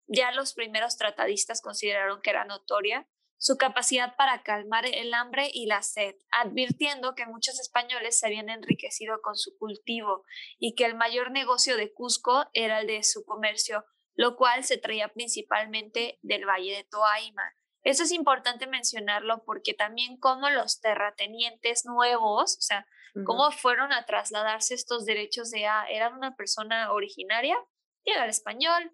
[0.06, 3.08] Ya los primeros tratadistas consideraron que era notoria
[3.43, 8.48] su capacidad para calmar el hambre y la sed, advirtiendo que muchos españoles se habían
[8.48, 10.23] enriquecido con su cultivo
[10.60, 14.78] y que el mayor negocio de Cusco era el de su comercio, lo cual se
[14.78, 17.52] traía principalmente del valle de Toaima.
[17.82, 22.86] Eso es importante mencionarlo porque también como los terratenientes nuevos, o sea,
[23.27, 27.56] cómo fueron a trasladarse estos derechos de, ah, eran una persona originaria,
[28.05, 28.93] llega el español,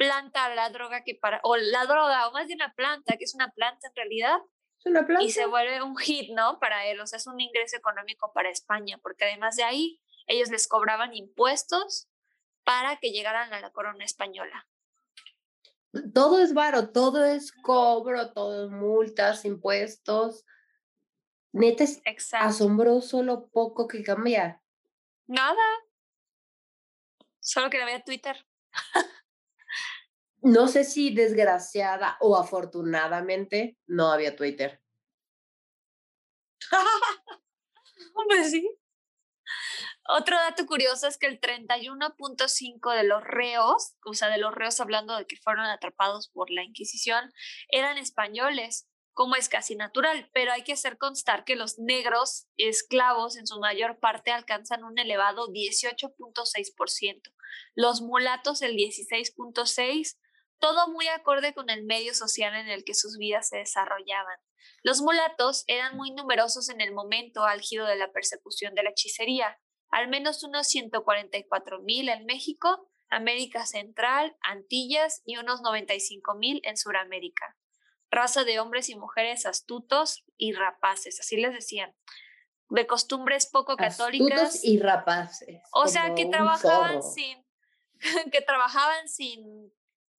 [0.00, 3.34] planta la droga que para, o la droga, o más de una planta, que es
[3.34, 4.38] una planta en realidad.
[4.78, 5.22] Es una planta.
[5.22, 6.58] Y se vuelve un hit, ¿no?
[6.58, 10.48] Para él, o sea, es un ingreso económico para España, porque además de ahí, ellos
[10.48, 12.08] les cobraban impuestos
[12.64, 14.66] para que llegaran a la corona española.
[16.14, 20.46] Todo es varo, todo es cobro, todo es multas, impuestos.
[21.52, 22.00] Neta es
[22.32, 24.62] asombroso lo poco que cambia.
[25.26, 25.62] Nada.
[27.40, 28.46] Solo que no había Twitter.
[30.42, 34.80] no sé si desgraciada o afortunadamente no había Twitter.
[38.28, 38.68] Pues sí.
[40.08, 44.80] Otro dato curioso es que el 31.5 de los reos, o sea, de los reos
[44.80, 47.32] hablando de que fueron atrapados por la Inquisición,
[47.68, 48.86] eran españoles.
[49.12, 53.58] como es casi natural, pero hay que hacer constar que los negros esclavos en su
[53.60, 57.34] mayor parte alcanzan un elevado 18.6%,
[57.74, 60.16] los mulatos el 16.6%,
[60.60, 64.38] todo muy acorde con el medio social en el que sus vidas se desarrollaban.
[64.82, 69.58] Los mulatos eran muy numerosos en el momento álgido de la persecución de la hechicería,
[69.90, 76.76] al menos unos 144 mil en México, América Central, Antillas y unos 95 mil en
[76.76, 77.56] Sudamérica.
[78.10, 81.94] Raza de hombres y mujeres astutos y rapaces, así les decían.
[82.68, 84.42] De costumbres poco católicas.
[84.42, 85.60] Astutos y rapaces.
[85.72, 87.44] O sea, que trabajaban sin,
[88.32, 89.72] que trabajaban sin,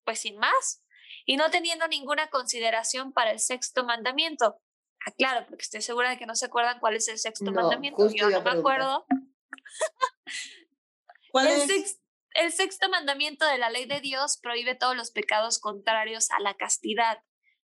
[0.03, 0.84] pues sin más,
[1.26, 4.60] y no teniendo ninguna consideración para el sexto mandamiento.
[5.06, 8.07] Ah, claro, porque estoy segura de que no se acuerdan cuál es el sexto mandamiento.
[8.14, 9.06] Yo no me acuerdo.
[11.32, 11.99] ¿Cuál es?
[12.34, 16.56] el sexto mandamiento de la ley de Dios prohíbe todos los pecados contrarios a la
[16.56, 17.23] castidad.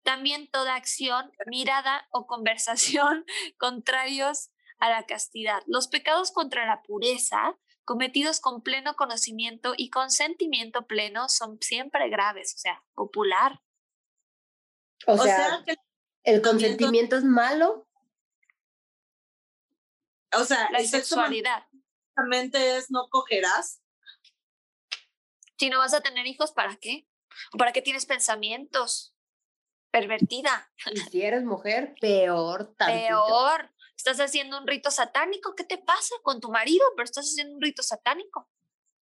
[0.03, 3.25] También toda acción, mirada o conversación
[3.59, 5.63] contrarios a la castidad.
[5.67, 7.57] Los pecados contra la pureza,
[7.91, 13.61] cometidos con pleno conocimiento y consentimiento pleno, son siempre graves, o sea, popular.
[15.09, 15.65] O, sea,
[16.23, 17.89] el consentimiento es malo.
[20.39, 21.67] O sea, la sexualidad.
[22.53, 23.83] es no cogerás.
[25.59, 27.09] Si no vas a tener hijos, ¿para qué?
[27.53, 29.17] ¿O para qué tienes pensamientos?
[29.91, 30.73] Pervertida.
[30.93, 33.09] Y si eres mujer, peor también.
[33.09, 33.75] Peor.
[34.01, 35.55] Estás haciendo un rito satánico.
[35.55, 36.83] ¿Qué te pasa con tu marido?
[36.97, 38.49] Pero estás haciendo un rito satánico.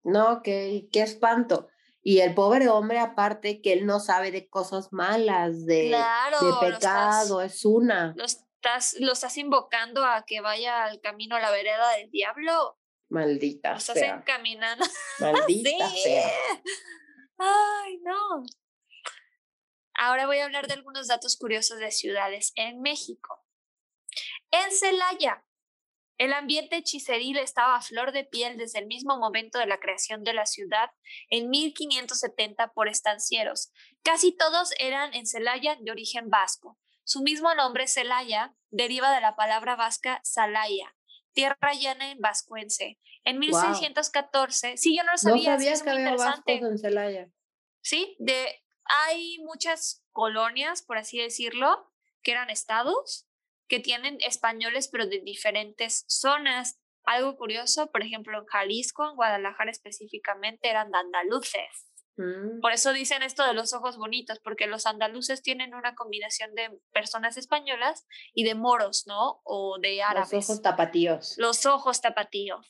[0.02, 1.68] No, qué, qué espanto.
[2.00, 7.42] Y el pobre hombre, aparte, que él no sabe de cosas malas, de, de pecado,
[7.42, 8.14] es una.
[8.16, 12.78] Lo estás, lo estás invocando a que vaya al camino a la vereda del diablo.
[13.10, 14.16] Maldita Nos sea.
[14.16, 14.86] encaminando.
[15.20, 16.30] Maldita sea.
[17.36, 18.42] Ay, no.
[19.98, 23.44] Ahora voy a hablar de algunos datos curiosos de ciudades en México.
[24.50, 25.44] En Celaya,
[26.18, 30.24] el ambiente hechiceril estaba a flor de piel desde el mismo momento de la creación
[30.24, 30.90] de la ciudad
[31.30, 33.72] en 1570 por estancieros.
[34.02, 36.76] Casi todos eran en Celaya de origen vasco.
[37.04, 40.94] Su mismo nombre, Celaya, deriva de la palabra vasca Salaya,
[41.32, 42.98] tierra llana en vascuense.
[43.24, 45.52] En 1614, sí, yo no lo sabía.
[45.52, 47.28] No sabía que había vascos en Celaya.
[47.80, 51.92] Sí, de, hay muchas colonias, por así decirlo,
[52.22, 53.27] que eran estados,
[53.68, 56.80] que tienen españoles, pero de diferentes zonas.
[57.04, 61.88] Algo curioso, por ejemplo, en Jalisco, en Guadalajara específicamente, eran de andaluces.
[62.16, 62.60] Mm.
[62.60, 66.80] Por eso dicen esto de los ojos bonitos, porque los andaluces tienen una combinación de
[66.92, 69.40] personas españolas y de moros, ¿no?
[69.44, 70.32] O de árabes.
[70.32, 71.34] Los ojos tapatíos.
[71.38, 72.66] Los ojos tapatíos.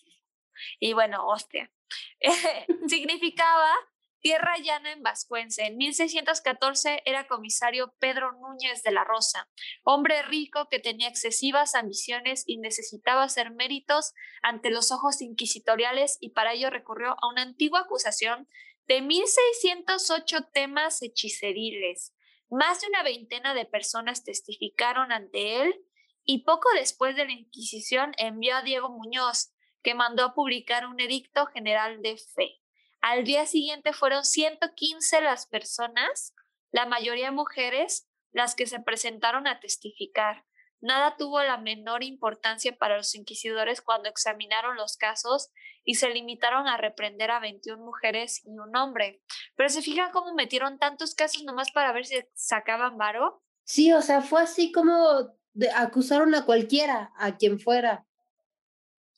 [0.79, 1.73] Y bueno, hostia.
[2.89, 3.73] significaba
[4.21, 5.65] tierra llana en vascuense.
[5.65, 9.49] En 1614 era comisario Pedro Núñez de la Rosa,
[9.85, 16.31] hombre rico que tenía excesivas ambiciones y necesitaba hacer méritos ante los ojos inquisitoriales y
[16.31, 18.49] para ello recurrió a una antigua acusación
[18.87, 22.15] de 1.608 temas hechiceriles,
[22.51, 25.85] más de una veintena de personas testificaron ante él
[26.25, 31.01] y poco después de la Inquisición envió a Diego Muñoz, que mandó a publicar un
[31.01, 32.61] edicto general de fe.
[33.01, 36.35] Al día siguiente fueron 115 las personas,
[36.73, 40.45] la mayoría mujeres, las que se presentaron a testificar.
[40.81, 45.51] Nada tuvo la menor importancia para los inquisidores cuando examinaron los casos
[45.85, 49.21] y se limitaron a reprender a 21 mujeres y un hombre.
[49.57, 53.43] Pero se fijan cómo metieron tantos casos nomás para ver si sacaban varo.
[53.65, 55.37] Sí, o sea, fue así como
[55.75, 58.07] acusaron a cualquiera, a quien fuera.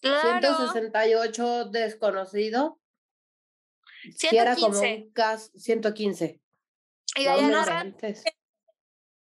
[0.00, 0.40] Claro.
[0.40, 2.79] 168 desconocido.
[4.02, 4.36] 115.
[4.36, 6.40] era como un caso, 115.
[7.16, 7.24] Y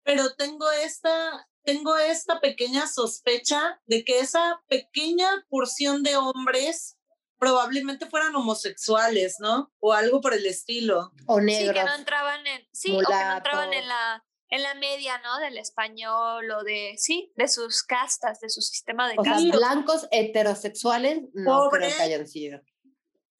[0.04, 6.98] Pero tengo esta, tengo esta pequeña sospecha de que esa pequeña porción de hombres
[7.38, 9.72] probablemente fueran homosexuales, ¿no?
[9.78, 11.12] O algo por el estilo.
[11.26, 11.68] O negros.
[11.68, 15.18] Sí, que no entraban en, sí, o que no entraban en la, en la media,
[15.18, 15.38] ¿no?
[15.38, 19.42] Del español o de, sí, de sus castas, de su sistema de o castas.
[19.42, 22.60] Sea, blancos heterosexuales no creo que hayan sido.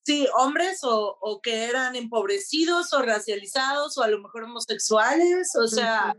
[0.08, 5.66] Sí, hombres o, o, que eran empobrecidos o racializados o a lo mejor homosexuales, o
[5.68, 6.14] sea,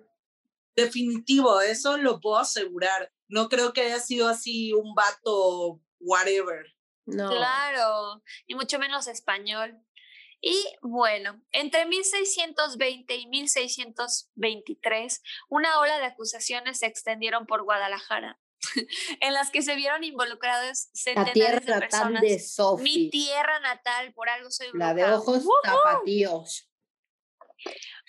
[0.76, 3.12] Definitivo, eso lo puedo asegurar.
[3.28, 6.66] No creo que haya sido así un vato whatever.
[7.06, 7.30] No.
[7.32, 9.78] Claro, y mucho menos español.
[10.40, 18.40] Y bueno, entre 1620 y 1623, una ola de acusaciones se extendieron por Guadalajara,
[19.22, 22.22] en las que se vieron involucrados centenares de personas.
[22.22, 22.40] De
[22.82, 26.70] Mi tierra natal, por algo soy La de ojos tapatíos.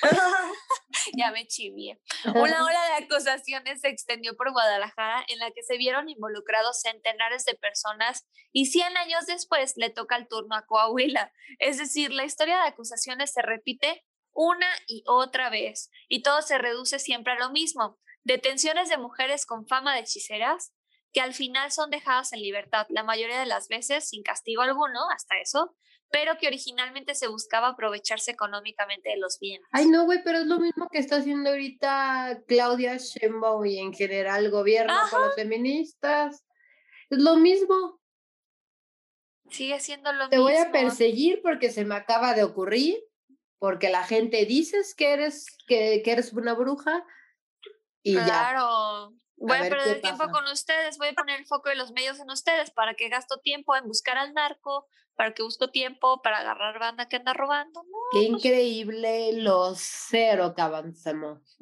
[1.16, 2.00] ya me chivié.
[2.24, 7.44] Una ola de acusaciones se extendió por Guadalajara en la que se vieron involucrados centenares
[7.44, 11.32] de personas y 100 años después le toca el turno a Coahuila.
[11.58, 16.58] Es decir, la historia de acusaciones se repite una y otra vez y todo se
[16.58, 17.98] reduce siempre a lo mismo.
[18.24, 20.72] Detenciones de mujeres con fama de hechiceras
[21.12, 25.08] que al final son dejadas en libertad, la mayoría de las veces sin castigo alguno,
[25.12, 25.74] hasta eso,
[26.10, 29.66] pero que originalmente se buscaba aprovecharse económicamente de los bienes.
[29.72, 33.92] Ay, no, güey, pero es lo mismo que está haciendo ahorita Claudia Sheinbaum y en
[33.92, 36.44] general el gobierno con las feministas.
[37.10, 38.00] Es lo mismo.
[39.50, 40.30] Sigue siendo lo mismo.
[40.30, 42.98] Te voy a perseguir porque se me acaba de ocurrir,
[43.58, 47.04] porque la gente dices que eres, que, que eres una bruja
[48.02, 48.24] y ya.
[48.24, 49.12] Claro.
[49.36, 52.30] Voy a, perder tiempo con ustedes, voy a poner el foco de los medios en
[52.30, 54.86] ustedes para que gasto tiempo en buscar al narco,
[55.16, 57.80] para que busco tiempo para agarrar banda que anda robando.
[58.12, 61.56] Qué pues increíble lo cero que avanzamos.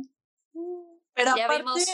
[1.15, 1.85] Pero aparte,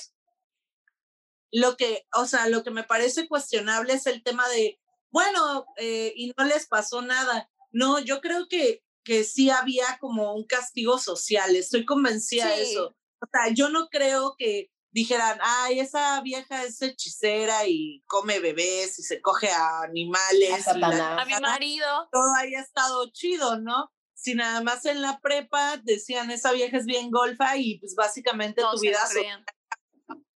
[1.52, 4.80] lo que, o sea, lo que me parece cuestionable es el tema de,
[5.10, 7.50] bueno, eh, y no les pasó nada.
[7.72, 12.96] No, yo creo que, que sí había como un castigo social, estoy convencida de eso.
[13.24, 18.98] O sea, yo no creo que dijeran, ay, esa vieja es hechicera y come bebés
[18.98, 20.68] y se coge a animales.
[20.68, 22.08] A, mi marido.
[22.12, 23.90] Todo haya estado chido, ¿no?
[24.14, 28.62] Si nada más en la prepa decían, esa vieja es bien golfa y pues básicamente
[28.62, 29.00] tu vida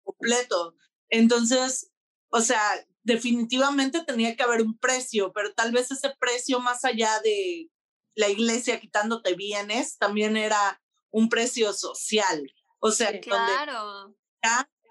[0.03, 0.75] completo.
[1.09, 1.91] Entonces,
[2.29, 2.59] o sea,
[3.03, 7.69] definitivamente tenía que haber un precio, pero tal vez ese precio más allá de
[8.15, 10.81] la iglesia quitándote bienes, también era
[11.11, 12.51] un precio social.
[12.79, 14.15] O sea, claro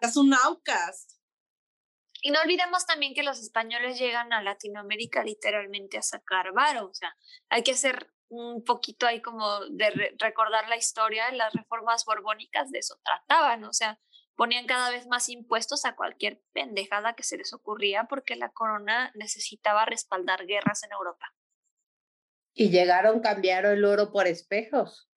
[0.01, 1.13] es un outcast.
[2.23, 6.95] Y no olvidemos también que los españoles llegan a Latinoamérica literalmente a sacar varo, o
[6.95, 7.15] sea,
[7.49, 12.81] hay que hacer un poquito ahí como de recordar la historia, las reformas borbónicas de
[12.81, 14.01] eso trataban, o sea,
[14.35, 19.13] ponían cada vez más impuestos a cualquier pendejada que se les ocurría porque la corona
[19.15, 21.33] necesitaba respaldar guerras en Europa.
[22.55, 25.09] Y llegaron, cambiar el oro por espejos.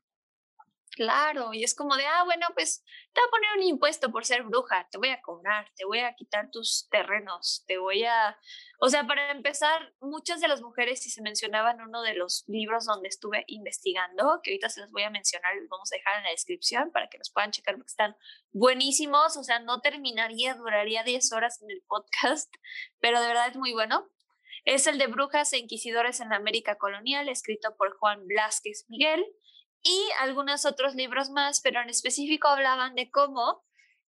[1.00, 4.26] Claro, y es como de, ah, bueno, pues te voy a poner un impuesto por
[4.26, 8.38] ser bruja, te voy a cobrar, te voy a quitar tus terrenos, te voy a...
[8.82, 12.44] O sea, para empezar, muchas de las mujeres, si se mencionaba en uno de los
[12.50, 16.18] libros donde estuve investigando, que ahorita se los voy a mencionar los vamos a dejar
[16.18, 18.18] en la descripción para que los puedan checar porque están
[18.52, 22.54] buenísimos, o sea, no terminaría, duraría 10 horas en el podcast,
[23.00, 24.06] pero de verdad es muy bueno.
[24.66, 29.26] Es el de Brujas e Inquisidores en la América Colonial, escrito por Juan Blasquez Miguel
[29.84, 33.64] y algunos otros libros más, pero en específico hablaban de cómo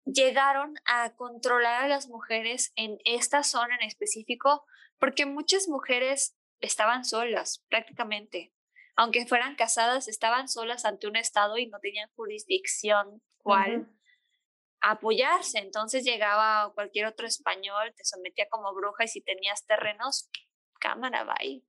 [0.05, 4.65] llegaron a controlar a las mujeres en esta zona en específico,
[4.99, 8.53] porque muchas mujeres estaban solas prácticamente.
[8.97, 13.91] Aunque fueran casadas, estaban solas ante un Estado y no tenían jurisdicción cual
[14.81, 15.59] apoyarse.
[15.59, 20.31] Entonces llegaba cualquier otro español, te sometía como bruja y si tenías terrenos,
[20.81, 21.63] cámara, bye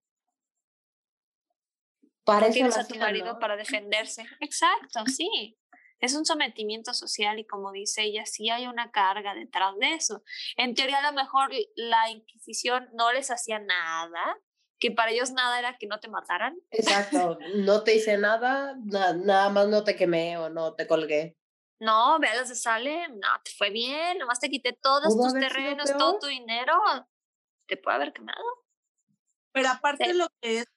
[2.28, 4.26] para tienes a tu marido para defenderse.
[4.42, 5.58] Exacto, sí.
[6.00, 10.24] Es un sometimiento social y como dice ella, sí hay una carga detrás de eso.
[10.58, 14.38] En teoría a lo mejor la Inquisición no les hacía nada,
[14.78, 16.60] que para ellos nada era que no te mataran.
[16.70, 21.38] Exacto, no te hice nada, nada más no te quemé o no te colgué.
[21.80, 26.20] No, veas de sale, no, te fue bien, nomás te quité todos tus terrenos, todo
[26.20, 26.74] tu dinero,
[27.68, 28.44] te puede haber quemado.
[29.54, 30.68] Pero aparte de lo que es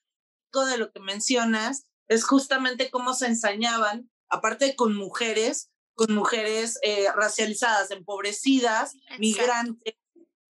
[0.59, 7.07] de lo que mencionas es justamente cómo se ensañaban, aparte con mujeres, con mujeres eh,
[7.15, 9.95] racializadas, empobrecidas, migrantes,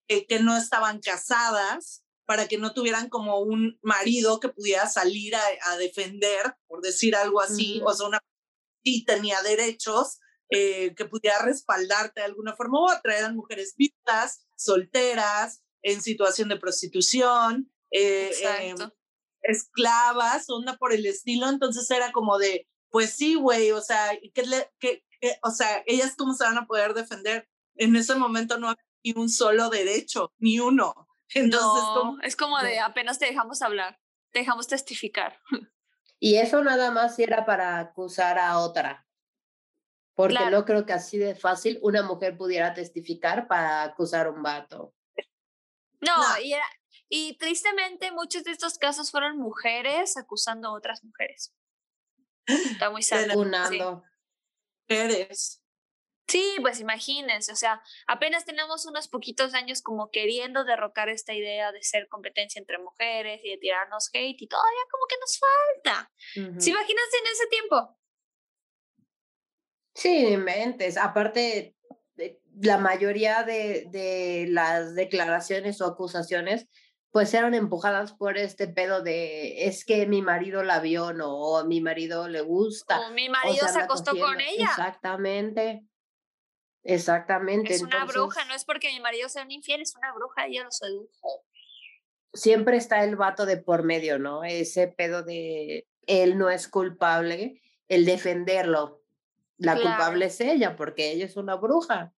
[0.08, 5.34] eh, que no estaban casadas, para que no tuvieran como un marido que pudiera salir
[5.34, 8.20] a, defender, por decir algo así, o sea, una
[8.82, 10.18] y tenía derechos,
[10.48, 16.48] eh, que pudiera respaldarte de alguna forma, o atraer a mujeres vivas, solteras, en situación
[16.48, 18.94] de prostitución, Exacto
[19.42, 24.42] esclavas, onda por el estilo, entonces era como de, pues sí, güey, o sea, ¿qué
[24.42, 25.04] le, qué,
[25.42, 27.48] o sea, ellas cómo se van a poder defender?
[27.76, 30.94] En ese momento no había ni un solo derecho, ni uno.
[31.34, 33.98] Entonces, no, es como de apenas te dejamos hablar,
[34.32, 35.38] te dejamos testificar.
[36.22, 39.06] Y eso nada más era para acusar a otra.
[40.14, 44.42] Porque no creo que así de fácil una mujer pudiera testificar para acusar a un
[44.42, 44.92] vato.
[46.02, 46.64] No, y era,
[47.10, 51.52] y tristemente muchos de estos casos fueron mujeres acusando a otras mujeres.
[52.46, 53.26] Está muy sad.
[54.88, 55.62] Mujeres.
[56.28, 61.72] Sí, pues imagínense, o sea, apenas tenemos unos poquitos años como queriendo derrocar esta idea
[61.72, 66.12] de ser competencia entre mujeres y de tirarnos hate y todavía como que nos falta.
[66.60, 67.98] ¿Se imaginan en ese tiempo?
[69.92, 70.96] Sí, mentes.
[70.96, 71.74] Aparte,
[72.60, 76.68] la mayoría de, de las declaraciones o acusaciones
[77.12, 81.64] pues eran empujadas por este pedo de es que mi marido la vio, no, o
[81.64, 83.00] mi marido le gusta.
[83.00, 84.66] O mi marido se acostó con ella.
[84.66, 85.84] Exactamente.
[86.82, 87.74] Exactamente.
[87.74, 90.64] Es una bruja, no es porque mi marido sea un infiel, es una bruja, ella
[90.64, 91.44] lo sedujo.
[92.32, 94.44] Siempre está el vato de por medio, ¿no?
[94.44, 99.02] Ese pedo de él no es culpable, el defenderlo.
[99.58, 102.14] La culpable es ella, porque ella es una bruja.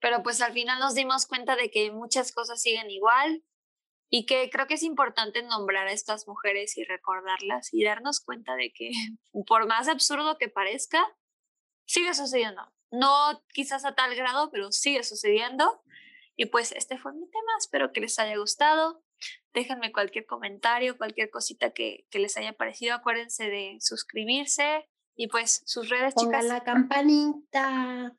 [0.00, 3.44] Pero pues al final nos dimos cuenta de que muchas cosas siguen igual
[4.10, 8.56] y que creo que es importante nombrar a estas mujeres y recordarlas y darnos cuenta
[8.56, 8.90] de que
[9.46, 11.02] por más absurdo que parezca,
[11.86, 12.62] sigue sucediendo.
[12.90, 15.82] No quizás a tal grado, pero sigue sucediendo.
[16.36, 19.02] Y pues este fue mi tema, espero que les haya gustado.
[19.52, 22.94] Déjenme cualquier comentario, cualquier cosita que, que les haya parecido.
[22.94, 28.16] Acuérdense de suscribirse y pues sus redes, Pongan la campanita.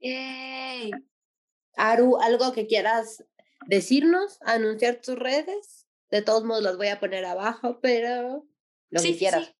[0.00, 0.90] Yay.
[1.76, 3.24] Aru, ¿algo que quieras
[3.66, 5.86] decirnos, anunciar tus redes?
[6.10, 8.46] De todos modos las voy a poner abajo, pero
[8.90, 9.54] lo que quieras.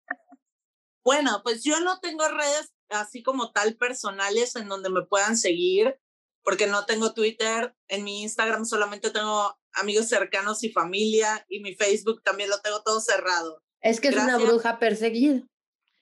[1.05, 5.99] Bueno, pues yo no tengo redes así como tal personales en donde me puedan seguir,
[6.45, 11.75] porque no tengo Twitter, en mi Instagram solamente tengo amigos cercanos y familia, y mi
[11.75, 13.63] Facebook también lo tengo todo cerrado.
[13.81, 15.43] Es que es una bruja perseguida,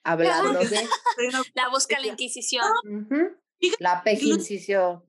[0.03, 0.87] hablando de...
[1.53, 2.65] La busca la Inquisición.
[3.79, 5.03] La Inquisición.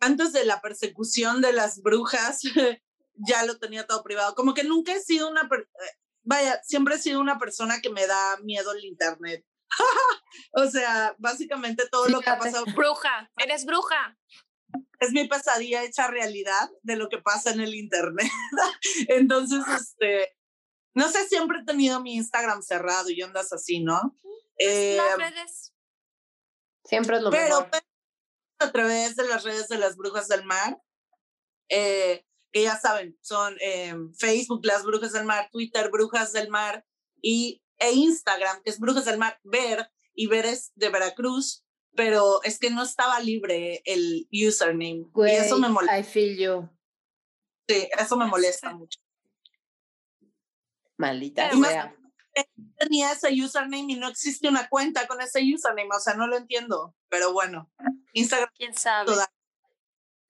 [0.00, 2.40] Antes de la persecución de las brujas,
[3.14, 4.34] ya lo tenía todo privado.
[4.34, 5.42] Como que nunca he sido una...
[5.42, 9.44] Eh, vaya, siempre he sido una persona que me da miedo el Internet.
[10.52, 12.64] o sea, básicamente todo lo que ha pasado.
[12.74, 14.18] Bruja, eres bruja.
[15.00, 18.30] Es mi pesadilla hecha realidad de lo que pasa en el internet.
[19.08, 20.36] Entonces, este,
[20.94, 24.18] no sé, siempre he tenido mi Instagram cerrado y andas así, ¿no?
[24.58, 25.72] Eh, las redes.
[26.84, 27.68] Siempre es lo pero,
[28.58, 30.80] a través de las redes de las brujas del mar,
[31.68, 36.84] eh, que ya saben, son eh, Facebook, las brujas del mar, Twitter, brujas del mar
[37.20, 41.64] y e Instagram, que es Brujas del Mar, Ver, y Ver es de Veracruz,
[41.94, 45.06] pero es que no estaba libre el username.
[45.14, 45.98] y eso me molesta.
[45.98, 46.68] I feel you.
[47.68, 48.98] Sí, eso me molesta mucho.
[50.96, 51.94] Maldita sea.
[52.78, 56.36] Tenía ese username y no existe una cuenta con ese username, o sea, no lo
[56.36, 56.94] entiendo.
[57.08, 57.70] Pero bueno,
[58.12, 58.50] Instagram.
[58.54, 59.12] ¿Quién sabe?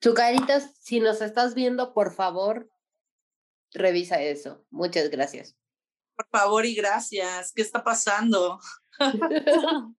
[0.00, 2.70] Chucaritas, si nos estás viendo, por favor,
[3.72, 4.64] revisa eso.
[4.70, 5.56] Muchas gracias.
[6.16, 7.52] Por favor y gracias.
[7.52, 8.60] ¿Qué está pasando?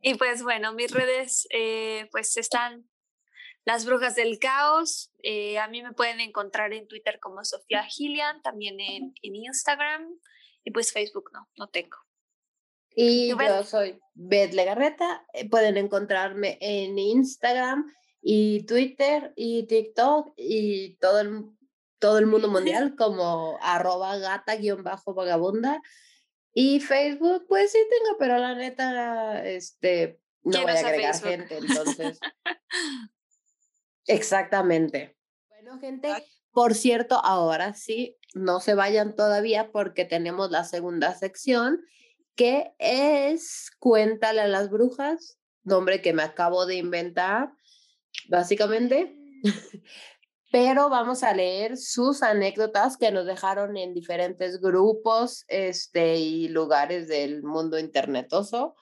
[0.00, 2.88] y pues bueno, mis redes eh, pues están
[3.64, 5.10] las Brujas del Caos.
[5.22, 10.18] Eh, a mí me pueden encontrar en Twitter como Sofía Gillian, también en, en Instagram
[10.64, 11.98] y pues Facebook no, no tengo.
[12.96, 15.26] Y yo soy Beth Legarreta.
[15.32, 17.92] Eh, pueden encontrarme en Instagram
[18.22, 21.44] y Twitter y TikTok y todo el
[21.98, 25.82] todo el mundo mundial como arroba gata-vagabunda.
[26.52, 32.20] Y Facebook, pues sí tengo, pero la neta, este, no voy a agregar gente, entonces.
[34.06, 35.16] Exactamente.
[35.48, 36.08] Bueno, gente,
[36.52, 41.80] por cierto, ahora sí, no se vayan todavía porque tenemos la segunda sección,
[42.34, 47.52] que es Cuéntale a las brujas, nombre que me acabo de inventar,
[48.28, 49.16] básicamente
[50.54, 57.08] pero vamos a leer sus anécdotas que nos dejaron en diferentes grupos este, y lugares
[57.08, 58.76] del mundo internetoso.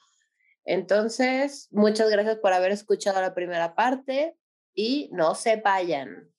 [0.66, 4.36] Entonces, muchas gracias por haber escuchado la primera parte
[4.74, 6.32] y no se vayan.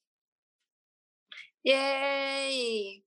[1.63, 3.03] Yay.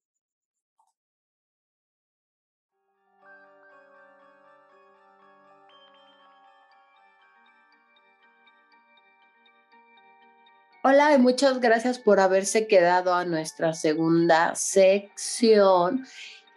[10.88, 16.06] Hola y muchas gracias por haberse quedado a nuestra segunda sección,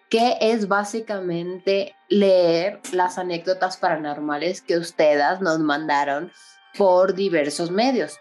[0.08, 6.32] que es básicamente leer las anécdotas paranormales que ustedes nos mandaron
[6.78, 8.20] por diversos medios.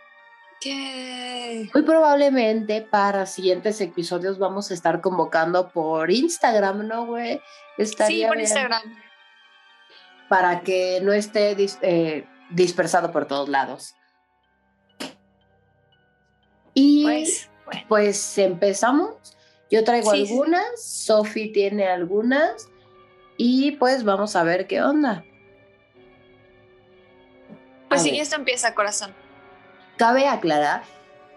[0.65, 7.41] Muy probablemente para siguientes episodios vamos a estar convocando por Instagram, ¿no, güey?
[7.79, 8.83] sí, por Instagram.
[10.29, 13.95] Para que no esté eh, dispersado por todos lados.
[16.75, 17.51] Y pues,
[17.89, 19.37] pues empezamos.
[19.71, 22.69] Yo traigo algunas, Sofi tiene algunas
[23.37, 25.25] y pues vamos a ver qué onda.
[27.89, 29.15] Pues sí, esto empieza corazón.
[29.99, 30.83] Cabe aclarar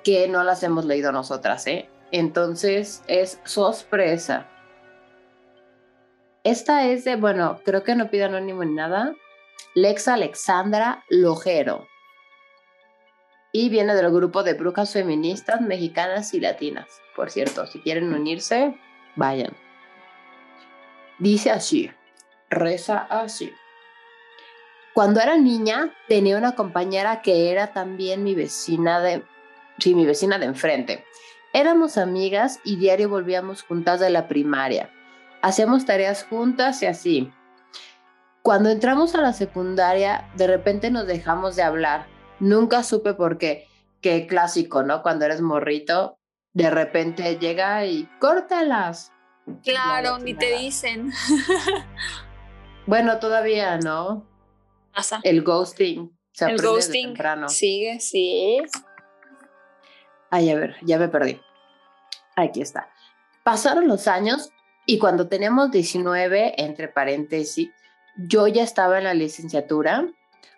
[0.03, 1.89] que no las hemos leído nosotras, ¿eh?
[2.11, 4.47] Entonces es sorpresa.
[6.43, 9.15] Esta es de, bueno, creo que no pide anónimo ni nada.
[9.73, 11.87] Lex Alexandra Lojero.
[13.51, 16.87] Y viene del grupo de brujas feministas mexicanas y latinas.
[17.15, 18.77] Por cierto, si quieren unirse,
[19.15, 19.53] vayan.
[21.19, 21.91] Dice así,
[22.49, 23.51] reza así.
[24.93, 29.23] Cuando era niña, tenía una compañera que era también mi vecina de,
[29.79, 31.05] sí, mi vecina de enfrente.
[31.53, 34.89] Éramos amigas y diario volvíamos juntas de la primaria.
[35.41, 37.31] Hacíamos tareas juntas y así.
[38.41, 42.07] Cuando entramos a la secundaria, de repente nos dejamos de hablar.
[42.39, 43.67] Nunca supe por qué.
[44.01, 45.03] Qué clásico, ¿no?
[45.03, 46.17] Cuando eres morrito,
[46.53, 49.11] de repente llega y córtalas.
[49.63, 51.11] Claro, ni te dicen.
[52.87, 54.30] bueno, todavía, ¿no?
[55.23, 56.17] El ghosting.
[56.31, 57.49] Se el ghosting temprano.
[57.49, 58.61] sigue, sí.
[60.29, 61.41] Ay, a ver, ya me perdí.
[62.35, 62.89] Aquí está.
[63.43, 64.51] Pasaron los años
[64.85, 67.69] y cuando teníamos 19, entre paréntesis,
[68.15, 70.07] yo ya estaba en la licenciatura.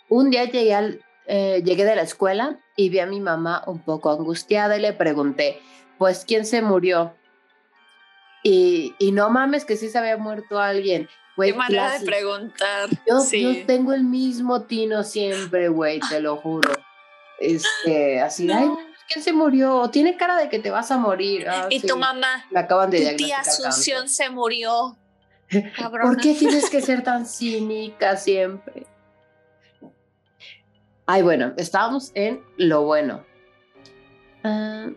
[0.09, 3.79] Un día llegué, al, eh, llegué de la escuela y vi a mi mamá un
[3.79, 5.59] poco angustiada y le pregunté,
[5.97, 7.15] pues, ¿quién se murió?
[8.43, 11.07] Y, y no mames que sí se había muerto alguien.
[11.35, 12.89] Qué manera de preguntar.
[13.07, 16.71] Yo, yo, tengo el mismo tino siempre, güey, te lo juro.
[17.39, 18.69] Este, así, ay,
[19.07, 19.89] ¿quién se murió?
[19.89, 21.47] Tiene cara de que te vas a morir.
[21.49, 22.45] Ah, y tu mamá.
[22.51, 24.97] Me acaban de Tu tía Asunción se murió.
[25.91, 28.85] ¿Por qué tienes que ser tan cínica siempre?
[31.05, 33.25] Ay, bueno, estábamos en lo bueno.
[34.43, 34.87] Ah,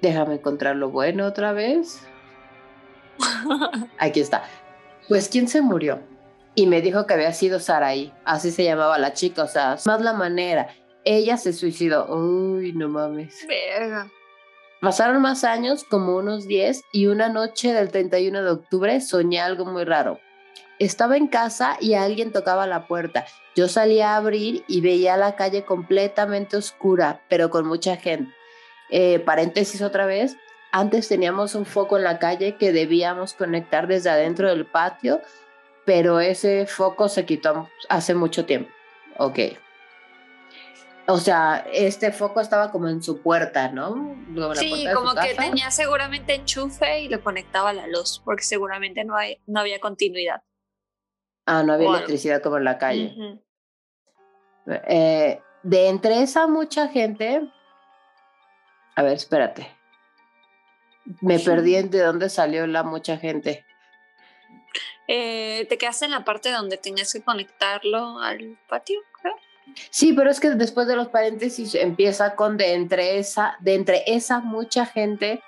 [0.00, 2.06] déjame encontrar lo bueno otra vez.
[3.98, 4.44] Aquí está.
[5.08, 6.00] Pues, ¿quién se murió?
[6.54, 10.00] Y me dijo que había sido Saraí, así se llamaba la chica, o sea, más
[10.02, 10.68] la manera.
[11.04, 12.06] Ella se suicidó.
[12.14, 13.46] Uy, no mames.
[13.48, 14.10] Verga.
[14.80, 19.64] Pasaron más años, como unos 10, y una noche del 31 de octubre soñé algo
[19.64, 20.20] muy raro.
[20.78, 23.24] Estaba en casa y alguien tocaba la puerta.
[23.56, 28.32] Yo salí a abrir y veía la calle completamente oscura, pero con mucha gente.
[28.90, 30.36] Eh, paréntesis otra vez,
[30.78, 35.20] antes teníamos un foco en la calle que debíamos conectar desde adentro del patio,
[35.84, 38.70] pero ese foco se quitó hace mucho tiempo.
[39.16, 39.38] Ok.
[41.08, 44.14] O sea, este foco estaba como en su puerta, ¿no?
[44.54, 49.16] sí, como que tenía seguramente enchufe y lo conectaba a la luz, porque seguramente no,
[49.16, 50.42] hay, no había continuidad.
[51.46, 53.40] Ah, no había electricidad como en la calle.
[54.66, 57.50] Eh, de entre esa mucha gente,
[58.94, 59.77] a ver, espérate.
[61.20, 63.64] Me perdí en de dónde salió la mucha gente.
[65.06, 69.34] Eh, te quedaste en la parte donde tenías que conectarlo al patio, creo.
[69.90, 74.02] Sí, pero es que después de los paréntesis empieza con de entre esa, de entre
[74.06, 75.42] esa mucha gente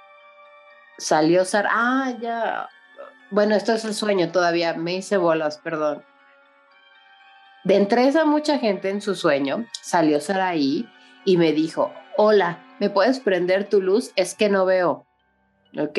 [0.98, 1.66] salió Sar.
[1.70, 2.68] Ah, ya.
[3.30, 4.74] Bueno, esto es el sueño todavía.
[4.74, 6.04] Me hice bolas, perdón.
[7.64, 10.88] De entre esa mucha gente en su sueño salió Saraí
[11.26, 14.12] y me dijo: Hola, ¿me puedes prender tu luz?
[14.16, 15.06] Es que no veo.
[15.78, 15.98] ¿Ok?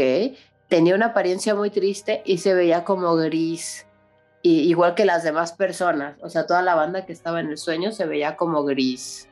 [0.68, 3.86] Tenía una apariencia muy triste y se veía como gris,
[4.42, 7.58] y, igual que las demás personas, o sea, toda la banda que estaba en el
[7.58, 9.28] sueño se veía como gris.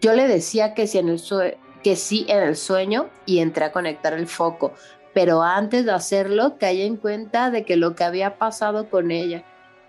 [0.00, 1.20] Yo le decía que, si en el
[1.82, 4.72] que sí en el sueño y entré a conectar el foco,
[5.12, 9.44] pero antes de hacerlo caí en cuenta de que lo que había pasado con ella,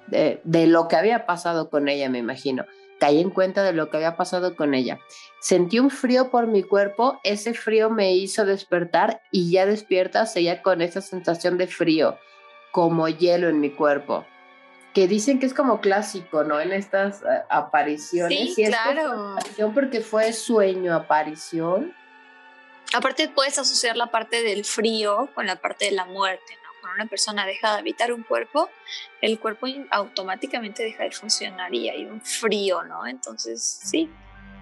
[0.07, 2.65] de, de lo que había pasado con ella, me imagino
[2.99, 4.99] caí en cuenta de lo que había pasado con ella.
[5.39, 10.61] Sentí un frío por mi cuerpo, ese frío me hizo despertar y ya despierta seguía
[10.61, 12.17] con esa sensación de frío,
[12.71, 14.25] como hielo en mi cuerpo.
[14.93, 16.61] Que dicen que es como clásico, ¿no?
[16.61, 18.55] En estas eh, apariciones.
[18.55, 19.35] Sí, claro.
[19.73, 21.93] porque fue sueño, aparición.
[22.93, 26.57] Aparte puedes asociar la parte del frío con la parte de la muerte,
[26.95, 28.69] una persona deja de habitar un cuerpo,
[29.21, 33.05] el cuerpo automáticamente deja de funcionar y hay un frío, ¿no?
[33.05, 34.09] Entonces, sí,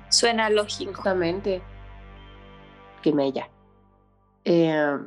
[0.09, 0.93] suena lógico.
[0.93, 1.61] Justamente.
[3.01, 3.33] Que me
[4.45, 4.97] Eh,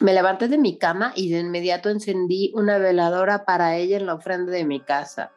[0.00, 4.14] me levanté de mi cama y de inmediato encendí una veladora para ella en la
[4.14, 5.32] ofrenda de mi casa.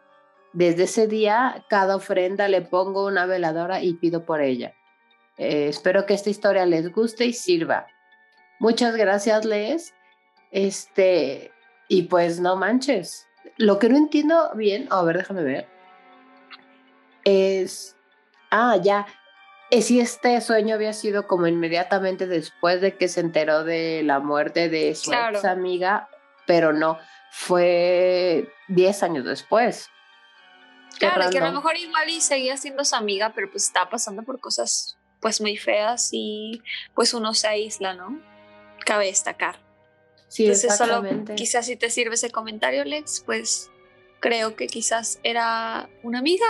[0.51, 4.73] Desde ese día, cada ofrenda le pongo una veladora y pido por ella.
[5.37, 7.87] Eh, espero que esta historia les guste y sirva.
[8.59, 9.93] Muchas gracias, Les.
[10.51, 11.51] Este,
[11.87, 13.27] y pues no manches.
[13.57, 15.67] Lo que no entiendo bien, a ver, déjame ver,
[17.23, 17.95] es,
[18.51, 19.05] ah, ya,
[19.69, 24.19] es si este sueño había sido como inmediatamente después de que se enteró de la
[24.19, 26.09] muerte de su ex amiga,
[26.47, 26.97] pero no,
[27.31, 29.89] fue 10 años después.
[30.97, 34.23] claro, que a lo mejor igual y seguía siendo su amiga, pero pues estaba pasando
[34.23, 36.63] por cosas pues muy feas y
[36.95, 38.19] pues uno se aísla, ¿no?
[38.85, 39.59] Cabe destacar.
[40.29, 40.77] Sí, Entonces.
[40.77, 41.03] Solo,
[41.35, 43.69] quizás si te sirve ese comentario, Lex, pues
[44.19, 46.45] creo que quizás era una amiga.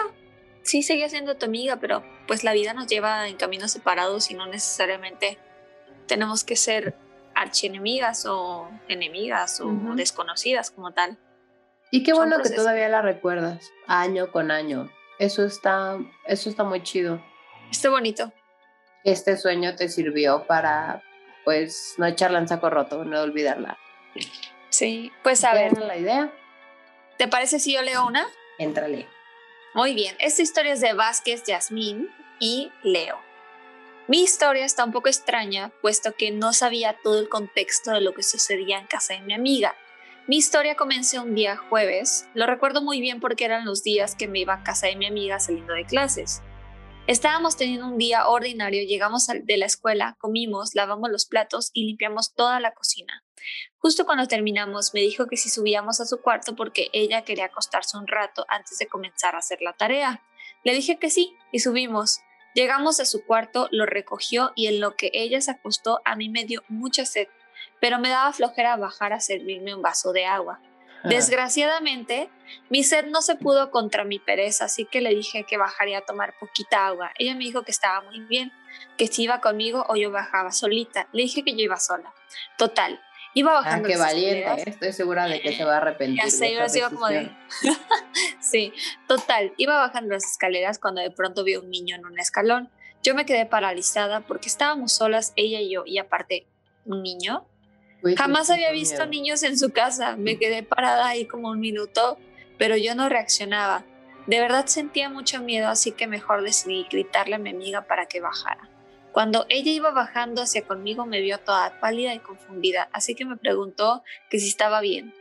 [0.61, 4.35] Sí, seguía siendo tu amiga, pero pues la vida nos lleva en caminos separados y
[4.35, 5.39] no necesariamente
[6.05, 6.95] tenemos que ser
[7.33, 11.17] archienemigas o enemigas o desconocidas como tal.
[11.91, 14.91] Y qué bueno que todavía la recuerdas, año con año.
[15.17, 15.97] Eso está,
[16.27, 17.23] eso está muy chido.
[17.71, 18.31] Está bonito.
[19.03, 21.01] Este sueño te sirvió para,
[21.43, 23.77] pues, no echarla en saco roto, no olvidarla.
[24.69, 25.77] Sí, pues a ver.
[25.77, 26.31] la idea?
[27.17, 28.25] ¿Te parece si yo leo una?
[28.57, 29.07] Éntrale.
[29.73, 32.09] Muy bien, esta historia es de Vázquez, Yasmín
[32.39, 33.19] y Leo.
[34.07, 38.13] Mi historia está un poco extraña, puesto que no sabía todo el contexto de lo
[38.13, 39.75] que sucedía en casa de mi amiga.
[40.27, 44.27] Mi historia comenzó un día jueves, lo recuerdo muy bien porque eran los días que
[44.27, 46.41] me iba a casa de mi amiga saliendo de clases.
[47.09, 52.35] Estábamos teniendo un día ordinario, llegamos de la escuela, comimos, lavamos los platos y limpiamos
[52.35, 53.23] toda la cocina.
[53.79, 57.97] Justo cuando terminamos me dijo que si subíamos a su cuarto porque ella quería acostarse
[57.97, 60.21] un rato antes de comenzar a hacer la tarea.
[60.63, 62.19] Le dije que sí y subimos.
[62.53, 66.29] Llegamos a su cuarto, lo recogió y en lo que ella se acostó a mí
[66.29, 67.27] me dio mucha sed,
[67.81, 70.61] pero me daba flojera bajar a servirme un vaso de agua.
[71.03, 72.29] Desgraciadamente,
[72.69, 76.01] mi sed no se pudo contra mi pereza, así que le dije que bajaría a
[76.01, 77.11] tomar poquita agua.
[77.17, 78.51] Ella me dijo que estaba muy bien,
[78.97, 81.07] que si iba conmigo o yo bajaba solita.
[81.11, 82.13] Le dije que yo iba sola.
[82.57, 82.99] Total,
[83.33, 83.87] iba ah, bajando.
[83.87, 84.63] Ah, qué valiente, ¿eh?
[84.67, 86.23] estoy segura de que se va a arrepentir.
[86.23, 87.31] Ya sé, yo sigo como de.
[88.39, 88.73] sí,
[89.07, 92.69] total, iba bajando las escaleras cuando de pronto vi un niño en un escalón.
[93.01, 96.47] Yo me quedé paralizada porque estábamos solas, ella y yo, y aparte,
[96.85, 97.45] un niño
[98.17, 100.15] Jamás había visto niños en su casa.
[100.15, 102.17] Me quedé parada ahí como un minuto,
[102.57, 103.83] pero yo no reaccionaba.
[104.27, 108.21] De verdad sentía mucho miedo, así que mejor decidí gritarle a mi amiga para que
[108.21, 108.69] bajara.
[109.11, 113.37] Cuando ella iba bajando hacia conmigo me vio toda pálida y confundida, así que me
[113.37, 115.13] preguntó que si estaba bien.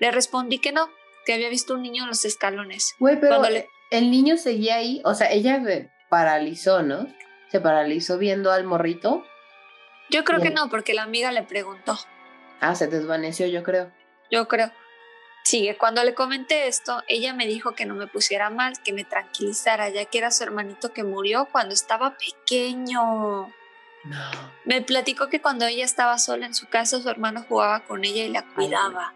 [0.00, 0.88] Le respondí que no,
[1.26, 2.94] que había visto un niño en los escalones.
[2.98, 3.42] Güey, pero
[3.90, 7.06] el niño seguía ahí, o sea, ella me paralizó, ¿no?
[7.50, 9.24] Se paralizó viendo al morrito.
[10.10, 11.98] Yo creo que no, porque la amiga le preguntó.
[12.64, 13.92] Ah, se desvaneció, yo creo.
[14.30, 14.72] Yo creo.
[15.44, 19.04] Sigue, cuando le comenté esto, ella me dijo que no me pusiera mal, que me
[19.04, 23.52] tranquilizara, ya que era su hermanito que murió cuando estaba pequeño.
[24.04, 24.30] No.
[24.64, 28.24] Me platicó que cuando ella estaba sola en su casa, su hermano jugaba con ella
[28.24, 29.12] y la cuidaba.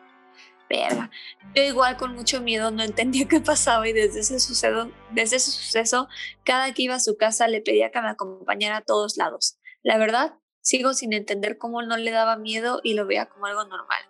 [0.68, 1.10] Verga.
[1.54, 5.50] Yo igual con mucho miedo no entendía qué pasaba y desde ese, suceso, desde ese
[5.50, 6.08] suceso,
[6.44, 9.56] cada que iba a su casa le pedía que me acompañara a todos lados.
[9.82, 10.34] La verdad,
[10.68, 14.02] sigo sin entender cómo no le daba miedo y lo veía como algo normal.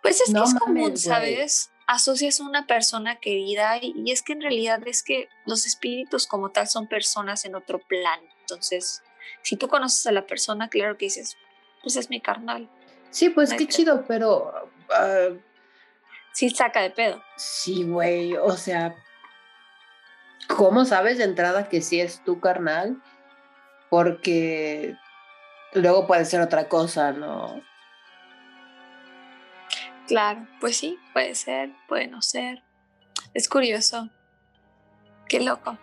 [0.00, 1.70] Pues es que es común, ¿sabes?
[1.86, 6.50] Asocias a una persona querida y, es que en realidad es que los espíritus como
[6.50, 8.20] tal son personas en otro plan.
[8.40, 9.02] Entonces,
[9.42, 11.36] si tú conoces a la persona, claro que dices,
[11.82, 12.70] pues es mi carnal.
[13.10, 14.50] Sí, pues qué chido, pero...
[14.90, 15.28] Ah,
[16.32, 17.22] sí, saca de pedo.
[17.36, 18.96] Sí, güey, o sea,
[20.48, 23.02] ¿cómo sabes de entrada que sí es tu carnal?
[23.90, 24.96] Porque
[25.74, 27.62] luego puede ser otra cosa, ¿no?
[30.06, 32.62] Claro, pues sí, puede ser, puede no ser.
[33.34, 34.10] Es curioso.
[35.28, 35.78] Qué loco.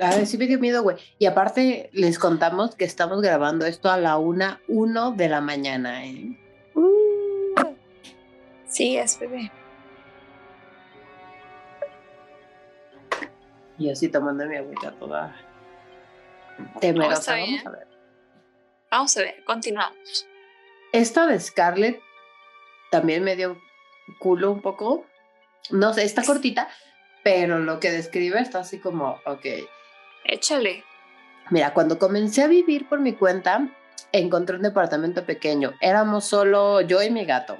[0.00, 0.96] A ver, sí me dio miedo, güey.
[1.18, 6.04] Y aparte les contamos que estamos grabando esto a la una, uno de la mañana,
[6.04, 6.38] ¿eh?
[6.74, 7.74] Uh,
[8.66, 9.50] sí, es bebé.
[13.78, 15.36] Y así tomando mi agüita toda
[16.80, 17.36] temerosa.
[17.36, 17.97] Vamos a ver.
[18.90, 20.26] Vamos a ver, continuamos.
[20.92, 22.00] Esta de Scarlett
[22.90, 23.60] también me dio
[24.18, 25.04] culo un poco.
[25.70, 26.68] No sé, está cortita,
[27.22, 29.46] pero lo que describe está así como, ok.
[30.24, 30.84] Échale.
[31.50, 33.68] Mira, cuando comencé a vivir por mi cuenta,
[34.12, 35.74] encontré un departamento pequeño.
[35.82, 37.58] Éramos solo yo y mi gato.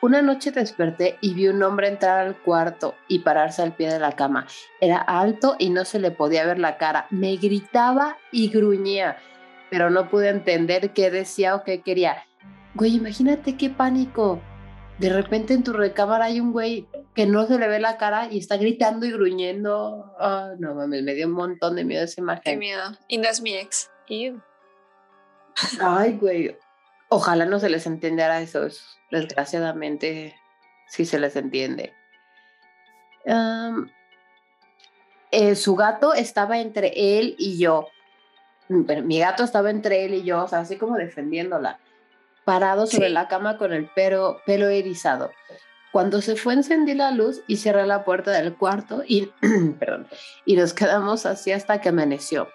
[0.00, 3.98] Una noche desperté y vi un hombre entrar al cuarto y pararse al pie de
[3.98, 4.46] la cama.
[4.80, 7.06] Era alto y no se le podía ver la cara.
[7.10, 9.18] Me gritaba y gruñía
[9.70, 12.24] pero no pude entender qué decía o qué quería.
[12.74, 14.40] Güey, imagínate qué pánico.
[14.98, 18.28] De repente en tu recámara hay un güey que no se le ve la cara
[18.30, 20.14] y está gritando y gruñendo.
[20.18, 22.42] Oh, no mames, me dio un montón de miedo esa imagen.
[22.42, 22.82] Qué miedo.
[23.08, 23.90] Y no es mi ex.
[25.80, 26.56] Ay, güey.
[27.08, 28.66] Ojalá no se les entendiera eso.
[29.10, 30.34] Desgraciadamente,
[30.88, 31.92] sí se les entiende.
[35.32, 37.88] Eh, su gato estaba entre él y yo
[38.70, 41.78] mi gato estaba entre él y yo, o sea, así como defendiéndola,
[42.44, 45.30] parado sobre la cama con el pelo, pelo erizado.
[45.92, 49.30] Cuando se fue encendí la luz y cerré la puerta del cuarto y,
[49.80, 50.06] perdón,
[50.44, 52.48] y nos quedamos así hasta que amaneció.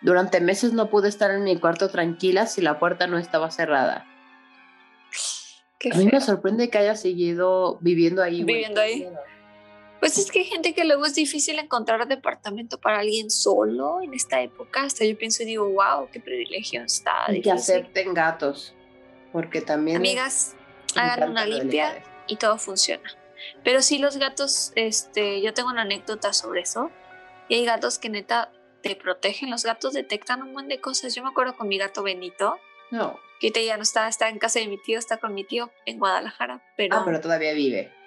[0.00, 4.04] Durante meses no pude estar en mi cuarto tranquila si la puerta no estaba cerrada.
[5.92, 8.42] a mí me sorprende que haya seguido viviendo ahí.
[8.42, 9.08] Viviendo ahí.
[10.02, 14.14] Pues es que hay gente que luego es difícil encontrar departamento para alguien solo en
[14.14, 14.82] esta época.
[14.82, 17.12] Hasta yo pienso y digo, wow, qué privilegio está.
[17.28, 18.74] Y que acepten gatos,
[19.30, 19.98] porque también...
[19.98, 20.56] Amigas,
[20.96, 23.08] hagan una limpia y todo funciona.
[23.62, 26.90] Pero sí los gatos, este, yo tengo una anécdota sobre eso.
[27.48, 28.50] Y hay gatos que neta
[28.82, 29.50] te protegen.
[29.50, 31.14] Los gatos detectan un montón de cosas.
[31.14, 32.58] Yo me acuerdo con mi gato Benito.
[32.90, 33.20] No.
[33.38, 36.00] Que ya no está, está en casa de mi tío, está con mi tío en
[36.00, 36.60] Guadalajara.
[36.76, 36.96] Pero...
[36.96, 38.01] Ah, pero todavía vive.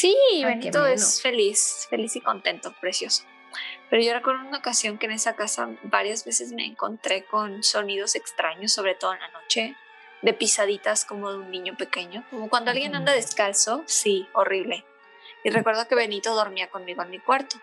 [0.00, 3.24] Sí, Benito es feliz, feliz y contento, precioso.
[3.90, 8.14] Pero yo recuerdo una ocasión que en esa casa varias veces me encontré con sonidos
[8.14, 9.76] extraños, sobre todo en la noche,
[10.22, 14.86] de pisaditas como de un niño pequeño, como cuando alguien anda descalzo, sí, horrible.
[15.44, 17.56] Y recuerdo que Benito dormía conmigo en mi cuarto.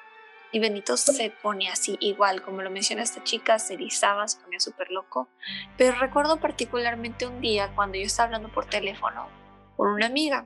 [0.51, 4.59] Y Benito se pone así, igual, como lo menciona esta chica, se erizaba, se ponía
[4.59, 5.27] súper loco.
[5.75, 9.27] Pero recuerdo particularmente un día cuando yo estaba hablando por teléfono
[9.75, 10.45] con una amiga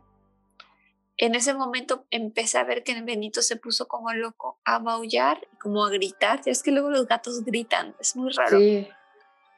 [1.22, 5.56] en ese momento empecé a ver que Benito se puso como loco a maullar y
[5.57, 6.41] como a gritar.
[6.43, 8.57] Ya es que luego los gatos gritan, es muy raro.
[8.57, 8.88] Sí.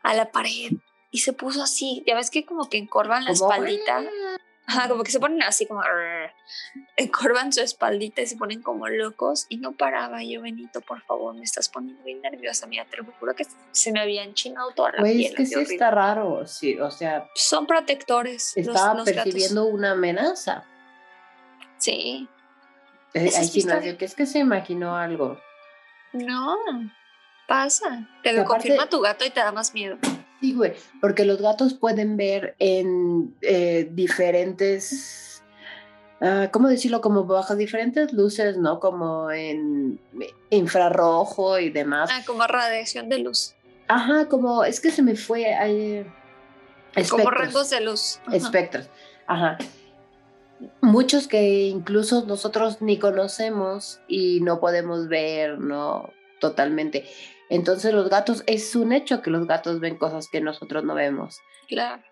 [0.03, 0.73] A la pared.
[1.09, 2.03] Y se puso así.
[2.05, 4.03] Ya ves que como que encorvan la espaldita.
[4.65, 5.81] Ajá, como que se ponen así como
[6.97, 11.35] encorvan su espaldita y se ponen como locos y no paraba yo Benito por favor
[11.35, 14.93] me estás poniendo bien nerviosa mira te lo juro que se me había enchinado toda
[14.93, 19.91] la piel es que sí está raro sí o sea son protectores estaba percibiendo una
[19.91, 20.65] amenaza
[21.83, 22.29] Sí.
[23.13, 25.37] Eh, hay que es que se imaginó algo.
[26.13, 26.55] No,
[27.45, 28.07] pasa.
[28.23, 29.97] Te lo confirma tu gato y te da más miedo.
[30.39, 35.43] Sí, güey, porque los gatos pueden ver en eh, diferentes,
[36.21, 37.01] uh, ¿cómo decirlo?
[37.01, 38.79] Como bajo diferentes luces, ¿no?
[38.79, 39.99] Como en
[40.51, 42.09] infrarrojo y demás.
[42.13, 43.55] Ah, como radiación de luz.
[43.89, 45.53] Ajá, como, es que se me fue.
[45.53, 46.05] Hay,
[47.09, 48.21] como rangos de luz.
[48.31, 48.87] Espectros.
[49.27, 49.57] Ajá
[50.81, 56.11] muchos que incluso nosotros ni conocemos y no podemos ver, ¿no?
[56.39, 57.05] Totalmente.
[57.49, 61.39] Entonces los gatos, es un hecho que los gatos ven cosas que nosotros no vemos.
[61.67, 62.03] Claro.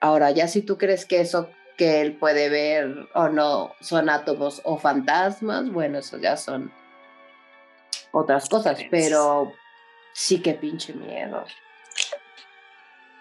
[0.00, 4.60] Ahora, ya si tú crees que eso que él puede ver o no son átomos
[4.64, 6.72] o fantasmas, bueno, eso ya son
[8.12, 9.52] otras cosas, pero
[10.12, 11.44] sí que pinche miedo.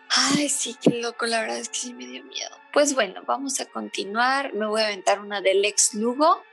[0.09, 2.57] Ay, sí, qué loco, la verdad es que sí me dio miedo.
[2.77, 4.53] Pues bueno, vamos a continuar.
[4.53, 6.43] Me voy a aventar una del ex Lugo.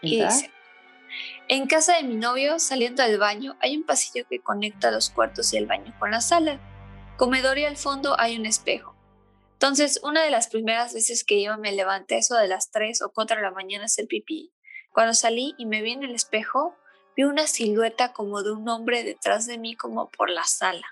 [0.00, 0.50] Y dice,
[1.48, 5.52] en casa de mi novio, saliendo del baño, hay un pasillo que conecta los cuartos
[5.52, 6.58] y el baño con la sala.
[7.18, 8.96] Comedor y al fondo hay un espejo.
[9.52, 13.12] Entonces, una de las primeras veces que iba me levanté eso de las 3 o
[13.12, 14.54] 4 de la mañana a hacer pipí.
[14.90, 16.74] Cuando salí y me vi en el espejo,
[17.14, 20.86] vi una silueta como de un hombre detrás de mí como por la sala.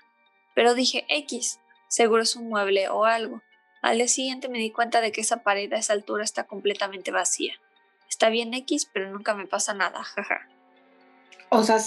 [0.53, 3.41] Pero dije, X, seguro es un mueble o algo.
[3.83, 7.11] Al día siguiente me di cuenta de que esa pared a esa altura está completamente
[7.11, 7.53] vacía.
[8.09, 10.47] Está bien X, pero nunca me pasa nada, jaja.
[11.49, 11.77] O sea,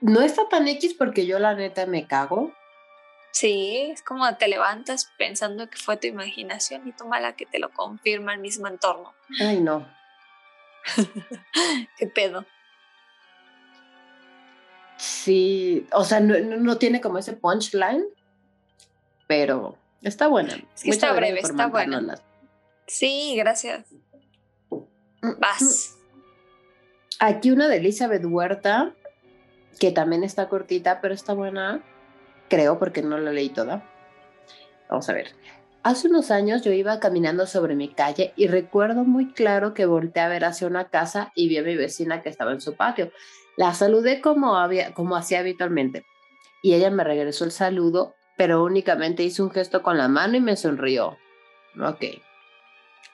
[0.00, 2.52] no está tan X porque yo la neta me cago.
[3.30, 7.58] Sí, es como te levantas pensando que fue tu imaginación y tú mala que te
[7.58, 9.12] lo confirma el mismo entorno.
[9.40, 9.86] Ay, no.
[11.98, 12.44] ¿Qué pedo?
[14.96, 18.04] Sí, o sea, no, no tiene como ese punchline
[19.26, 20.56] pero está buena.
[20.84, 22.14] está breve, está buena.
[22.86, 23.86] Sí, gracias.
[25.38, 25.96] Vas.
[27.18, 28.94] Aquí una de Elizabeth Huerta,
[29.78, 31.82] que también está cortita, pero está buena,
[32.48, 33.88] creo, porque no la leí toda.
[34.88, 35.28] Vamos a ver.
[35.82, 40.22] Hace unos años yo iba caminando sobre mi calle y recuerdo muy claro que volteé
[40.22, 43.10] a ver hacia una casa y vi a mi vecina que estaba en su patio.
[43.56, 46.04] La saludé como, había, como hacía habitualmente
[46.62, 50.40] y ella me regresó el saludo pero únicamente hizo un gesto con la mano y
[50.40, 51.16] me sonrió.
[51.80, 52.04] Ok.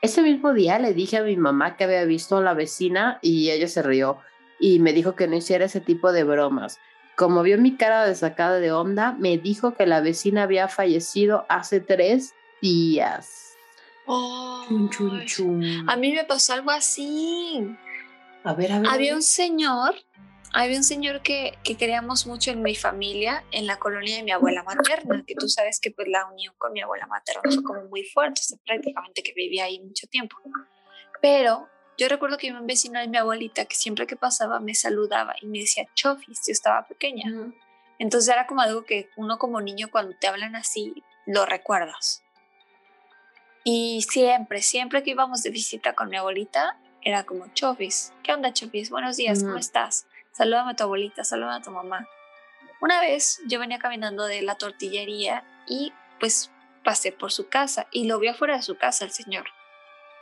[0.02, 3.50] Ese mismo día le dije a mi mamá que había visto a la vecina y
[3.50, 4.18] ella se rió
[4.58, 6.78] y me dijo que no hiciera ese tipo de bromas.
[7.16, 11.44] Como vio mi cara de sacada de onda, me dijo que la vecina había fallecido
[11.48, 13.50] hace tres días.
[14.06, 14.64] Oh,
[15.86, 17.76] A mí me pasó algo así.
[18.42, 18.90] A ver, a ver.
[18.90, 19.94] Había un señor
[20.52, 24.32] había un señor que, que, queríamos mucho en mi familia, en la colonia de mi
[24.32, 27.84] abuela materna, que tú sabes que pues la unión con mi abuela materna fue como
[27.84, 30.36] muy fuerte, prácticamente que vivía ahí mucho tiempo.
[31.20, 35.34] Pero yo recuerdo que un vecino de mi abuelita que siempre que pasaba me saludaba
[35.40, 37.30] y me decía chofis, yo estaba pequeña.
[37.98, 42.24] Entonces era como algo que uno como niño cuando te hablan así, lo recuerdas.
[43.62, 48.12] Y siempre, siempre que íbamos de visita con mi abuelita, era como chofis.
[48.22, 48.90] ¿Qué onda chofis?
[48.90, 50.06] Buenos días, ¿cómo estás?
[50.32, 52.08] Salúdame a tu abuelita, salúdame a tu mamá.
[52.80, 56.50] Una vez yo venía caminando de la tortillería y pues
[56.84, 59.46] pasé por su casa y lo vi afuera de su casa el señor.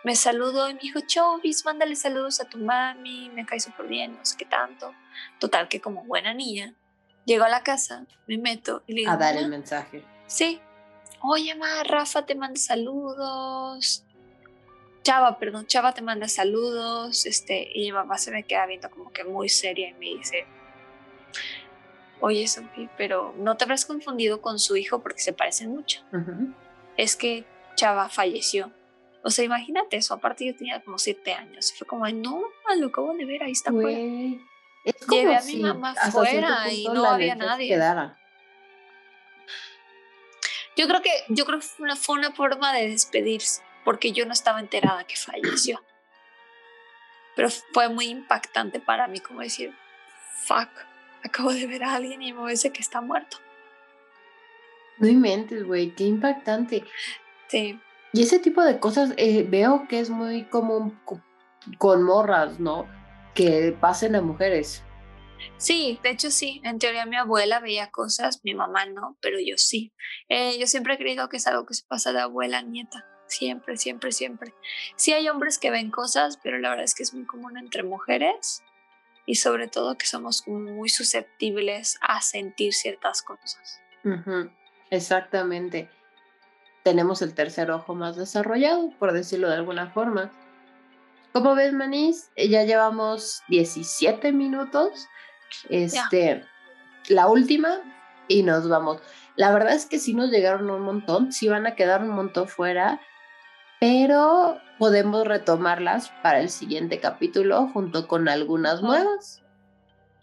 [0.04, 4.16] me saludó y me dijo, Chovis, mándale saludos a tu mami, me cae súper bien,
[4.16, 4.94] no sé qué tanto.
[5.38, 6.74] Total, que como buena niña,
[7.24, 9.12] llego a la casa, me meto y le digo...
[9.12, 10.04] A dar el mensaje.
[10.26, 10.60] Sí.
[11.20, 14.04] Oye, ma, Rafa te manda saludos.
[15.02, 17.26] Chava, perdón, Chava te manda saludos.
[17.26, 20.46] Este, y mi mamá se me queda viendo como que muy seria y me dice,
[22.20, 26.02] oye, Sophie, pero no te habrás confundido con su hijo porque se parecen mucho.
[26.96, 27.44] Es que
[27.74, 28.72] Chava falleció.
[29.22, 30.14] O sea, imagínate eso.
[30.14, 31.72] Aparte, yo tenía como siete años.
[31.72, 32.44] Y fue como, no,
[32.78, 33.98] lo acabo de ver, ahí está fuera.
[35.10, 37.78] Llevé a mi mamá afuera y no había nadie.
[40.76, 44.26] Yo creo que, yo creo que fue una, fue una forma de despedirse, porque yo
[44.26, 45.82] no estaba enterada que falleció.
[47.34, 49.72] Pero fue muy impactante para mí, como decir,
[50.44, 50.68] fuck,
[51.24, 53.38] acabo de ver a alguien y me dice que está muerto.
[54.98, 56.84] No inventes, güey, qué impactante.
[57.46, 57.80] Sí.
[58.12, 61.00] Y ese tipo de cosas eh, veo que es muy común
[61.78, 62.86] con morras, ¿no?
[63.34, 64.84] Que pasen a mujeres.
[65.56, 66.60] Sí, de hecho sí.
[66.62, 69.94] En teoría mi abuela veía cosas, mi mamá no, pero yo sí.
[70.28, 73.06] Eh, yo siempre he creído que es algo que se pasa de abuela a nieta.
[73.28, 74.54] Siempre, siempre, siempre.
[74.96, 77.82] Sí hay hombres que ven cosas, pero la verdad es que es muy común entre
[77.82, 78.62] mujeres
[79.26, 83.80] y sobre todo que somos muy susceptibles a sentir ciertas cosas.
[84.90, 85.90] Exactamente
[86.88, 90.32] tenemos el tercer ojo más desarrollado, por decirlo de alguna forma.
[91.34, 95.06] Como ves, Manís, eh, ya llevamos 17 minutos.
[95.68, 96.46] Este,
[97.08, 97.82] la última
[98.26, 99.02] y nos vamos.
[99.36, 102.48] La verdad es que sí nos llegaron un montón, sí van a quedar un montón
[102.48, 103.02] fuera,
[103.80, 109.42] pero podemos retomarlas para el siguiente capítulo junto con algunas nuevas.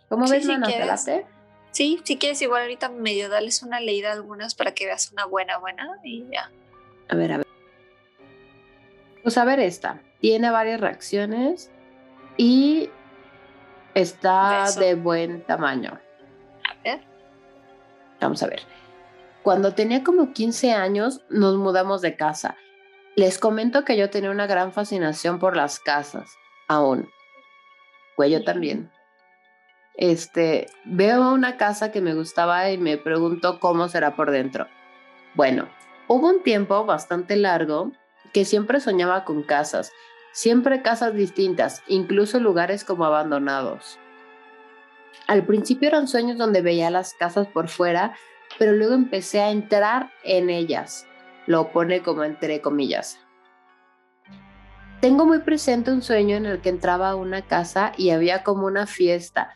[0.10, 0.68] ¿Cómo ves, Mana?
[1.72, 5.26] Sí, si quieres igual ahorita medio darles una leída a algunas para que veas una
[5.26, 6.50] buena, buena y ya.
[7.10, 7.48] A ver, a ver.
[9.24, 10.02] Pues a ver esta.
[10.22, 11.72] Tiene varias reacciones
[12.38, 12.90] y
[13.94, 16.00] está de buen tamaño.
[16.70, 17.02] A ver.
[18.22, 18.62] Vamos a ver.
[19.44, 22.56] Cuando tenía como 15 años nos mudamos de casa.
[23.16, 26.36] Les comento que yo tenía una gran fascinación por las casas,
[26.68, 27.10] aún.
[28.18, 28.92] Pues yo también
[29.98, 34.68] este, veo una casa que me gustaba y me pregunto cómo será por dentro.
[35.34, 35.70] Bueno,
[36.08, 37.92] hubo un tiempo bastante largo
[38.34, 39.92] que siempre soñaba con casas,
[40.34, 43.98] siempre casas distintas, incluso lugares como abandonados.
[45.28, 48.16] Al principio eran sueños donde veía las casas por fuera,
[48.60, 51.08] pero luego empecé a entrar en ellas.
[51.48, 53.20] Lo pone como entre comillas.
[55.02, 58.66] Tengo muy presente un sueño en el que entraba a una casa y había como
[58.66, 59.54] una fiesta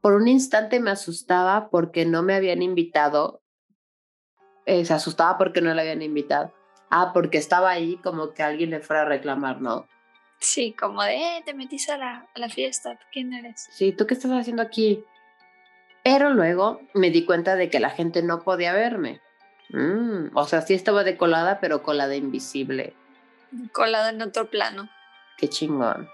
[0.00, 3.42] por un instante me asustaba porque no me habían invitado.
[4.66, 6.52] Eh, se asustaba porque no le habían invitado.
[6.90, 9.86] Ah, porque estaba ahí como que alguien le fuera a reclamar, ¿no?
[10.38, 13.66] Sí, como de, eh, te metiste a la, a la fiesta, ¿quién eres?
[13.72, 15.04] Sí, ¿tú qué estás haciendo aquí?
[16.04, 19.20] Pero luego me di cuenta de que la gente no podía verme.
[19.70, 22.94] Mm, o sea, sí estaba de colada, pero colada invisible.
[23.72, 24.88] Colada en otro plano.
[25.36, 26.08] Qué chingón.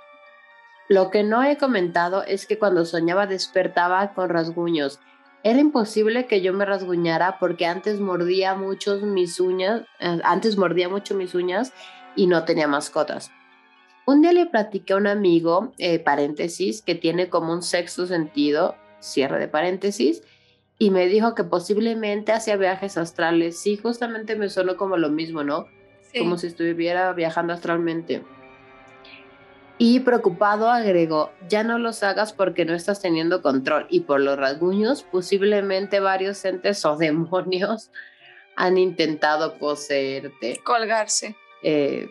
[0.89, 5.01] Lo que no he comentado es que cuando soñaba despertaba con rasguños.
[5.43, 10.89] Era imposible que yo me rasguñara porque antes mordía mucho mis uñas, eh, antes mordía
[10.89, 11.73] mucho mis uñas
[12.17, 13.31] y no tenía mascotas.
[14.07, 18.77] Un día le platiqué a un amigo, eh, paréntesis, que tiene como un sexto sentido,
[19.01, 20.23] cierre de paréntesis,
[20.79, 23.59] y me dijo que posiblemente hacía viajes astrales.
[23.59, 25.67] Sí, justamente me sonó como lo mismo, ¿no?
[26.17, 28.23] Como si estuviera viajando astralmente.
[29.79, 34.39] Y preocupado agregó, ya no los hagas porque no estás teniendo control y por los
[34.39, 37.91] rasguños posiblemente varios entes o demonios
[38.57, 40.61] han intentado poseerte.
[40.63, 41.35] Colgarse.
[41.65, 42.09] Eh,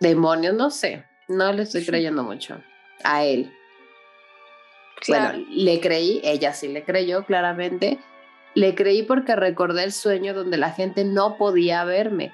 [0.00, 2.62] demonios, no sé, no le estoy creyendo mucho
[3.04, 3.52] a él.
[5.08, 7.98] Bueno, le creí, ella sí le creyó claramente.
[8.54, 12.32] Le creí porque recordé el sueño donde la gente no podía verme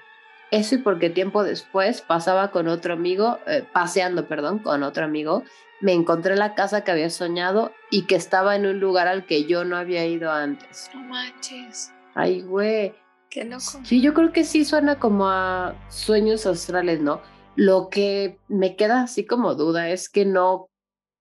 [0.50, 5.42] eso y porque tiempo después pasaba con otro amigo, eh, paseando, perdón, con otro amigo,
[5.80, 9.44] me encontré la casa que había soñado y que estaba en un lugar al que
[9.44, 10.90] yo no había ido antes.
[10.94, 11.92] No manches.
[12.14, 12.94] Ay, güey.
[13.28, 13.80] Qué loco.
[13.82, 17.20] Sí, yo creo que sí suena como a sueños astrales, ¿no?
[17.56, 20.68] Lo que me queda así como duda es que no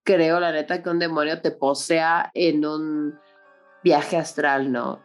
[0.05, 3.19] creo, la neta, que un demonio te posea en un
[3.83, 5.03] viaje astral, ¿no?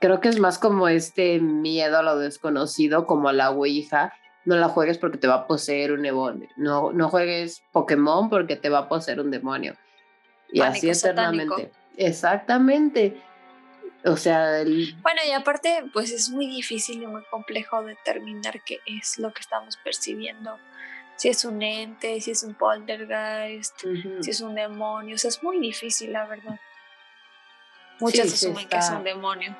[0.00, 4.14] Creo que es más como este miedo a lo desconocido, como a la Ouija.
[4.44, 6.48] No la juegues porque te va a poseer un demonio.
[6.56, 9.74] No, no juegues Pokémon porque te va a poseer un demonio.
[10.50, 11.72] Y así eternamente.
[11.96, 13.20] Exactamente.
[14.04, 14.94] O sea, el...
[15.02, 19.40] Bueno, y aparte, pues es muy difícil y muy complejo determinar qué es lo que
[19.40, 20.58] estamos percibiendo.
[21.16, 23.80] Si es un ente, si es un poltergeist,
[24.20, 25.14] si es un demonio.
[25.14, 26.58] O sea, es muy difícil, la verdad.
[28.00, 29.56] Muchas asumen que es un demonio.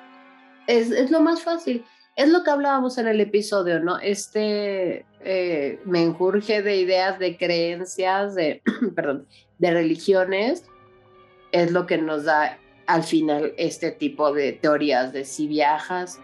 [0.67, 1.85] Es, es, lo más fácil.
[2.17, 3.99] Es lo que hablábamos en el episodio, ¿no?
[3.99, 8.63] Este eh, menjurje de ideas, de creencias, de,
[8.95, 9.27] perdón,
[9.59, 10.65] de religiones,
[11.53, 16.21] es lo que nos da al final este tipo de teorías de si viajas,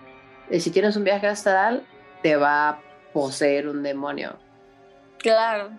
[0.51, 1.87] de si tienes un viaje astral,
[2.23, 2.83] te va a
[3.13, 4.39] poseer un demonio.
[5.21, 5.71] Claro,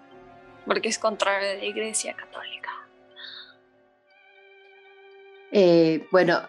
[0.66, 2.70] porque es contrario de la Iglesia Católica.
[5.52, 6.42] Eh, bueno,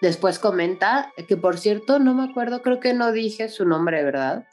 [0.00, 4.46] después comenta que, por cierto, no me acuerdo, creo que no dije su nombre, ¿verdad?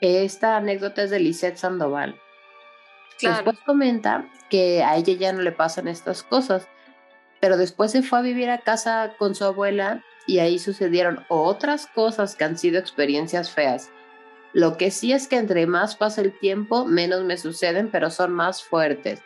[0.00, 2.20] Esta anécdota es de Lisette Sandoval.
[3.20, 6.68] Después comenta que a ella ya no le pasan estas cosas,
[7.40, 11.86] pero después se fue a vivir a casa con su abuela y ahí sucedieron otras
[11.86, 13.90] cosas que han sido experiencias feas.
[14.56, 18.32] Lo que sí es que entre más pasa el tiempo, menos me suceden, pero son
[18.32, 19.20] más fuertes.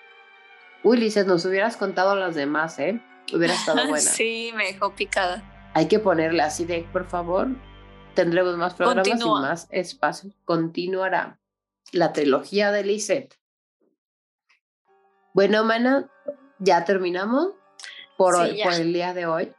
[0.82, 3.00] Uy, Lisette, nos hubieras contado a las demás, ¿eh?
[3.32, 4.00] Hubiera estado buena.
[4.00, 5.70] sí, me dejó picada.
[5.72, 7.46] Hay que ponerle así de, por favor,
[8.14, 10.32] tendremos más programas y más espacio.
[10.44, 11.38] Continuará
[11.92, 13.38] la trilogía de Lisette.
[15.32, 16.10] Bueno, Mana,
[16.58, 17.50] ya terminamos
[18.16, 19.52] por, hoy, por el día de hoy.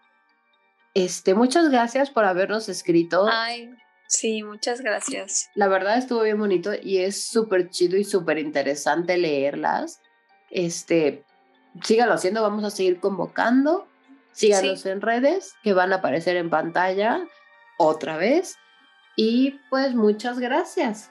[0.95, 3.25] Este, muchas gracias por habernos escrito.
[3.31, 3.73] Ay,
[4.11, 5.49] sí, muchas gracias.
[5.55, 10.01] La verdad estuvo bien bonito y es súper chido y súper interesante leerlas.
[10.49, 11.23] Este,
[11.83, 13.87] síganlo haciendo, vamos a seguir convocando.
[14.33, 17.27] Síganos en redes que van a aparecer en pantalla
[17.77, 18.55] otra vez.
[19.15, 21.10] Y pues muchas gracias.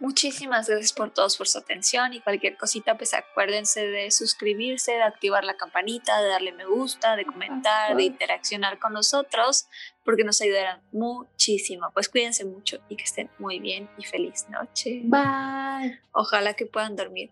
[0.00, 5.02] Muchísimas gracias por todos por su atención y cualquier cosita pues acuérdense de suscribirse, de
[5.02, 9.66] activar la campanita, de darle me gusta, de comentar, de interaccionar con nosotros
[10.04, 11.90] porque nos ayudarán muchísimo.
[11.92, 15.02] Pues cuídense mucho y que estén muy bien y feliz noche.
[15.04, 16.00] Bye.
[16.12, 17.30] Ojalá que puedan dormir.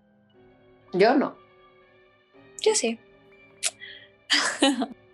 [0.93, 1.37] Yo no.
[2.61, 2.99] Yo sí.